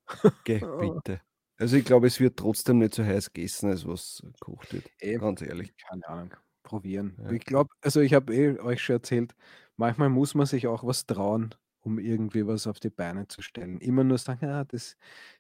Geh, 0.45 0.59
bitte. 0.81 1.21
Also 1.59 1.77
ich 1.77 1.85
glaube, 1.85 2.07
es 2.07 2.19
wird 2.19 2.39
trotzdem 2.39 2.79
nicht 2.79 2.95
so 2.95 3.05
heiß 3.05 3.33
gegessen, 3.33 3.69
als 3.71 3.87
was 3.87 4.23
gekocht 4.41 4.73
wird. 4.73 4.91
Eben. 5.01 5.21
Ganz 5.21 5.43
ehrlich. 5.43 5.75
Keine 5.77 6.09
Ahnung. 6.09 6.35
Probieren. 6.63 7.17
Ja. 7.23 7.31
Ich 7.31 7.45
glaube, 7.45 7.71
also 7.83 8.01
ich 8.01 8.15
habe 8.15 8.35
eh 8.35 8.59
euch 8.59 8.83
schon 8.83 8.97
erzählt, 8.97 9.35
manchmal 9.77 10.09
muss 10.09 10.35
man 10.35 10.47
sich 10.47 10.67
auch 10.67 10.85
was 10.85 11.07
trauen 11.07 11.55
um 11.83 11.99
irgendwie 11.99 12.47
was 12.47 12.67
auf 12.67 12.81
die 12.81 12.91
Beine 12.91 13.29
zu 13.29 13.43
stellen. 13.43 13.79
Immer 13.81 14.05
nur 14.05 14.19
sagen, 14.19 14.47
ja, 14.47 14.65
das 14.65 14.97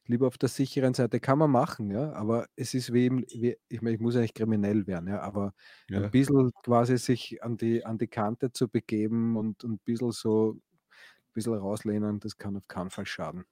lieber 0.06 0.26
auf 0.26 0.38
der 0.38 0.48
sicheren 0.48 0.94
Seite 0.94 1.20
kann 1.20 1.38
man 1.38 1.50
machen, 1.50 1.90
ja, 1.90 2.12
aber 2.12 2.46
es 2.56 2.74
ist 2.74 2.92
wie, 2.92 3.10
wie 3.10 3.56
ich 3.68 3.80
meine, 3.82 3.94
ich 3.94 4.00
muss 4.00 4.14
ja 4.14 4.20
nicht 4.20 4.34
kriminell 4.34 4.86
werden, 4.86 5.08
ja, 5.08 5.20
aber 5.20 5.54
ja. 5.88 6.02
ein 6.02 6.10
bisschen 6.10 6.50
quasi 6.64 6.98
sich 6.98 7.42
an 7.42 7.56
die, 7.56 7.84
an 7.84 7.98
die 7.98 8.08
Kante 8.08 8.52
zu 8.52 8.68
begeben 8.68 9.36
und, 9.36 9.64
und 9.64 9.74
ein 9.74 9.80
bisschen 9.84 10.10
so 10.10 10.52
ein 10.52 11.32
bisschen 11.32 11.54
rauslehnen, 11.54 12.20
das 12.20 12.36
kann 12.36 12.56
auf 12.56 12.66
keinen 12.68 12.90
Fall 12.90 13.06
schaden. 13.06 13.44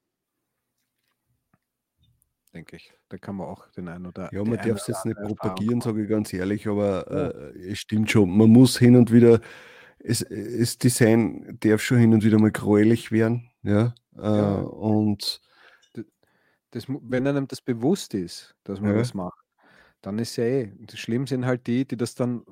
Denke 2.53 2.77
ich. 2.77 2.93
Da 3.09 3.17
kann 3.17 3.37
man 3.37 3.47
auch 3.47 3.69
den 3.71 3.87
einen 3.89 4.07
oder 4.07 4.29
Ja, 4.33 4.43
man 4.43 4.57
darf 4.57 4.81
es 4.81 4.89
jetzt 4.89 5.07
nicht 5.07 5.17
propagieren, 5.17 5.81
sage 5.81 6.03
ich 6.03 6.09
ganz 6.09 6.33
ehrlich, 6.33 6.67
aber 6.67 7.09
äh, 7.09 7.71
es 7.71 7.79
stimmt 7.79 8.11
schon. 8.11 8.37
Man 8.37 8.51
muss 8.51 8.77
hin 8.77 8.97
und 8.97 9.13
wieder 9.13 9.41
es, 10.03 10.27
das 10.29 10.79
Design 10.79 11.59
darf 11.61 11.81
schon 11.83 11.99
hin 11.99 12.15
und 12.15 12.25
wieder 12.25 12.39
mal 12.39 12.51
gräulich 12.51 13.13
werden. 13.13 13.51
Ja, 13.63 13.95
äh, 14.17 14.23
ja. 14.23 14.61
und 14.61 15.41
das, 16.71 16.87
wenn 16.89 17.27
einem 17.27 17.49
das 17.49 17.61
bewusst 17.61 18.15
ist, 18.15 18.55
dass 18.65 18.81
man 18.81 18.93
ja. 18.93 18.99
das 18.99 19.15
macht, 19.15 19.39
dann 20.03 20.19
ist 20.19 20.37
ja 20.37 20.45
eh. 20.45 20.73
Schlimm 20.95 21.27
sind 21.27 21.45
halt 21.45 21.67
die, 21.67 21.85
die 21.85 21.97
das 21.97 22.15
dann 22.15 22.43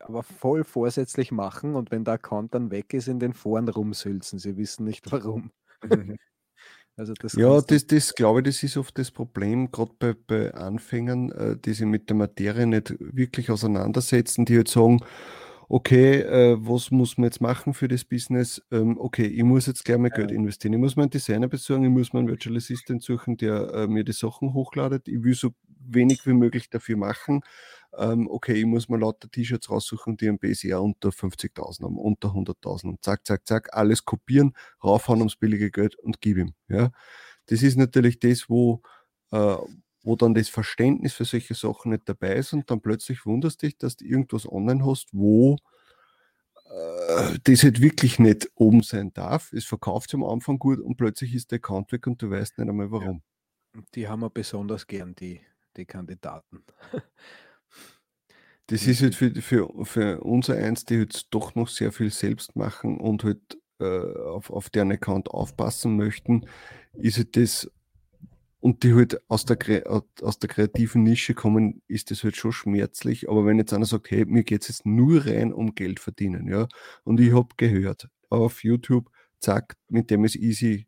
aber 0.00 0.22
voll 0.22 0.64
vorsätzlich 0.64 1.32
machen 1.32 1.74
und 1.74 1.90
wenn 1.90 2.04
der 2.04 2.14
Account 2.14 2.54
dann 2.54 2.70
weg 2.70 2.92
ist, 2.94 3.08
in 3.08 3.18
den 3.18 3.32
Foren 3.32 3.68
rumsülzen. 3.68 4.38
Sie 4.38 4.56
wissen 4.56 4.84
nicht 4.84 5.10
warum. 5.12 5.50
Also 6.96 7.14
das 7.14 7.32
ja, 7.32 7.60
das, 7.60 7.86
das 7.86 8.14
glaube 8.14 8.40
ich, 8.40 8.44
das 8.44 8.62
ist 8.62 8.76
oft 8.76 8.96
das 8.98 9.10
Problem, 9.10 9.72
gerade 9.72 9.92
bei, 9.98 10.14
bei 10.14 10.52
Anfängern, 10.52 11.32
äh, 11.32 11.56
die 11.56 11.72
sich 11.72 11.86
mit 11.86 12.10
der 12.10 12.16
Materie 12.16 12.66
nicht 12.66 12.94
wirklich 13.00 13.50
auseinandersetzen, 13.50 14.44
die 14.44 14.56
halt 14.58 14.68
sagen, 14.68 15.00
okay, 15.68 16.20
äh, 16.20 16.56
was 16.58 16.90
muss 16.90 17.18
man 17.18 17.24
jetzt 17.24 17.40
machen 17.40 17.74
für 17.74 17.88
das 17.88 18.04
Business? 18.04 18.62
Ähm, 18.70 18.98
okay, 18.98 19.26
ich 19.26 19.42
muss 19.42 19.66
jetzt 19.66 19.84
gleich 19.84 19.98
mal 19.98 20.10
Geld 20.10 20.30
investieren. 20.30 20.74
Ich 20.74 20.78
muss 20.80 20.96
mir 20.96 21.02
einen 21.02 21.10
Designer 21.10 21.48
besorgen, 21.48 21.84
ich 21.84 21.90
muss 21.90 22.12
mir 22.12 22.20
einen 22.20 22.28
Virtual 22.28 22.56
Assistant 22.56 23.02
suchen, 23.02 23.36
der 23.36 23.72
äh, 23.74 23.86
mir 23.86 24.04
die 24.04 24.12
Sachen 24.12 24.54
hochladet. 24.54 25.08
Ich 25.08 25.22
will 25.22 25.34
so 25.34 25.50
wenig 25.78 26.26
wie 26.26 26.32
möglich 26.34 26.70
dafür 26.70 26.96
machen. 26.96 27.42
Ähm, 27.96 28.28
okay, 28.30 28.54
ich 28.54 28.66
muss 28.66 28.88
mir 28.88 28.98
lauter 28.98 29.30
T-Shirts 29.30 29.70
raussuchen, 29.70 30.16
die 30.16 30.28
am 30.28 30.38
BSR 30.38 30.80
unter 30.82 31.10
50.000 31.10 31.84
haben, 31.84 31.98
unter 31.98 32.28
100.000 32.28 32.88
und 32.88 33.04
zack, 33.04 33.26
zack, 33.26 33.46
zack, 33.46 33.68
alles 33.74 34.04
kopieren, 34.04 34.54
raufhauen 34.82 35.18
ums 35.20 35.36
billige 35.36 35.70
Geld 35.70 35.96
und 35.96 36.20
gib 36.20 36.38
ihm. 36.38 36.54
Ja? 36.68 36.90
Das 37.46 37.62
ist 37.62 37.76
natürlich 37.76 38.18
das, 38.18 38.48
wo, 38.48 38.82
äh, 39.32 39.56
wo 40.02 40.16
dann 40.16 40.34
das 40.34 40.48
Verständnis 40.48 41.12
für 41.12 41.24
solche 41.24 41.54
Sachen 41.54 41.92
nicht 41.92 42.08
dabei 42.08 42.34
ist 42.36 42.52
und 42.52 42.70
dann 42.70 42.80
plötzlich 42.80 43.24
wunderst 43.26 43.62
dich, 43.62 43.78
dass 43.78 43.96
du 43.96 44.04
irgendwas 44.04 44.50
online 44.50 44.84
hast, 44.84 45.08
wo 45.12 45.56
äh, 46.66 47.38
das 47.44 47.62
halt 47.62 47.80
wirklich 47.80 48.18
nicht 48.18 48.50
oben 48.54 48.82
sein 48.82 49.12
darf. 49.12 49.52
Es 49.52 49.64
verkauft 49.64 50.10
sich 50.10 50.14
am 50.14 50.24
Anfang 50.24 50.58
gut 50.58 50.80
und 50.80 50.96
plötzlich 50.96 51.34
ist 51.34 51.50
der 51.50 51.56
Account 51.56 51.92
weg 51.92 52.06
und 52.06 52.20
du 52.20 52.30
weißt 52.30 52.58
nicht 52.58 52.68
einmal 52.68 52.90
warum. 52.90 53.22
Ja. 53.74 53.82
Die 53.94 54.08
haben 54.08 54.20
wir 54.20 54.30
besonders 54.30 54.86
gern, 54.86 55.14
die, 55.14 55.40
die 55.76 55.86
Kandidaten. 55.86 56.64
Das 58.68 58.86
ist 58.86 59.02
halt 59.02 59.14
für, 59.14 59.34
für, 59.42 59.84
für 59.84 60.20
unser 60.20 60.54
eins, 60.56 60.84
die 60.84 60.98
halt 60.98 61.34
doch 61.34 61.54
noch 61.54 61.68
sehr 61.68 61.92
viel 61.92 62.10
selbst 62.10 62.56
machen 62.56 63.00
und 63.00 63.24
halt 63.24 63.58
äh, 63.80 63.84
auf, 63.84 64.50
auf 64.50 64.70
deren 64.70 64.92
Account 64.92 65.28
aufpassen 65.28 65.96
möchten, 65.96 66.46
ist 66.94 67.18
halt 67.18 67.36
das 67.36 67.70
und 68.62 68.84
die 68.84 68.94
halt 68.94 69.20
aus 69.28 69.44
der, 69.44 69.58
aus 70.22 70.38
der 70.38 70.48
kreativen 70.48 71.02
Nische 71.02 71.34
kommen, 71.34 71.82
ist 71.88 72.12
das 72.12 72.22
halt 72.22 72.36
schon 72.36 72.52
schmerzlich. 72.52 73.28
Aber 73.28 73.44
wenn 73.44 73.58
jetzt 73.58 73.72
einer 73.72 73.86
sagt, 73.86 74.10
hey, 74.12 74.24
mir 74.24 74.44
geht 74.44 74.62
es 74.62 74.68
jetzt 74.68 74.86
nur 74.86 75.26
rein 75.26 75.52
um 75.52 75.74
Geld 75.74 75.98
verdienen, 75.98 76.46
ja, 76.48 76.68
und 77.04 77.18
ich 77.20 77.32
habe 77.34 77.48
gehört 77.56 78.08
auf 78.30 78.62
YouTube, 78.62 79.10
zack, 79.40 79.76
mit 79.88 80.10
dem 80.10 80.24
ist 80.24 80.36
easy, 80.36 80.86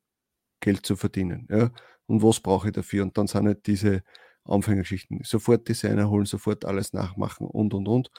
Geld 0.61 0.87
zu 0.87 0.97
verdienen, 0.97 1.49
ja, 1.51 1.71
und 2.07 2.23
was 2.23 2.41
brauche 2.41 2.69
ich 2.69 2.75
dafür? 2.75 3.03
Und 3.05 3.19
dann 3.19 3.27
sind 3.27 3.47
halt 3.47 3.67
diese 3.67 4.03
Anfängergeschichten, 4.45 5.23
sofort 5.25 5.69
Designer 5.69 6.11
holen, 6.11 6.27
sofort 6.27 6.65
alles 6.67 6.93
nachmachen 6.93 7.47
und 7.49 7.75
und 7.75 7.89
und. 7.89 8.11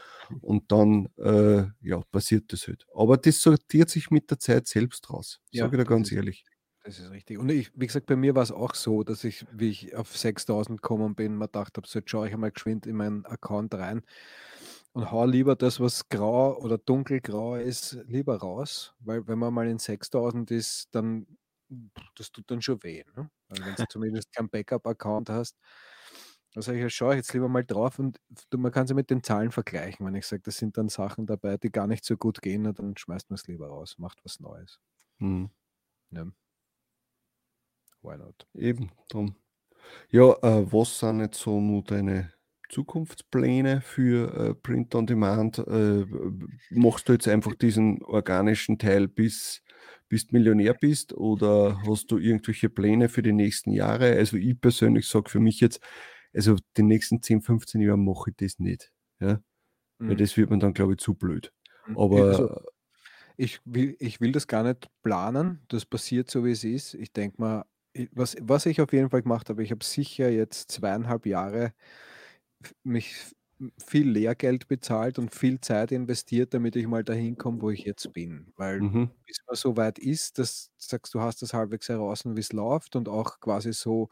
Und 0.42 0.72
dann, 0.72 1.08
äh, 1.18 1.66
ja, 1.82 2.02
passiert 2.12 2.52
das 2.52 2.68
halt. 2.68 2.86
Aber 2.94 3.18
das 3.18 3.42
sortiert 3.42 3.90
sich 3.90 4.12
mit 4.12 4.30
der 4.32 4.40
Zeit 4.40 4.68
selbst 4.68 5.10
raus, 5.12 5.40
ja, 5.52 5.66
sage 5.66 5.78
ich 5.78 5.84
da 5.84 5.90
ganz 5.90 6.12
ehrlich. 6.12 6.44
Das 6.86 7.00
ist 7.00 7.10
richtig. 7.10 7.40
Und 7.40 7.50
ich, 7.50 7.72
wie 7.74 7.88
gesagt, 7.88 8.06
bei 8.06 8.16
mir 8.16 8.36
war 8.36 8.44
es 8.44 8.52
auch 8.52 8.76
so, 8.76 9.02
dass 9.04 9.24
ich, 9.24 9.46
wie 9.52 9.70
ich 9.70 9.96
auf 9.96 10.16
6000 10.16 10.84
gekommen 10.84 11.16
bin, 11.16 11.36
mir 11.36 11.48
gedacht 11.48 11.78
habe, 11.78 11.88
so 11.88 11.98
jetzt 11.98 12.12
schaue 12.12 12.28
ich 12.28 12.34
einmal 12.34 12.52
geschwind 12.52 12.86
in 12.86 12.96
meinen 12.96 13.26
Account 13.26 13.74
rein 13.74 14.04
und 14.94 15.12
hau 15.12 15.26
lieber 15.26 15.56
das, 15.56 15.80
was 15.80 16.10
grau 16.10 16.58
oder 16.60 16.78
dunkelgrau 16.78 17.56
ist, 17.56 17.94
lieber 18.08 18.38
raus, 18.38 18.94
weil 19.00 19.28
wenn 19.28 19.40
man 19.40 19.54
mal 19.54 19.68
in 19.68 19.80
6000 19.80 20.52
ist, 20.52 20.90
dann, 20.94 21.26
das 22.16 22.32
tut 22.32 22.52
dann 22.52 22.62
schon 22.62 22.84
weh. 22.84 23.04
Ne? 23.16 23.30
wenn 23.50 23.76
du 23.76 23.86
zumindest 23.90 24.32
keinen 24.34 24.50
Backup-Account 24.50 25.30
hast. 25.32 25.58
Also 26.56 26.72
ich 26.74 26.94
schaue 26.96 27.16
jetzt 27.16 27.34
lieber 27.34 27.50
mal 27.50 27.66
drauf 27.66 28.00
und 28.00 28.20
man 28.56 28.72
kann 28.72 28.88
sie 28.88 28.94
mit 28.94 29.10
den 29.10 29.24
Zahlen 29.24 29.52
vergleichen. 29.52 30.06
Wenn 30.06 30.16
ich 30.16 30.26
sage, 30.28 30.44
das 30.44 30.58
sind 30.58 30.78
dann 30.78 30.90
Sachen 30.90 31.26
dabei, 31.26 31.58
die 31.58 31.72
gar 31.72 31.88
nicht 31.88 32.06
so 32.06 32.16
gut 32.18 32.42
gehen, 32.42 32.64
dann 32.74 32.96
schmeißt 32.98 33.30
man 33.30 33.36
es 33.36 33.48
lieber 33.48 33.68
raus, 33.68 33.96
macht 33.98 34.24
was 34.24 34.40
Neues. 34.40 34.80
Hm. 35.20 35.50
Ja. 36.12 36.26
Why 38.06 38.18
not? 38.18 38.48
Eben, 38.54 38.92
drum. 39.10 39.36
Ja, 40.10 40.32
äh, 40.42 40.72
was 40.72 41.00
sind 41.00 41.20
jetzt 41.20 41.40
so 41.40 41.60
nur 41.60 41.84
deine 41.84 42.32
Zukunftspläne 42.70 43.82
für 43.82 44.34
äh, 44.34 44.54
Print 44.54 44.96
on 44.96 45.08
Demand? 45.08 45.60
Äh, 45.60 46.06
machst 46.72 47.10
du 47.10 47.14
jetzt 47.14 47.28
einfach 47.28 47.56
diesen 47.56 48.02
organischen 48.04 48.78
Teil 48.78 49.08
bis 49.08 49.62
bis 50.08 50.32
Millionär 50.32 50.74
bist 50.74 51.14
oder 51.14 51.82
hast 51.86 52.12
du 52.12 52.18
irgendwelche 52.18 52.70
Pläne 52.70 53.10
für 53.10 53.24
die 53.24 53.34
nächsten 53.34 53.72
Jahre? 53.72 54.14
Also 54.16 54.38
ich 54.38 54.60
persönlich 54.60 55.08
sage 55.08 55.30
für 55.30 55.40
mich 55.40 55.60
jetzt, 55.60 55.80
also 56.34 56.58
die 56.78 56.84
nächsten 56.84 57.22
10, 57.22 57.42
15 57.42 57.82
Jahre 57.82 57.98
mache 57.98 58.30
ich 58.30 58.36
das 58.38 58.60
nicht. 58.60 58.92
Ja? 59.20 59.40
Mhm. 60.00 60.10
Weil 60.10 60.16
das 60.18 60.38
wird 60.38 60.50
man 60.50 60.60
dann, 60.60 60.74
glaube 60.74 60.94
ich, 60.94 61.00
zu 61.00 61.16
blöd. 61.16 61.52
Mhm. 61.88 61.98
Aber 61.98 62.24
also, 62.24 62.62
ich, 63.38 63.60
will, 63.66 63.96
ich 64.00 64.22
will 64.22 64.32
das 64.32 64.48
gar 64.48 64.64
nicht 64.64 64.88
planen. 65.02 65.62
Das 65.68 65.86
passiert 65.86 66.30
so, 66.30 66.46
wie 66.46 66.52
es 66.52 66.64
ist. 66.64 66.94
Ich 66.94 67.12
denke 67.12 67.42
mal, 67.42 67.66
was, 68.12 68.36
was 68.42 68.66
ich 68.66 68.82
auf 68.82 68.94
jeden 68.94 69.10
Fall 69.10 69.22
gemacht 69.22 69.50
habe, 69.50 69.64
ich 69.64 69.72
habe 69.72 69.84
sicher 69.84 70.30
jetzt 70.30 70.72
zweieinhalb 70.72 71.26
Jahre 71.26 71.74
mich 72.84 73.16
viel 73.78 74.10
Lehrgeld 74.10 74.68
bezahlt 74.68 75.18
und 75.18 75.34
viel 75.34 75.62
Zeit 75.62 75.92
investiert, 75.92 76.54
damit 76.54 76.76
ich 76.76 76.88
mal 76.88 77.04
dahin 77.04 77.38
komme, 77.38 77.62
wo 77.62 77.70
ich 77.70 77.86
jetzt 77.86 78.12
bin. 78.14 78.52
Weil 78.58 78.82
mhm. 78.82 79.12
bis 79.26 79.38
man 79.48 79.56
so 79.56 79.78
weit 79.78 79.98
ist, 79.98 80.40
dass 80.40 80.72
du 80.78 80.86
sagst, 80.86 81.14
du 81.14 81.22
hast 81.22 81.42
das 81.42 81.54
halbwegs 81.54 81.88
heraus, 81.88 82.24
wie 82.26 82.40
es 82.40 82.52
läuft 82.52 82.96
und 82.96 83.08
auch 83.08 83.40
quasi 83.40 83.72
so, 83.72 84.10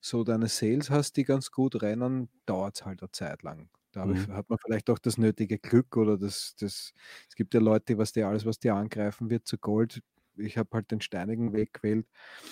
so 0.00 0.24
deine 0.24 0.48
Sales 0.48 0.90
hast, 0.90 1.16
die 1.16 1.24
ganz 1.24 1.50
gut 1.50 1.80
rennen, 1.82 2.28
dauert 2.44 2.76
es 2.76 2.84
halt 2.84 3.00
eine 3.02 3.10
Zeit 3.12 3.42
lang. 3.42 3.70
Da 3.92 4.04
mhm. 4.04 4.30
hat 4.34 4.50
man 4.50 4.58
vielleicht 4.58 4.90
auch 4.90 4.98
das 4.98 5.16
nötige 5.16 5.58
Glück 5.58 5.96
oder 5.96 6.18
das, 6.18 6.54
das, 6.60 6.92
es 7.30 7.34
gibt 7.34 7.54
ja 7.54 7.60
Leute, 7.60 7.96
was 7.96 8.12
dir 8.12 8.28
alles, 8.28 8.44
was 8.44 8.58
dir 8.58 8.74
angreifen 8.74 9.30
wird, 9.30 9.46
zu 9.46 9.56
Gold 9.56 10.02
ich 10.38 10.58
habe 10.58 10.70
halt 10.72 10.90
den 10.90 11.00
steinigen 11.00 11.52
Weg 11.52 11.74
gewählt. 11.74 12.06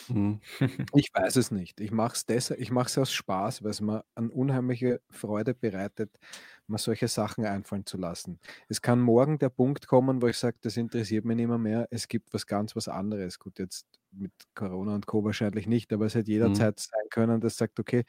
Mhm. 0.08 0.40
Ich 0.94 1.10
weiß 1.12 1.36
es 1.36 1.50
nicht. 1.50 1.80
Ich 1.80 1.90
mache 1.90 2.14
es 2.14 2.26
deshalb, 2.26 2.60
ich 2.60 2.70
mache 2.70 2.86
es 2.86 2.98
aus 2.98 3.12
Spaß, 3.12 3.62
weil 3.62 3.70
es 3.70 3.80
mir 3.80 4.04
eine 4.14 4.30
unheimliche 4.30 5.00
Freude 5.10 5.54
bereitet, 5.54 6.18
mir 6.66 6.78
solche 6.78 7.08
Sachen 7.08 7.44
einfallen 7.44 7.86
zu 7.86 7.96
lassen. 7.96 8.38
Es 8.68 8.80
kann 8.80 9.00
morgen 9.00 9.38
der 9.38 9.50
Punkt 9.50 9.86
kommen, 9.86 10.22
wo 10.22 10.28
ich 10.28 10.38
sage, 10.38 10.56
das 10.60 10.76
interessiert 10.76 11.24
mich 11.24 11.36
nicht 11.36 11.48
mehr, 11.48 11.58
mehr. 11.58 11.88
Es 11.90 12.08
gibt 12.08 12.32
was 12.32 12.46
ganz 12.46 12.76
was 12.76 12.88
anderes. 12.88 13.38
Gut, 13.38 13.58
jetzt 13.58 13.86
mit 14.12 14.32
Corona 14.54 14.94
und 14.94 15.06
Co. 15.06 15.24
wahrscheinlich 15.24 15.66
nicht, 15.66 15.92
aber 15.92 16.06
es 16.06 16.14
hätte 16.14 16.30
mhm. 16.30 16.34
jederzeit 16.34 16.76
mhm. 16.76 16.80
sein 16.80 17.08
können, 17.10 17.40
das 17.40 17.56
sagt, 17.56 17.80
okay, 17.80 18.04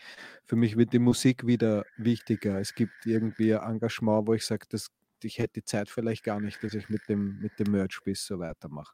für 0.45 0.55
mich 0.55 0.78
wird 0.78 0.93
die 0.93 0.99
Musik 0.99 1.45
wieder 1.45 1.86
wichtiger. 1.97 2.59
Es 2.59 2.76
gibt 2.76 3.05
irgendwie 3.05 3.55
ein 3.55 3.76
Engagement, 3.76 4.28
wo 4.28 4.34
ich 4.34 4.45
sage, 4.45 4.65
das 4.69 4.91
ich 5.23 5.39
hätte 5.39 5.53
die 5.55 5.65
Zeit 5.65 5.89
vielleicht 5.89 6.23
gar 6.23 6.39
nicht, 6.39 6.63
dass 6.63 6.73
ich 6.73 6.89
mit 6.89 7.07
dem, 7.09 7.39
mit 7.39 7.57
dem 7.59 7.71
Merch-Biss 7.71 8.26
so 8.26 8.39
weitermache. 8.39 8.93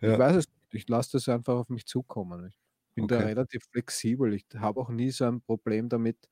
Ja. 0.00 0.12
Ich 0.12 0.18
weiß 0.18 0.36
es 0.36 0.48
nicht. 0.48 0.54
Ich 0.74 0.88
lasse 0.88 1.12
das 1.12 1.28
einfach 1.28 1.54
auf 1.54 1.68
mich 1.68 1.86
zukommen. 1.86 2.46
Ich 2.48 2.58
bin 2.94 3.04
okay. 3.04 3.18
da 3.18 3.24
relativ 3.24 3.64
flexibel. 3.70 4.34
Ich 4.34 4.44
habe 4.56 4.80
auch 4.80 4.88
nie 4.88 5.10
so 5.10 5.24
ein 5.24 5.40
Problem 5.40 5.88
damit, 5.88 6.28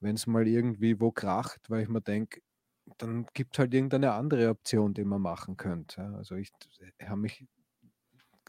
wenn 0.00 0.16
es 0.16 0.26
mal 0.26 0.46
irgendwie 0.46 1.00
wo 1.00 1.12
kracht, 1.12 1.70
weil 1.70 1.82
ich 1.82 1.88
mir 1.88 2.00
denke, 2.00 2.40
dann 2.98 3.26
gibt 3.34 3.54
es 3.54 3.58
halt 3.60 3.72
irgendeine 3.72 4.12
andere 4.12 4.48
Option, 4.50 4.94
die 4.94 5.04
man 5.04 5.22
machen 5.22 5.56
könnte. 5.56 6.02
Also 6.16 6.34
ich 6.34 6.50
habe 7.00 7.20
mich, 7.20 7.46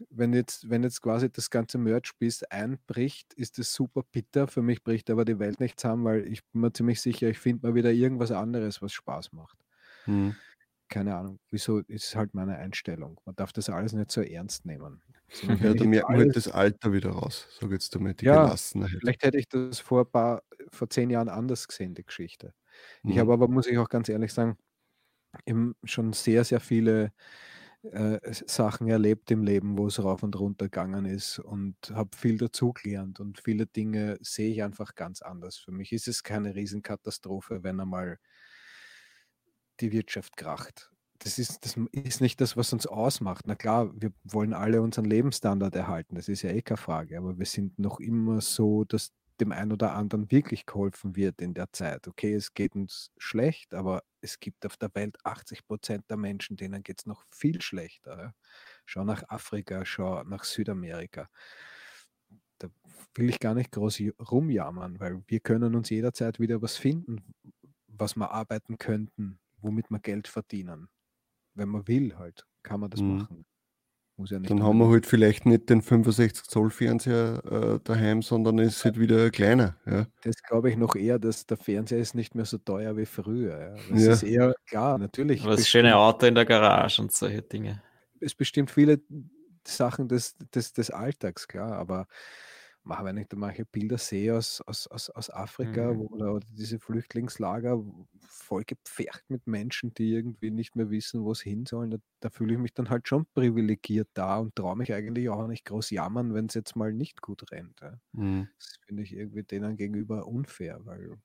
wenn 0.09 0.33
jetzt, 0.33 0.67
wenn 0.69 0.81
jetzt 0.81 1.01
quasi 1.01 1.29
das 1.31 1.51
ganze 1.51 1.77
Merch-Biss 1.77 2.43
einbricht, 2.43 3.33
ist 3.35 3.59
das 3.59 3.73
super 3.73 4.01
bitter. 4.11 4.47
Für 4.47 4.63
mich 4.63 4.83
bricht 4.83 5.11
aber 5.11 5.25
die 5.25 5.37
Welt 5.37 5.59
nicht 5.59 5.79
zusammen, 5.79 6.05
weil 6.05 6.27
ich 6.27 6.43
bin 6.45 6.61
mir 6.61 6.73
ziemlich 6.73 7.01
sicher, 7.01 7.29
ich 7.29 7.37
finde 7.37 7.67
mal 7.67 7.75
wieder 7.75 7.91
irgendwas 7.91 8.31
anderes, 8.31 8.81
was 8.81 8.93
Spaß 8.93 9.33
macht. 9.33 9.57
Hm 10.05 10.35
keine 10.91 11.15
Ahnung, 11.15 11.39
wieso 11.49 11.79
ist 11.79 12.15
halt 12.15 12.35
meine 12.35 12.57
Einstellung. 12.57 13.19
Man 13.25 13.35
darf 13.35 13.53
das 13.53 13.69
alles 13.69 13.93
nicht 13.93 14.11
so 14.11 14.21
ernst 14.21 14.65
nehmen. 14.65 15.01
Ja, 15.47 15.73
da 15.73 16.07
halt 16.09 16.35
das 16.35 16.49
Alter 16.49 16.91
wieder 16.91 17.11
raus, 17.11 17.47
sag 17.59 17.71
jetzt 17.71 17.95
damit, 17.95 18.19
die 18.19 18.25
ja, 18.25 18.43
Gelassenheit. 18.43 18.91
Vielleicht 18.99 19.23
hätte 19.23 19.37
ich 19.37 19.47
das 19.47 19.79
vor, 19.79 20.11
paar, 20.11 20.43
vor 20.69 20.89
zehn 20.89 21.09
Jahren 21.09 21.29
anders 21.29 21.67
gesehen, 21.69 21.95
die 21.95 22.03
Geschichte. 22.03 22.53
Ich 23.03 23.15
mhm. 23.15 23.19
habe 23.19 23.33
aber, 23.33 23.47
muss 23.47 23.67
ich 23.67 23.77
auch 23.77 23.87
ganz 23.87 24.09
ehrlich 24.09 24.33
sagen, 24.33 24.57
eben 25.45 25.75
schon 25.85 26.11
sehr, 26.11 26.43
sehr 26.43 26.59
viele 26.59 27.13
äh, 27.83 28.19
Sachen 28.31 28.89
erlebt 28.89 29.31
im 29.31 29.43
Leben, 29.43 29.77
wo 29.77 29.87
es 29.87 30.03
rauf 30.03 30.23
und 30.23 30.37
runter 30.37 30.65
gegangen 30.65 31.05
ist 31.05 31.39
und 31.39 31.75
habe 31.93 32.09
viel 32.15 32.37
dazugelernt 32.37 33.21
und 33.21 33.39
viele 33.39 33.65
Dinge 33.65 34.17
sehe 34.21 34.51
ich 34.51 34.61
einfach 34.61 34.95
ganz 34.95 35.21
anders. 35.21 35.57
Für 35.57 35.71
mich 35.71 35.93
ist 35.93 36.09
es 36.09 36.23
keine 36.23 36.53
Riesenkatastrophe, 36.55 37.63
wenn 37.63 37.79
einmal 37.79 38.19
die 39.81 39.91
Wirtschaft 39.91 40.37
kracht. 40.37 40.91
Das 41.19 41.37
ist, 41.37 41.63
das 41.65 41.77
ist 41.91 42.21
nicht 42.21 42.41
das, 42.41 42.57
was 42.57 42.73
uns 42.73 42.87
ausmacht. 42.87 43.45
Na 43.45 43.55
klar, 43.55 43.91
wir 43.93 44.11
wollen 44.23 44.53
alle 44.53 44.81
unseren 44.81 45.05
Lebensstandard 45.05 45.75
erhalten, 45.75 46.15
das 46.15 46.27
ist 46.27 46.41
ja 46.41 46.49
eh 46.49 46.61
keine 46.63 46.77
Frage, 46.77 47.17
aber 47.17 47.37
wir 47.37 47.45
sind 47.45 47.77
noch 47.77 47.99
immer 47.99 48.41
so, 48.41 48.85
dass 48.85 49.11
dem 49.41 49.51
einen 49.51 49.71
oder 49.71 49.93
anderen 49.93 50.31
wirklich 50.31 50.65
geholfen 50.65 51.15
wird 51.15 51.41
in 51.41 51.53
der 51.53 51.71
Zeit. 51.73 52.07
Okay, 52.07 52.33
es 52.33 52.53
geht 52.53 52.75
uns 52.75 53.11
schlecht, 53.17 53.73
aber 53.73 54.03
es 54.21 54.39
gibt 54.39 54.65
auf 54.65 54.77
der 54.77 54.93
Welt 54.93 55.17
80 55.23 55.65
Prozent 55.65 56.09
der 56.09 56.17
Menschen, 56.17 56.57
denen 56.57 56.83
geht 56.83 56.99
es 56.99 57.05
noch 57.07 57.23
viel 57.31 57.61
schlechter. 57.61 58.33
Schau 58.85 59.03
nach 59.03 59.23
Afrika, 59.29 59.83
schau 59.83 60.23
nach 60.23 60.43
Südamerika. 60.43 61.29
da 62.59 62.69
will 63.15 63.29
ich 63.29 63.39
gar 63.39 63.55
nicht 63.55 63.71
groß 63.71 64.01
rumjammern, 64.31 64.99
weil 64.99 65.23
wir 65.27 65.39
können 65.39 65.75
uns 65.75 65.89
jederzeit 65.89 66.39
wieder 66.39 66.61
was 66.61 66.77
finden, 66.77 67.33
was 67.87 68.15
wir 68.15 68.31
arbeiten 68.31 68.77
könnten, 68.77 69.39
womit 69.61 69.89
wir 69.89 69.99
Geld 69.99 70.27
verdienen. 70.27 70.89
Wenn 71.53 71.69
man 71.69 71.87
will 71.87 72.17
halt, 72.17 72.45
kann 72.63 72.79
man 72.79 72.89
das 72.89 73.01
mhm. 73.01 73.17
machen. 73.17 73.45
Ja 74.29 74.39
Dann 74.39 74.61
haben 74.61 74.77
wir 74.77 74.89
halt 74.89 75.05
vielleicht 75.05 75.45
nicht 75.45 75.69
den 75.69 75.81
65 75.81 76.43
Zoll 76.43 76.69
Fernseher 76.69 77.41
äh, 77.45 77.79
daheim, 77.83 78.21
sondern 78.21 78.59
es 78.59 78.77
ist 78.77 78.85
halt 78.85 78.99
wieder 78.99 79.31
kleiner. 79.31 79.77
Ja. 79.85 80.05
Das 80.23 80.35
glaube 80.43 80.69
ich 80.69 80.77
noch 80.77 80.95
eher, 80.95 81.17
dass 81.17 81.47
der 81.47 81.57
Fernseher 81.57 81.97
ist 81.99 82.13
nicht 82.13 82.35
mehr 82.35 82.45
so 82.45 82.59
teuer 82.59 82.95
wie 82.97 83.05
früher. 83.05 83.59
Ja. 83.59 83.75
Das 83.89 84.03
ja. 84.03 84.11
ist 84.11 84.23
eher 84.23 84.53
klar, 84.67 84.97
natürlich. 84.99 85.43
Was 85.43 85.67
schöne 85.67 85.95
Auto 85.95 86.27
in 86.27 86.35
der 86.35 86.45
Garage 86.45 87.01
und 87.01 87.11
solche 87.11 87.41
Dinge. 87.41 87.81
Es 88.19 88.35
bestimmt 88.35 88.69
viele 88.69 89.01
Sachen 89.65 90.07
des, 90.07 90.37
des, 90.53 90.73
des 90.73 90.91
Alltags, 90.91 91.47
klar, 91.47 91.73
aber 91.73 92.07
wenn 92.83 93.17
ich 93.17 93.27
da 93.27 93.37
manche 93.37 93.65
Bilder 93.65 93.97
sehe 93.97 94.35
aus, 94.35 94.61
aus, 94.61 94.87
aus, 94.87 95.09
aus 95.09 95.29
Afrika 95.29 95.93
mhm. 95.93 96.01
oder, 96.01 96.33
oder, 96.33 96.45
diese 96.51 96.79
Flüchtlingslager 96.79 97.83
voll 98.19 98.63
gepfercht 98.63 99.23
mit 99.29 99.45
Menschen, 99.47 99.93
die 99.93 100.13
irgendwie 100.13 100.51
nicht 100.51 100.75
mehr 100.75 100.89
wissen, 100.89 101.23
wo 101.23 101.31
es 101.31 101.41
hin 101.41 101.65
sollen, 101.65 101.91
da, 101.91 101.97
da 102.19 102.29
fühle 102.29 102.53
ich 102.53 102.59
mich 102.59 102.73
dann 102.73 102.89
halt 102.89 103.07
schon 103.07 103.25
privilegiert 103.33 104.09
da 104.13 104.37
und 104.37 104.55
traue 104.55 104.75
mich 104.75 104.93
eigentlich 104.93 105.29
auch 105.29 105.47
nicht 105.47 105.65
groß 105.65 105.91
jammern, 105.91 106.33
wenn 106.33 106.47
es 106.47 106.55
jetzt 106.55 106.75
mal 106.75 106.93
nicht 106.93 107.21
gut 107.21 107.51
rennt. 107.51 107.81
Ja. 107.81 107.99
Mhm. 108.13 108.47
Das 108.57 108.77
finde 108.85 109.03
ich 109.03 109.13
irgendwie 109.13 109.43
denen 109.43 109.75
gegenüber 109.77 110.27
unfair, 110.27 110.79
weil 110.85 111.17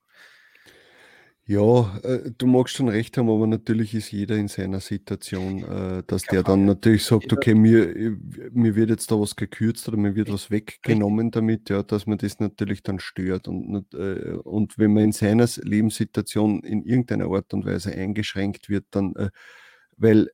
ja, 1.49 1.97
äh, 2.03 2.33
du 2.37 2.47
magst 2.49 2.75
schon 2.75 2.89
recht 2.89 3.17
haben, 3.17 3.31
aber 3.31 3.47
natürlich 3.47 3.95
ist 3.95 4.11
jeder 4.11 4.37
in 4.37 4.49
seiner 4.49 4.81
Situation, 4.81 5.63
äh, 5.63 6.03
dass 6.05 6.23
der 6.23 6.43
dann 6.43 6.65
natürlich 6.65 7.05
sagt, 7.05 7.33
okay, 7.33 7.55
mir, 7.55 7.95
äh, 7.95 8.17
mir 8.51 8.75
wird 8.75 8.91
jetzt 8.91 9.13
da 9.13 9.21
was 9.21 9.37
gekürzt 9.37 9.87
oder 9.87 9.97
mir 9.97 10.17
wird 10.17 10.33
was 10.33 10.51
weggenommen 10.51 11.31
damit, 11.31 11.71
ja, 11.71 11.85
dass 11.85 12.07
man 12.07 12.19
das 12.19 12.41
natürlich 12.41 12.83
dann 12.83 12.99
stört. 12.99 13.47
Und, 13.47 13.95
äh, 13.95 14.33
und 14.43 14.77
wenn 14.77 14.93
man 14.93 15.05
in 15.05 15.13
seiner 15.13 15.47
Lebenssituation 15.63 16.65
in 16.65 16.83
irgendeiner 16.83 17.27
Art 17.31 17.55
und 17.55 17.65
Weise 17.65 17.93
eingeschränkt 17.93 18.69
wird, 18.69 18.87
dann, 18.91 19.15
äh, 19.15 19.31
weil 19.97 20.31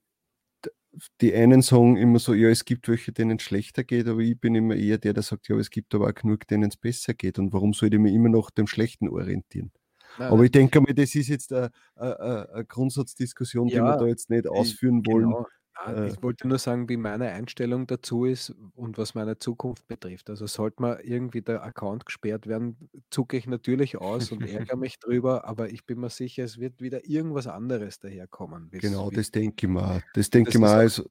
die 1.21 1.35
einen 1.35 1.61
sagen 1.63 1.97
immer 1.97 2.19
so, 2.19 2.33
ja, 2.35 2.49
es 2.49 2.65
gibt 2.65 2.89
welche, 2.89 3.13
denen 3.13 3.37
es 3.39 3.43
schlechter 3.43 3.85
geht, 3.85 4.07
aber 4.09 4.21
ich 4.21 4.39
bin 4.41 4.55
immer 4.55 4.77
eher 4.77 4.99
der, 4.99 5.13
der 5.13 5.23
sagt, 5.23 5.49
ja, 5.49 5.57
es 5.57 5.71
gibt 5.71 5.95
aber 5.95 6.09
auch 6.09 6.15
genug, 6.15 6.47
denen 6.47 6.71
es 6.71 6.77
besser 6.77 7.15
geht. 7.15 7.39
Und 7.39 7.53
warum 7.53 7.75
soll 7.75 7.93
ich 7.93 8.01
mich 8.01 8.15
immer 8.15 8.29
noch 8.31 8.51
dem 8.51 8.67
Schlechten 8.67 9.09
orientieren? 9.09 9.73
Nein, 10.19 10.29
Aber 10.29 10.37
nein. 10.37 10.47
ich 10.47 10.53
denke 10.53 10.81
mal, 10.81 10.95
das 10.95 11.15
ist 11.15 11.29
jetzt 11.29 11.53
eine, 11.53 11.71
eine, 11.97 12.49
eine 12.53 12.65
Grundsatzdiskussion, 12.65 13.69
ja, 13.69 13.75
die 13.75 13.81
wir 13.83 13.97
da 13.97 14.07
jetzt 14.07 14.31
nicht 14.31 14.49
ausführen 14.49 15.05
wollen. 15.07 15.31
Genau. 15.31 15.47
Äh, 15.87 16.09
ich 16.09 16.23
wollte 16.23 16.49
nur 16.49 16.59
sagen, 16.59 16.89
wie 16.89 16.97
meine 16.97 17.29
Einstellung 17.29 17.87
dazu 17.87 18.25
ist 18.25 18.55
und 18.75 18.99
was 18.99 19.15
meine 19.15 19.39
Zukunft 19.39 19.87
betrifft. 19.89 20.31
Also 20.31 20.47
sollte 20.47 20.83
mal 20.83 21.01
irgendwie 21.03 21.43
der 21.43 21.63
Account 21.63 22.07
gesperrt 22.07 22.47
werden, 22.47 22.77
zucke 23.11 23.37
ich 23.37 23.47
natürlich 23.47 23.97
aus 23.97 24.33
und 24.33 24.43
ärgere 24.49 24.77
mich 24.77 24.99
drüber, 24.99 25.45
aber 25.47 25.71
ich 25.71 25.85
bin 25.85 26.01
mir 26.01 26.11
sicher, 26.11 26.45
es 26.45 26.59
wird 26.59 26.81
wieder 26.81 27.07
irgendwas 27.09 27.47
anderes 27.47 27.99
daherkommen. 27.99 28.69
Genau, 28.73 29.11
das 29.11 29.31
denke 29.31 29.67
ich 29.67 29.73
mal. 29.73 30.03
Das 30.15 30.31
denke 30.31 30.51
ich 30.51 30.59
mal. 30.59 30.79
Also, 30.79 31.05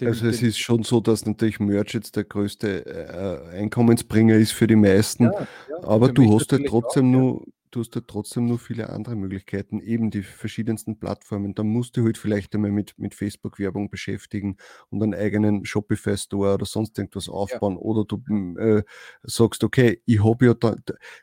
also 0.00 0.26
es 0.26 0.42
ist 0.42 0.58
schon 0.58 0.82
so, 0.82 1.00
dass 1.00 1.24
natürlich 1.24 1.60
Merch 1.60 1.94
jetzt 1.94 2.16
der 2.16 2.24
größte 2.24 2.84
äh, 2.86 3.58
Einkommensbringer 3.58 4.34
ist 4.34 4.52
für 4.52 4.66
die 4.66 4.76
meisten, 4.76 5.24
ja, 5.24 5.32
ja, 5.40 5.84
aber 5.84 6.12
du 6.12 6.34
hast 6.34 6.50
ja 6.50 6.58
trotzdem 6.66 7.06
auch, 7.06 7.18
nur 7.18 7.44
du 7.74 7.80
hast 7.80 7.94
ja 7.94 8.00
trotzdem 8.06 8.46
nur 8.46 8.58
viele 8.58 8.90
andere 8.90 9.16
Möglichkeiten, 9.16 9.80
eben 9.80 10.10
die 10.10 10.22
verschiedensten 10.22 10.98
Plattformen. 10.98 11.54
Da 11.54 11.64
musst 11.64 11.96
du 11.96 12.04
halt 12.04 12.18
vielleicht 12.18 12.54
einmal 12.54 12.70
mit, 12.70 12.98
mit 12.98 13.14
Facebook-Werbung 13.14 13.90
beschäftigen 13.90 14.56
und 14.90 15.02
einen 15.02 15.14
eigenen 15.14 15.64
Shopify-Store 15.64 16.54
oder 16.54 16.66
sonst 16.66 16.96
irgendwas 16.98 17.28
aufbauen. 17.28 17.74
Ja. 17.74 17.80
Oder 17.80 18.04
du 18.04 18.22
hm, 18.26 18.58
äh, 18.58 18.82
sagst, 19.22 19.64
okay, 19.64 20.02
ich 20.06 20.22
habe 20.22 20.46
ja 20.46 20.54
da, 20.54 20.76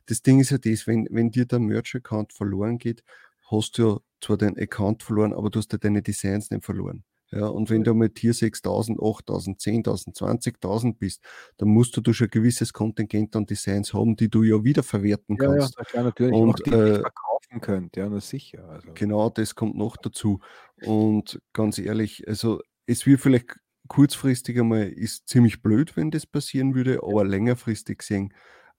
das 0.07 0.21
Ding 0.21 0.39
ist 0.39 0.49
ja 0.49 0.57
das, 0.57 0.87
wenn, 0.87 1.07
wenn 1.11 1.31
dir 1.31 1.45
der 1.45 1.59
Merch-Account 1.59 2.33
verloren 2.33 2.77
geht, 2.77 3.03
hast 3.49 3.77
du 3.77 3.83
ja 3.83 3.99
zwar 4.21 4.37
deinen 4.37 4.57
Account 4.57 5.03
verloren, 5.03 5.33
aber 5.33 5.49
du 5.49 5.59
hast 5.59 5.71
ja 5.71 5.77
deine 5.77 6.01
Designs 6.01 6.51
nicht 6.51 6.65
verloren. 6.65 7.03
Ja, 7.31 7.47
und 7.47 7.69
wenn 7.69 7.83
du 7.83 7.93
mit 7.93 8.19
hier 8.19 8.33
6.000, 8.33 8.97
8.000, 8.97 9.57
10.000, 9.57 10.15
20.000 10.17 10.97
bist, 10.97 11.23
dann 11.57 11.69
musst 11.69 11.95
du, 11.95 12.01
du 12.01 12.11
schon 12.11 12.27
ein 12.27 12.31
gewisses 12.31 12.73
Kontingent 12.73 13.35
an 13.37 13.45
Designs 13.45 13.93
haben, 13.93 14.17
die 14.17 14.29
du 14.29 14.43
ja 14.43 14.63
wiederverwerten 14.63 15.37
ja, 15.39 15.47
kannst. 15.47 15.77
Ja, 15.77 15.83
klar, 15.85 16.03
natürlich. 16.03 16.35
Und, 16.35 16.49
auch 16.49 16.59
die, 16.59 16.71
äh, 16.71 16.99
verkaufen 16.99 17.61
könnt, 17.61 17.95
ja, 17.95 18.09
das 18.09 18.27
sicher. 18.27 18.67
Also. 18.67 18.89
Genau, 18.95 19.29
das 19.29 19.55
kommt 19.55 19.77
noch 19.77 19.95
dazu. 19.95 20.41
Und 20.83 21.41
ganz 21.53 21.77
ehrlich, 21.77 22.27
also 22.27 22.59
es 22.85 23.05
wird 23.05 23.21
vielleicht 23.21 23.55
kurzfristig 23.87 24.59
einmal 24.59 24.89
ist 24.89 25.27
ziemlich 25.27 25.61
blöd, 25.61 25.95
wenn 25.95 26.11
das 26.11 26.25
passieren 26.25 26.75
würde, 26.75 26.99
aber 27.03 27.23
längerfristig 27.23 27.99
gesehen 27.99 28.33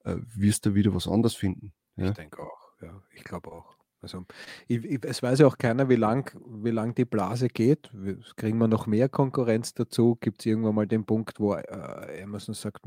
äh, 0.04 0.16
wirst 0.34 0.66
du 0.66 0.74
wieder 0.74 0.94
was 0.94 1.08
anderes 1.08 1.34
finden. 1.34 1.72
Ja? 1.96 2.08
Ich 2.08 2.14
denke 2.14 2.42
auch, 2.42 2.72
ja, 2.82 3.02
ich 3.14 3.24
glaube 3.24 3.50
auch. 3.50 3.76
Also 4.02 4.24
ich, 4.66 4.84
ich, 4.84 5.04
es 5.04 5.22
weiß 5.22 5.38
ja 5.40 5.46
auch 5.46 5.58
keiner, 5.58 5.88
wie 5.88 5.96
lang, 5.96 6.30
wie 6.62 6.70
lang 6.70 6.94
die 6.94 7.04
Blase 7.04 7.48
geht. 7.48 7.90
Kriegen 8.36 8.58
wir 8.58 8.68
noch 8.68 8.86
mehr 8.86 9.08
Konkurrenz 9.08 9.74
dazu? 9.74 10.16
Gibt 10.20 10.40
es 10.40 10.46
irgendwann 10.46 10.74
mal 10.74 10.86
den 10.86 11.06
Punkt, 11.06 11.38
wo 11.38 11.54
äh, 11.54 12.22
Amazon 12.22 12.54
sagt, 12.54 12.84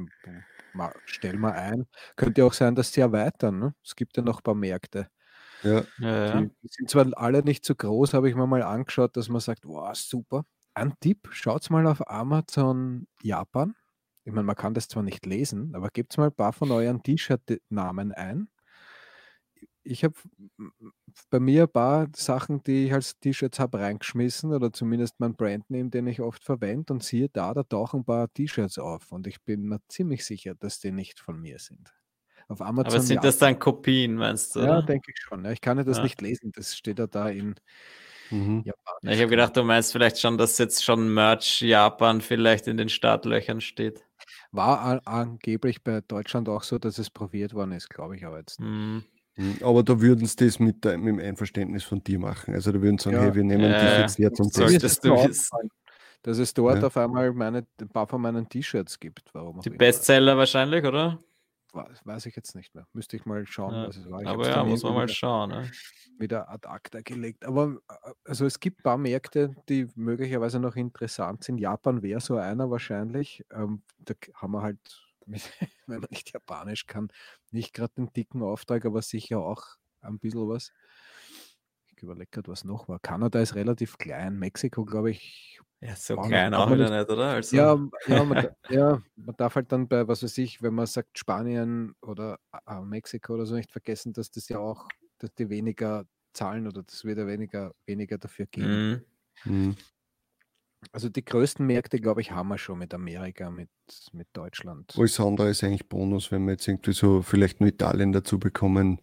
mal, 0.73 0.93
stell 1.05 1.37
mal 1.37 1.53
ein. 1.53 1.87
Könnte 2.15 2.41
ja 2.41 2.47
auch 2.47 2.53
sein, 2.53 2.75
dass 2.75 2.91
sie 2.91 3.01
erweitern. 3.01 3.59
Ne? 3.59 3.75
Es 3.83 3.95
gibt 3.95 4.17
ja 4.17 4.23
noch 4.23 4.39
ein 4.39 4.43
paar 4.43 4.55
Märkte. 4.55 5.09
Ja. 5.63 5.83
ja, 5.99 6.41
Die, 6.41 6.47
die 6.61 6.67
sind 6.69 6.89
zwar 6.89 7.07
alle 7.17 7.41
nicht 7.43 7.65
so 7.65 7.75
groß, 7.75 8.13
habe 8.13 8.29
ich 8.29 8.35
mir 8.35 8.45
mal 8.45 8.61
angeschaut, 8.61 9.15
dass 9.17 9.29
man 9.29 9.41
sagt, 9.41 9.65
wow, 9.65 9.95
super. 9.95 10.43
Ein 10.73 10.93
Tipp, 10.99 11.29
schaut 11.31 11.69
mal 11.69 11.87
auf 11.87 12.07
Amazon 12.09 13.07
Japan. 13.23 13.75
Ich 14.25 14.33
meine, 14.33 14.45
man 14.45 14.55
kann 14.55 14.73
das 14.73 14.89
zwar 14.89 15.03
nicht 15.03 15.25
lesen, 15.25 15.73
aber 15.75 15.89
gebt 15.89 16.17
mal 16.17 16.25
ein 16.25 16.35
paar 16.35 16.51
von 16.51 16.71
euren 16.71 17.01
T-Shirt-Namen 17.01 18.11
ein 18.11 18.49
ich 19.85 20.03
habe 20.03 20.15
bei 21.29 21.39
mir 21.39 21.63
ein 21.63 21.71
paar 21.71 22.07
Sachen, 22.15 22.61
die 22.63 22.87
ich 22.87 22.93
als 22.93 23.19
T-Shirts 23.19 23.59
habe, 23.59 23.79
reingeschmissen 23.79 24.53
oder 24.53 24.73
zumindest 24.73 25.15
mein 25.19 25.35
Brandname, 25.35 25.89
den 25.89 26.07
ich 26.07 26.21
oft 26.21 26.43
verwende 26.43 26.91
und 26.91 27.03
siehe 27.03 27.29
da, 27.29 27.53
da 27.53 27.63
tauchen 27.63 28.01
ein 28.01 28.05
paar 28.05 28.31
T-Shirts 28.33 28.79
auf 28.79 29.11
und 29.11 29.27
ich 29.27 29.41
bin 29.43 29.63
mir 29.63 29.79
ziemlich 29.87 30.25
sicher, 30.25 30.55
dass 30.55 30.79
die 30.79 30.91
nicht 30.91 31.19
von 31.19 31.39
mir 31.39 31.59
sind. 31.59 31.93
Auf 32.47 32.61
Amazon. 32.61 32.93
Aber 32.93 33.01
sind 33.01 33.23
das 33.23 33.37
dann 33.37 33.57
Kopien, 33.57 34.15
meinst 34.15 34.55
du? 34.55 34.59
Ja, 34.59 34.81
denke 34.81 35.11
ich 35.11 35.19
schon. 35.19 35.45
Ja, 35.45 35.51
ich 35.51 35.61
kann 35.61 35.83
das 35.83 35.97
ja. 35.97 36.03
nicht 36.03 36.21
lesen, 36.21 36.51
das 36.51 36.75
steht 36.75 36.99
ja 36.99 37.07
da 37.07 37.29
in 37.29 37.55
mhm. 38.29 38.63
Japan. 38.65 38.95
Ich 39.03 39.19
habe 39.19 39.29
gedacht, 39.29 39.55
du 39.55 39.63
meinst 39.63 39.91
vielleicht 39.91 40.19
schon, 40.19 40.37
dass 40.37 40.57
jetzt 40.57 40.83
schon 40.83 41.13
Merch 41.13 41.61
Japan 41.61 42.21
vielleicht 42.21 42.67
in 42.67 42.77
den 42.77 42.89
Startlöchern 42.89 43.61
steht. 43.61 44.03
War 44.51 45.01
angeblich 45.05 45.83
bei 45.83 46.01
Deutschland 46.01 46.49
auch 46.49 46.63
so, 46.63 46.77
dass 46.77 46.97
es 46.97 47.09
probiert 47.09 47.53
worden 47.53 47.71
ist, 47.71 47.89
glaube 47.89 48.15
ich 48.15 48.25
aber 48.25 48.39
jetzt. 48.39 48.59
Mhm. 48.59 49.03
Hm, 49.35 49.57
aber 49.61 49.83
da 49.83 49.99
würden 49.99 50.25
sie 50.25 50.35
das 50.37 50.59
mit, 50.59 50.83
mit 50.85 50.85
dem 50.85 51.19
Einverständnis 51.19 51.83
von 51.83 52.03
dir 52.03 52.19
machen. 52.19 52.53
Also 52.53 52.71
da 52.71 52.81
würden 52.81 52.97
sie 52.97 53.05
sagen, 53.05 53.17
ja. 53.17 53.23
hey, 53.23 53.35
wir 53.35 53.43
nehmen 53.43 53.65
äh, 53.65 53.79
dich 53.79 53.99
jetzt 53.99 54.17
her 54.17 54.33
zum 54.33 54.49
Test. 54.49 54.83
Dass 56.23 56.39
es 56.39 56.53
dort 56.55 56.79
ja. 56.79 56.87
auf 56.87 56.97
einmal 56.97 57.31
meine, 57.33 57.67
ein 57.79 57.89
paar 57.89 58.07
von 58.07 58.19
meinen 58.19 58.49
T-Shirts 58.49 58.99
gibt. 58.99 59.29
Warum 59.33 59.59
Die 59.61 59.69
Bestseller 59.69 60.35
wahrscheinlich, 60.35 60.83
oder? 60.83 61.19
Weiß 62.03 62.25
ich 62.25 62.35
jetzt 62.35 62.55
nicht 62.55 62.73
mehr. 62.73 62.87
Müsste 62.93 63.17
ich 63.17 63.25
mal 63.25 63.45
schauen, 63.45 63.73
ja. 63.73 63.87
was 63.87 63.97
es 63.97 64.09
war. 64.09 64.25
aber 64.25 64.47
ja, 64.47 64.63
muss 64.63 64.81
man 64.81 64.93
mal 64.93 65.09
schauen. 65.09 65.49
Ne? 65.49 65.69
Wieder 66.17 66.49
ad 66.49 66.67
acta 66.67 67.01
gelegt. 67.01 67.45
Aber 67.45 67.77
äh, 67.89 68.11
also 68.23 68.45
es 68.45 68.59
gibt 68.59 68.79
ein 68.79 68.83
paar 68.83 68.97
Märkte, 68.97 69.55
die 69.67 69.87
möglicherweise 69.95 70.59
noch 70.59 70.77
interessant 70.77 71.43
sind. 71.43 71.57
Japan 71.57 72.01
wäre 72.01 72.21
so 72.21 72.37
einer 72.37 72.71
wahrscheinlich. 72.71 73.45
Ähm, 73.51 73.81
da 73.99 74.13
haben 74.35 74.53
wir 74.53 74.61
halt 74.61 75.04
wenn 75.87 75.99
man 75.99 76.09
nicht 76.09 76.33
Japanisch 76.33 76.85
kann, 76.87 77.09
nicht 77.51 77.73
gerade 77.73 77.93
den 77.97 78.13
dicken 78.13 78.41
Auftrag, 78.41 78.85
aber 78.85 79.01
sicher 79.01 79.39
auch 79.39 79.63
ein 80.01 80.19
bisschen 80.19 80.47
was. 80.47 80.71
Ich 81.95 82.03
überlege 82.03 82.29
gerade, 82.29 82.51
was 82.51 82.63
noch 82.63 82.87
war. 82.87 82.99
Kanada 82.99 83.39
ist 83.39 83.55
relativ 83.55 83.97
klein, 83.97 84.37
Mexiko, 84.37 84.85
glaube 84.85 85.11
ich. 85.11 85.59
Ja, 85.81 85.95
so 85.95 86.17
klein 86.17 86.53
auch 86.53 86.71
wieder 86.71 86.89
nicht, 86.89 87.09
oder? 87.09 87.27
Also. 87.27 87.55
Ja, 87.55 87.77
ja, 88.07 88.23
man, 88.23 88.47
ja, 88.69 89.01
man 89.15 89.35
darf 89.37 89.55
halt 89.55 89.71
dann 89.71 89.87
bei, 89.87 90.07
was 90.07 90.23
weiß 90.23 90.37
ich, 90.39 90.61
wenn 90.61 90.73
man 90.73 90.87
sagt 90.87 91.17
Spanien 91.17 91.95
oder 92.01 92.39
äh, 92.65 92.81
Mexiko 92.81 93.33
oder 93.33 93.45
so, 93.45 93.55
nicht 93.55 93.71
vergessen, 93.71 94.13
dass 94.13 94.31
das 94.31 94.49
ja 94.49 94.59
auch, 94.59 94.87
dass 95.19 95.33
die 95.35 95.49
weniger 95.49 96.05
zahlen 96.33 96.67
oder 96.67 96.83
das 96.83 97.05
wird 97.05 97.17
ja 97.17 97.27
weniger, 97.27 97.73
weniger 97.85 98.17
dafür 98.17 98.45
geben. 98.47 99.05
Mhm. 99.45 99.75
Also 100.91 101.09
die 101.09 101.23
größten 101.23 101.65
Märkte, 101.65 101.99
glaube 101.99 102.21
ich, 102.21 102.31
haben 102.31 102.49
wir 102.49 102.57
schon 102.57 102.79
mit 102.79 102.93
Amerika, 102.93 103.49
mit, 103.49 103.69
mit 104.13 104.27
Deutschland. 104.33 104.93
Alles 104.97 105.19
andere 105.19 105.49
ist 105.49 105.63
eigentlich 105.63 105.89
Bonus, 105.89 106.31
wenn 106.31 106.45
wir 106.45 106.51
jetzt 106.53 106.67
irgendwie 106.67 106.93
so 106.93 107.21
vielleicht 107.21 107.59
nur 107.59 107.69
Italien 107.69 108.11
dazu 108.11 108.39
bekommen. 108.39 108.99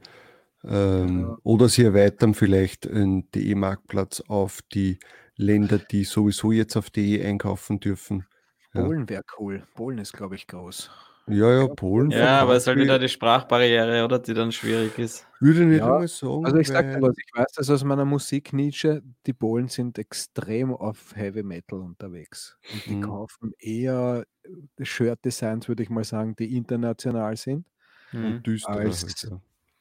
Ähm, 0.65 1.21
ja. 1.21 1.39
Oder 1.43 1.69
sie 1.69 1.85
erweitern 1.85 2.35
vielleicht 2.35 2.85
den 2.85 3.31
DE-Marktplatz 3.33 4.21
auf 4.29 4.61
die 4.73 4.99
Länder, 5.37 5.79
die 5.79 6.05
sowieso 6.05 6.53
jetzt 6.53 6.77
auf 6.77 6.91
DE 6.91 7.25
einkaufen 7.25 7.81
dürfen. 7.81 8.27
Polen 8.73 9.03
ja. 9.03 9.09
wäre 9.09 9.23
cool. 9.39 9.67
Polen 9.75 9.99
ist, 9.99 10.13
glaube 10.13 10.35
ich, 10.35 10.47
groß. 10.47 10.91
Ja, 11.29 11.61
ja, 11.61 11.69
Polen. 11.69 12.11
Ja, 12.11 12.41
aber 12.41 12.57
es 12.57 12.65
ist 12.65 12.67
halt 12.67 12.79
wieder 12.79 12.99
die 12.99 13.09
Sprachbarriere, 13.09 14.05
oder? 14.05 14.19
Die 14.19 14.35
dann 14.35 14.51
schwierig 14.51 14.99
ist. 14.99 15.27
Würde 15.41 15.65
nicht 15.65 15.79
ja, 15.79 16.07
sagen. 16.09 16.45
Also 16.45 16.57
ich 16.57 16.69
sage 16.69 17.01
was, 17.01 17.15
ich 17.17 17.31
weiß 17.33 17.53
das 17.55 17.71
aus 17.71 17.85
meiner 17.85 18.05
Musiknische, 18.05 19.03
die 19.27 19.33
Polen 19.33 19.69
sind 19.69 19.99
extrem 19.99 20.75
auf 20.75 21.15
Heavy 21.15 21.45
Metal 21.45 21.79
unterwegs. 21.81 22.59
Und 22.73 22.87
die 22.87 22.97
mhm. 22.97 23.03
kaufen 23.03 23.53
eher 23.59 24.27
äh, 24.43 24.85
Shirt-Designs, 24.85 25.69
würde 25.69 25.85
ich 25.85 25.91
mal 25.91 26.05
sagen, 26.05 26.35
die 26.35 26.57
international 26.57 27.37
sind. 27.37 27.67
Mhm. 28.11 28.25
Und 28.25 28.47
düster. 28.47 28.71
Als, 28.71 29.03
halt, 29.03 29.31
ja. 29.31 29.41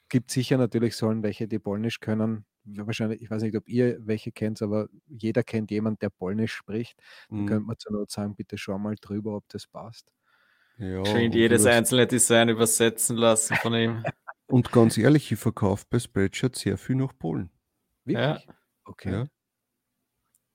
gibt 0.10 0.30
sicher 0.30 0.58
natürlich 0.58 0.96
sollen 0.96 1.24
welche, 1.24 1.48
die 1.48 1.60
Polnisch 1.60 2.00
können. 2.00 2.46
Wahrscheinlich, 2.66 3.24
ich 3.24 3.32
weiß 3.32 3.42
nicht, 3.42 3.58
ob 3.58 3.68
ihr 3.68 3.98
welche 4.06 4.32
kennt, 4.32 4.62
aber 4.62 4.88
jeder 5.08 5.42
kennt 5.42 5.72
jemanden, 5.72 5.98
der 6.00 6.12
Polnisch 6.12 6.54
spricht. 6.54 7.00
Dann 7.30 7.42
mhm. 7.42 7.46
könnte 7.48 7.66
man 7.66 7.80
zur 7.80 7.94
Not 7.94 8.12
sagen, 8.12 8.36
bitte 8.36 8.60
schau 8.60 8.78
mal 8.78 8.96
drüber, 9.02 9.36
ob 9.36 9.50
das 9.50 9.66
passt. 9.66 10.14
Ja, 10.82 11.06
Schön 11.06 11.32
jedes 11.32 11.68
einzelne 11.68 12.08
Design 12.08 12.50
übersetzen 12.50 13.16
lassen 13.16 13.56
von 13.58 13.76
ihm. 13.76 14.04
Und 14.48 14.72
ganz 14.72 14.98
ehrlich, 14.98 15.32
ich 15.32 15.38
verkaufe 15.38 15.86
bei 15.88 16.00
Spreadshirt 16.00 16.56
sehr 16.56 16.76
viel 16.76 16.96
nach 16.96 17.16
Polen. 17.18 17.52
Wirklich? 18.04 18.18
Ja. 18.18 18.42
Okay. 18.84 19.12
Ja. 19.12 19.28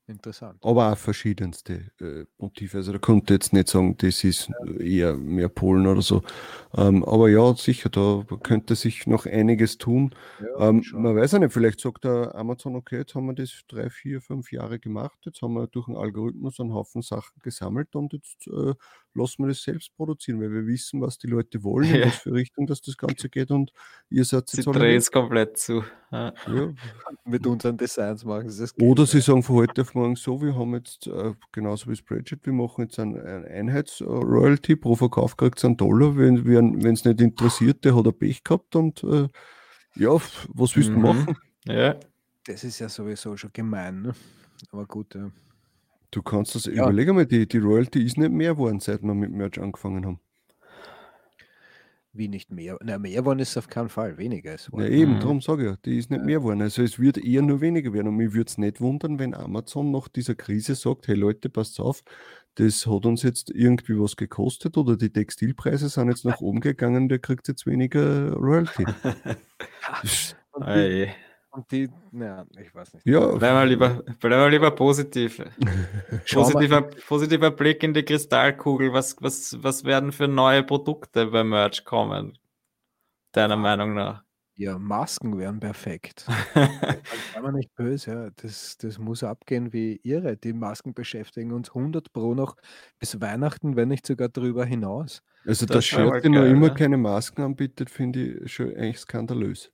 Interessant. 0.08 0.58
Aber 0.62 0.92
auch 0.92 0.98
verschiedenste 0.98 1.90
äh, 2.00 2.26
Motive. 2.38 2.76
Also 2.76 2.92
da 2.92 2.98
konnte 2.98 3.34
jetzt 3.34 3.52
nicht 3.52 3.68
sagen, 3.68 3.96
das 3.98 4.22
ist 4.22 4.50
eher 4.78 5.14
mehr 5.14 5.48
Polen 5.48 5.86
oder 5.86 6.02
so. 6.02 6.22
Ähm, 6.76 7.04
aber 7.04 7.28
ja, 7.28 7.54
sicher, 7.54 7.88
da 7.88 8.24
könnte 8.42 8.76
sich 8.76 9.06
noch 9.08 9.26
einiges 9.26 9.78
tun. 9.78 10.14
Ja, 10.40 10.68
ähm, 10.68 10.84
man 10.92 11.16
weiß 11.16 11.32
ja 11.32 11.38
nicht, 11.40 11.52
vielleicht 11.52 11.80
sagt 11.80 12.04
der 12.04 12.34
Amazon, 12.36 12.76
okay, 12.76 12.98
jetzt 12.98 13.16
haben 13.16 13.26
wir 13.26 13.34
das 13.34 13.62
drei, 13.66 13.90
vier, 13.90 14.20
fünf 14.20 14.52
Jahre 14.52 14.78
gemacht, 14.78 15.18
jetzt 15.24 15.42
haben 15.42 15.54
wir 15.54 15.66
durch 15.66 15.88
einen 15.88 15.96
Algorithmus 15.96 16.60
einen 16.60 16.72
Haufen 16.72 17.02
Sachen 17.02 17.40
gesammelt 17.42 17.96
und 17.96 18.12
jetzt 18.12 18.46
äh, 18.46 18.74
lassen 19.16 19.42
wir 19.42 19.48
das 19.48 19.62
selbst 19.62 19.94
produzieren, 19.96 20.40
weil 20.40 20.52
wir 20.52 20.66
wissen, 20.66 21.00
was 21.00 21.18
die 21.18 21.26
Leute 21.26 21.62
wollen, 21.64 21.94
in 21.94 22.06
was 22.06 22.16
für 22.16 22.32
Richtung 22.32 22.66
dass 22.66 22.80
das 22.82 22.96
Ganze 22.96 23.28
geht 23.28 23.50
und 23.50 23.72
ihr 24.10 24.24
seid 24.24 24.52
jetzt 24.52 24.64
Sie 24.64 24.70
drehen 24.70 24.96
es 24.96 25.10
komplett 25.10 25.58
zu. 25.58 25.82
Ja. 26.12 26.32
Ja. 26.46 26.72
Mit 27.24 27.46
unseren 27.46 27.76
Designs 27.76 28.24
machen 28.24 28.48
sie 28.50 28.62
das. 28.62 28.74
Oder 28.78 29.06
sie 29.06 29.20
sagen 29.20 29.42
von 29.42 29.56
heute 29.56 29.82
auf 29.82 29.94
morgen 29.94 30.16
so, 30.16 30.40
wir 30.40 30.54
haben 30.54 30.74
jetzt, 30.74 31.06
äh, 31.08 31.34
genauso 31.52 31.90
wie 31.90 31.96
Spreadsheet, 31.96 32.46
wir 32.46 32.52
machen 32.52 32.84
jetzt 32.84 32.98
ein, 32.98 33.16
ein 33.16 33.44
Einheits-Royalty, 33.44 34.76
pro 34.76 34.94
Verkauf 34.94 35.36
kriegt 35.36 35.58
es 35.58 35.64
einen 35.64 35.76
Dollar, 35.76 36.16
wenn 36.16 36.84
es 36.86 37.04
nicht 37.04 37.20
interessiert, 37.20 37.84
der 37.84 37.96
hat 37.96 38.06
er 38.06 38.12
Pech 38.12 38.44
gehabt 38.44 38.76
und 38.76 39.02
äh, 39.02 39.28
ja, 39.96 40.10
was 40.10 40.76
willst 40.76 40.90
du 40.90 40.92
mhm. 40.92 41.02
machen? 41.02 41.36
Ja. 41.64 41.96
Das 42.44 42.62
ist 42.62 42.78
ja 42.78 42.88
sowieso 42.88 43.36
schon 43.36 43.50
gemein, 43.52 44.02
ne? 44.02 44.14
aber 44.70 44.86
gut, 44.86 45.14
ja. 45.14 45.30
Du 46.10 46.22
kannst 46.22 46.54
das, 46.54 46.66
ja. 46.66 46.84
überlegen 46.84 47.14
mal, 47.14 47.26
die, 47.26 47.46
die 47.46 47.58
Royalty 47.58 48.02
ist 48.04 48.18
nicht 48.18 48.32
mehr 48.32 48.54
geworden, 48.54 48.80
seit 48.80 49.02
wir 49.02 49.14
mit 49.14 49.30
Merch 49.30 49.60
angefangen 49.60 50.06
haben. 50.06 50.20
Wie 52.16 52.28
nicht 52.28 52.50
mehr? 52.50 52.78
Na, 52.82 52.98
mehr 52.98 53.20
geworden 53.20 53.40
ist 53.40 53.58
auf 53.58 53.68
keinen 53.68 53.90
Fall, 53.90 54.16
weniger 54.16 54.54
ist. 54.54 54.70
Ja, 54.72 54.86
eben, 54.86 55.16
mhm. 55.16 55.20
darum 55.20 55.40
sage 55.42 55.64
ich 55.64 55.70
ja, 55.70 55.76
die 55.84 55.98
ist 55.98 56.10
nicht 56.10 56.20
ja. 56.20 56.24
mehr 56.24 56.38
geworden. 56.38 56.62
Also 56.62 56.82
es 56.82 56.98
wird 56.98 57.18
eher 57.18 57.42
nur 57.42 57.60
weniger 57.60 57.92
werden. 57.92 58.08
Und 58.08 58.16
mich 58.16 58.32
würde 58.32 58.48
es 58.48 58.56
nicht 58.56 58.80
wundern, 58.80 59.18
wenn 59.18 59.34
Amazon 59.34 59.90
nach 59.90 60.08
dieser 60.08 60.34
Krise 60.34 60.74
sagt, 60.74 61.08
hey 61.08 61.14
Leute, 61.14 61.50
passt 61.50 61.78
auf, 61.78 62.02
das 62.54 62.86
hat 62.86 63.04
uns 63.04 63.22
jetzt 63.22 63.50
irgendwie 63.50 64.00
was 64.00 64.16
gekostet 64.16 64.78
oder 64.78 64.96
die 64.96 65.10
Textilpreise 65.10 65.90
sind 65.90 66.08
jetzt 66.08 66.24
nach 66.24 66.40
oben 66.40 66.60
gegangen, 66.60 67.10
der 67.10 67.18
kriegt 67.18 67.48
jetzt 67.48 67.66
weniger 67.66 68.32
Royalty. 68.32 68.86
Und 71.56 71.72
die, 71.72 71.88
naja, 72.12 72.44
ich 72.60 72.74
weiß 72.74 72.92
nicht. 72.94 73.06
Ja. 73.06 73.26
Bleiben 73.26 73.58
wir 73.58 73.64
lieber, 73.64 74.02
bleiben 74.20 74.42
wir 74.42 74.50
lieber 74.50 74.70
positiv. 74.72 75.42
positiver, 76.30 76.82
positiver 76.82 77.50
Blick 77.50 77.82
in 77.82 77.94
die 77.94 78.02
Kristallkugel. 78.02 78.92
Was, 78.92 79.16
was, 79.20 79.56
was 79.62 79.84
werden 79.84 80.12
für 80.12 80.28
neue 80.28 80.62
Produkte 80.62 81.26
bei 81.26 81.42
Merch 81.44 81.84
kommen? 81.84 82.38
Deiner 83.32 83.56
Meinung 83.56 83.94
nach? 83.94 84.22
Ja, 84.58 84.78
Masken 84.78 85.38
wären 85.38 85.60
perfekt. 85.60 86.26
Kann 86.54 87.42
man 87.42 87.54
nicht 87.54 87.74
böse, 87.74 88.10
ja. 88.10 88.30
Das, 88.36 88.76
das 88.78 88.98
muss 88.98 89.22
abgehen 89.22 89.72
wie 89.72 90.00
ihre. 90.02 90.36
Die 90.36 90.52
Masken 90.52 90.92
beschäftigen 90.92 91.52
uns 91.52 91.68
100 91.68 92.12
pro 92.12 92.34
noch 92.34 92.56
bis 92.98 93.20
Weihnachten, 93.20 93.76
wenn 93.76 93.88
nicht 93.88 94.06
sogar 94.06 94.28
darüber 94.28 94.64
hinaus. 94.66 95.22
Also, 95.46 95.64
das 95.64 95.76
dass 95.76 95.84
Shirt, 95.86 96.24
der 96.24 96.30
noch 96.30 96.44
immer 96.44 96.70
keine 96.70 96.96
Masken 96.98 97.42
anbietet, 97.42 97.88
finde 97.88 98.44
ich 98.44 98.52
schon 98.52 98.74
eigentlich 98.74 98.98
skandalös. 98.98 99.72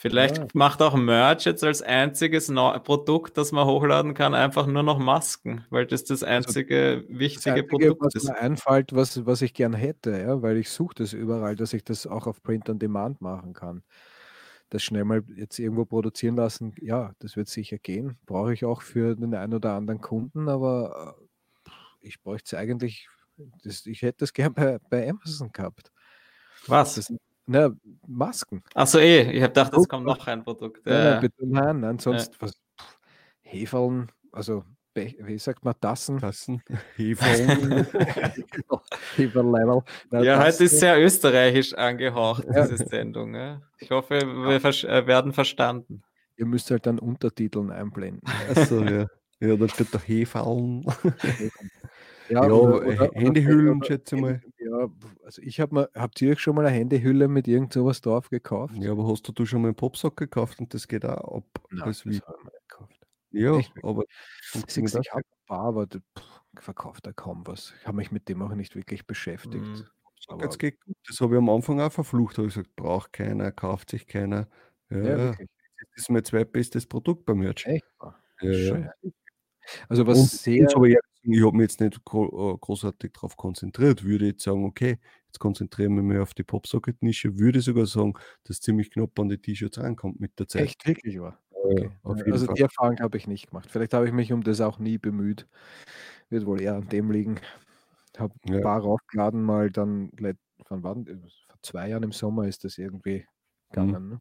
Vielleicht 0.00 0.38
ja. 0.38 0.46
macht 0.54 0.80
auch 0.80 0.94
Merch 0.94 1.44
jetzt 1.44 1.64
als 1.64 1.82
einziges 1.82 2.46
Produkt, 2.46 3.36
das 3.36 3.50
man 3.50 3.66
hochladen 3.66 4.14
kann, 4.14 4.32
einfach 4.32 4.68
nur 4.68 4.84
noch 4.84 5.00
Masken, 5.00 5.64
weil 5.70 5.86
das 5.86 6.04
das 6.04 6.22
also 6.22 6.50
einzige 6.50 7.02
also, 7.04 7.18
wichtige 7.18 7.34
das 7.34 7.46
einzige, 7.46 7.66
Produkt 7.66 8.02
was 8.02 8.14
ist. 8.14 8.28
Mir 8.28 8.38
einfällt, 8.38 8.94
was, 8.94 9.26
was 9.26 9.42
ich 9.42 9.54
gern 9.54 9.72
hätte, 9.72 10.12
ja, 10.12 10.40
weil 10.40 10.56
ich 10.56 10.70
suche 10.70 10.94
das 10.94 11.14
überall, 11.14 11.56
dass 11.56 11.72
ich 11.72 11.82
das 11.82 12.06
auch 12.06 12.28
auf 12.28 12.44
Print 12.44 12.70
on 12.70 12.78
Demand 12.78 13.20
machen 13.20 13.54
kann. 13.54 13.82
Das 14.70 14.84
schnell 14.84 15.02
mal 15.02 15.24
jetzt 15.34 15.58
irgendwo 15.58 15.84
produzieren 15.84 16.36
lassen, 16.36 16.76
ja, 16.80 17.12
das 17.18 17.36
wird 17.36 17.48
sicher 17.48 17.78
gehen. 17.78 18.18
Brauche 18.24 18.52
ich 18.52 18.64
auch 18.64 18.82
für 18.82 19.16
den 19.16 19.34
einen 19.34 19.54
oder 19.54 19.72
anderen 19.72 20.00
Kunden, 20.00 20.48
aber 20.48 21.16
äh, 21.66 21.70
ich 22.02 22.22
bräuchte 22.22 22.54
es 22.54 22.60
eigentlich, 22.60 23.08
das, 23.64 23.84
ich 23.84 24.02
hätte 24.02 24.18
das 24.18 24.32
gern 24.32 24.54
bei, 24.54 24.78
bei 24.90 25.10
Amazon 25.10 25.50
gehabt. 25.50 25.90
Was? 26.68 26.94
Das, 26.94 27.12
Ne, 27.48 27.74
Masken. 28.06 28.62
Achso, 28.74 28.98
eh. 28.98 29.22
Ich 29.22 29.42
habe 29.42 29.48
gedacht, 29.48 29.72
es 29.74 29.88
kommt 29.88 30.04
noch 30.04 30.26
ein 30.26 30.44
Produkt. 30.44 30.86
Ja, 30.86 31.04
ja. 31.04 31.20
bitte 31.20 31.46
nein, 31.46 31.82
ansonsten 31.82 32.34
ja. 32.34 32.46
was. 32.46 32.52
Hefeln, 33.40 34.12
also 34.30 34.64
wie 34.94 35.38
sagt 35.38 35.64
man, 35.64 35.74
Tassen? 35.80 36.18
Tassen. 36.18 36.62
Hefeln. 36.96 37.86
Heferlevel. 39.16 39.82
Ja, 40.10 40.44
heute 40.44 40.64
ist 40.64 40.80
sehr 40.80 41.00
österreichisch 41.00 41.72
angehaucht, 41.74 42.44
ja. 42.52 42.66
diese 42.66 42.84
Sendung. 42.84 43.34
Ja. 43.34 43.62
Ich 43.78 43.90
hoffe, 43.90 44.20
wir 44.20 44.60
ver 44.60 44.70
äh, 44.88 45.06
werden 45.06 45.32
verstanden. 45.32 46.02
Ihr 46.36 46.46
müsst 46.46 46.70
halt 46.70 46.86
dann 46.86 46.98
Untertiteln 46.98 47.70
einblenden. 47.70 48.22
Achso, 48.50 48.82
ja. 48.82 49.06
Ja, 49.40 49.56
da 49.56 49.68
steht 49.68 49.94
doch 49.94 50.06
Hefeln. 50.06 50.84
Ja, 52.28 52.44
ja 52.44 52.52
oder, 52.52 52.86
oder, 52.86 53.10
Handyhüllen, 53.14 53.82
schätze 53.82 54.16
mal. 54.16 54.40
Ja, 54.58 54.88
also 55.24 55.42
ich 55.42 55.60
habe 55.60 55.74
mal, 55.74 55.88
habt 55.94 56.20
ihr 56.20 56.32
euch 56.32 56.40
schon 56.40 56.54
mal 56.54 56.66
eine 56.66 56.76
Handyhülle 56.76 57.28
mit 57.28 57.48
irgend 57.48 57.72
sowas 57.72 58.00
drauf 58.00 58.28
gekauft? 58.28 58.74
Ja, 58.76 58.92
aber 58.92 59.08
hast 59.08 59.26
du, 59.26 59.32
du 59.32 59.46
schon 59.46 59.62
mal 59.62 59.68
einen 59.68 59.76
Popsack 59.76 60.16
gekauft 60.16 60.60
und 60.60 60.72
das 60.74 60.88
geht 60.88 61.04
auch 61.04 61.38
ab? 61.38 61.44
Nein, 61.70 61.86
das, 61.86 61.98
das 61.98 62.04
habe 62.04 62.14
ich 62.14 62.44
mal 62.44 62.52
gekauft. 62.68 63.00
Ja, 63.30 63.56
Echt? 63.56 63.72
aber 63.82 64.04
ich, 64.54 64.76
ich 64.76 64.94
habe 65.12 65.22
ein 65.22 65.46
paar, 65.46 65.66
aber 65.66 65.86
verkauft 66.56 67.06
er 67.06 67.12
kaum 67.12 67.46
was. 67.46 67.74
Ich 67.80 67.86
habe 67.86 67.96
mich 67.96 68.10
mit 68.10 68.28
dem 68.28 68.42
auch 68.42 68.54
nicht 68.54 68.74
wirklich 68.74 69.06
beschäftigt. 69.06 69.64
Mhm. 69.64 69.86
Aber 70.28 70.48
gut. 70.48 70.74
Das 71.06 71.20
habe 71.20 71.34
ich 71.34 71.38
am 71.38 71.48
Anfang 71.48 71.80
auch 71.80 71.92
verflucht. 71.92 72.36
Da 72.36 72.38
habe 72.38 72.48
ich 72.48 72.54
gesagt, 72.54 72.74
braucht 72.76 73.12
keiner, 73.12 73.52
kauft 73.52 73.90
sich 73.90 74.06
keiner. 74.06 74.48
Ja, 74.90 74.98
ja 74.98 75.30
das 75.30 75.38
ist 75.94 76.10
mein 76.10 76.24
zweitbestes 76.24 76.86
Produkt 76.86 77.24
beim 77.24 77.38
Merch. 77.38 77.66
Echt? 77.66 77.84
Ja, 78.40 78.50
ja. 78.50 78.92
Also 79.88 80.06
was 80.06 80.18
und, 80.18 80.30
sehr. 80.30 80.68
Und 80.74 80.86
ich, 80.86 80.96
ich 81.22 81.42
habe 81.42 81.56
mich 81.56 81.64
jetzt 81.64 81.80
nicht 81.80 81.96
äh, 81.96 82.00
großartig 82.00 83.12
darauf 83.12 83.36
konzentriert. 83.36 84.04
Würde 84.04 84.26
jetzt 84.26 84.44
sagen, 84.44 84.64
okay, 84.64 84.98
jetzt 85.26 85.38
konzentrieren 85.38 85.94
wir 85.96 86.02
mich 86.02 86.18
auf 86.18 86.34
die 86.34 86.44
Popsocket-Nische. 86.44 87.38
Würde 87.38 87.60
sogar 87.60 87.86
sagen, 87.86 88.14
dass 88.44 88.60
ziemlich 88.60 88.90
knapp 88.90 89.18
an 89.18 89.28
die 89.28 89.38
T-Shirts 89.38 89.78
rankommt 89.78 90.20
mit 90.20 90.38
der 90.38 90.48
Zeit. 90.48 90.62
Echt 90.62 90.86
wirklich 90.86 91.20
war. 91.20 91.38
Okay. 91.62 91.90
also 92.04 92.46
Fall. 92.46 92.54
die 92.54 92.62
Erfahrung 92.62 92.98
habe 93.00 93.16
ich 93.16 93.26
nicht 93.26 93.50
gemacht. 93.50 93.68
Vielleicht 93.70 93.92
habe 93.92 94.06
ich 94.06 94.12
mich 94.12 94.32
um 94.32 94.42
das 94.42 94.60
auch 94.60 94.78
nie 94.78 94.96
bemüht. 94.96 95.46
Wird 96.30 96.46
wohl 96.46 96.60
eher 96.60 96.74
an 96.74 96.88
dem 96.88 97.10
liegen. 97.10 97.40
Ich 98.14 98.20
Habe 98.20 98.34
ein 98.46 98.54
ja. 98.54 98.60
paar 98.60 98.80
raufgeladen, 98.80 99.42
mal 99.42 99.70
dann, 99.70 100.10
von 100.62 100.82
wann? 100.82 101.04
Vor 101.06 101.58
zwei 101.62 101.88
Jahren 101.88 102.04
im 102.04 102.12
Sommer 102.12 102.46
ist 102.46 102.64
das 102.64 102.78
irgendwie 102.78 103.18
mhm. 103.18 103.24
gegangen. 103.70 104.04
Mhm. 104.04 104.10
Ne? 104.10 104.20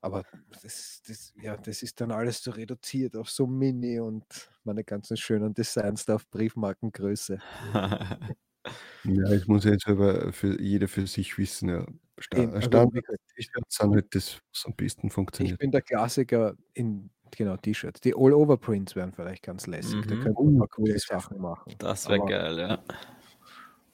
Aber 0.00 0.24
das, 0.62 1.02
das, 1.06 1.32
ja, 1.42 1.56
das 1.56 1.82
ist 1.82 2.00
dann 2.00 2.12
alles 2.12 2.42
so 2.42 2.52
reduziert 2.52 3.16
auf 3.16 3.30
so 3.30 3.46
mini 3.46 3.98
und 3.98 4.24
meine 4.64 4.84
ganzen 4.84 5.16
schönen 5.16 5.54
Designs 5.54 6.04
da 6.04 6.16
auf 6.16 6.28
Briefmarkengröße. 6.30 7.38
ja, 7.72 9.32
ich 9.32 9.48
muss 9.48 9.64
jetzt 9.64 9.88
aber 9.88 10.32
für 10.32 10.60
jeder 10.60 10.88
für 10.88 11.06
sich 11.06 11.36
wissen, 11.38 11.68
ja. 11.68 11.86
Also, 12.34 12.60
Standard-T-Shirts 12.62 13.76
sind 13.76 13.94
halt 13.94 14.14
das, 14.14 14.40
was 14.52 14.66
am 14.66 14.74
besten 14.74 15.08
funktioniert. 15.08 15.54
Ich 15.54 15.58
bin 15.58 15.70
der 15.70 15.82
Klassiker 15.82 16.56
in 16.74 17.10
genau 17.36 17.56
T-Shirts. 17.56 18.00
Die 18.00 18.14
All-Over-Prints 18.14 18.96
wären 18.96 19.12
vielleicht 19.12 19.42
ganz 19.42 19.66
lässig. 19.66 20.04
Mhm. 20.04 20.08
Da 20.08 20.16
könnte 20.16 20.42
man 20.42 20.60
uh, 20.62 20.66
coole 20.66 20.98
Sachen 20.98 21.40
machen. 21.40 21.74
Das 21.78 22.08
wäre 22.08 22.26
geil, 22.26 22.58
ja. 22.58 22.82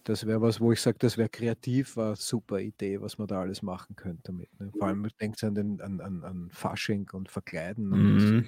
Das 0.04 0.26
wäre 0.26 0.42
was, 0.42 0.60
wo 0.60 0.70
ich 0.70 0.80
sage, 0.80 0.98
das 1.00 1.16
wäre 1.16 1.30
kreativ, 1.30 1.96
war 1.96 2.08
eine 2.08 2.16
super 2.16 2.60
Idee, 2.60 3.00
was 3.00 3.16
man 3.16 3.26
da 3.26 3.40
alles 3.40 3.62
machen 3.62 3.96
könnte 3.96 4.22
damit. 4.24 4.48
Ne? 4.60 4.70
Vor 4.78 4.88
allem 4.88 5.08
denkt 5.18 5.42
an, 5.42 5.54
den, 5.54 5.80
an, 5.80 6.00
an, 6.00 6.22
an 6.22 6.50
Fasching 6.52 7.08
und 7.12 7.30
Verkleiden 7.30 7.92
und 7.92 8.16
mhm. 8.16 8.46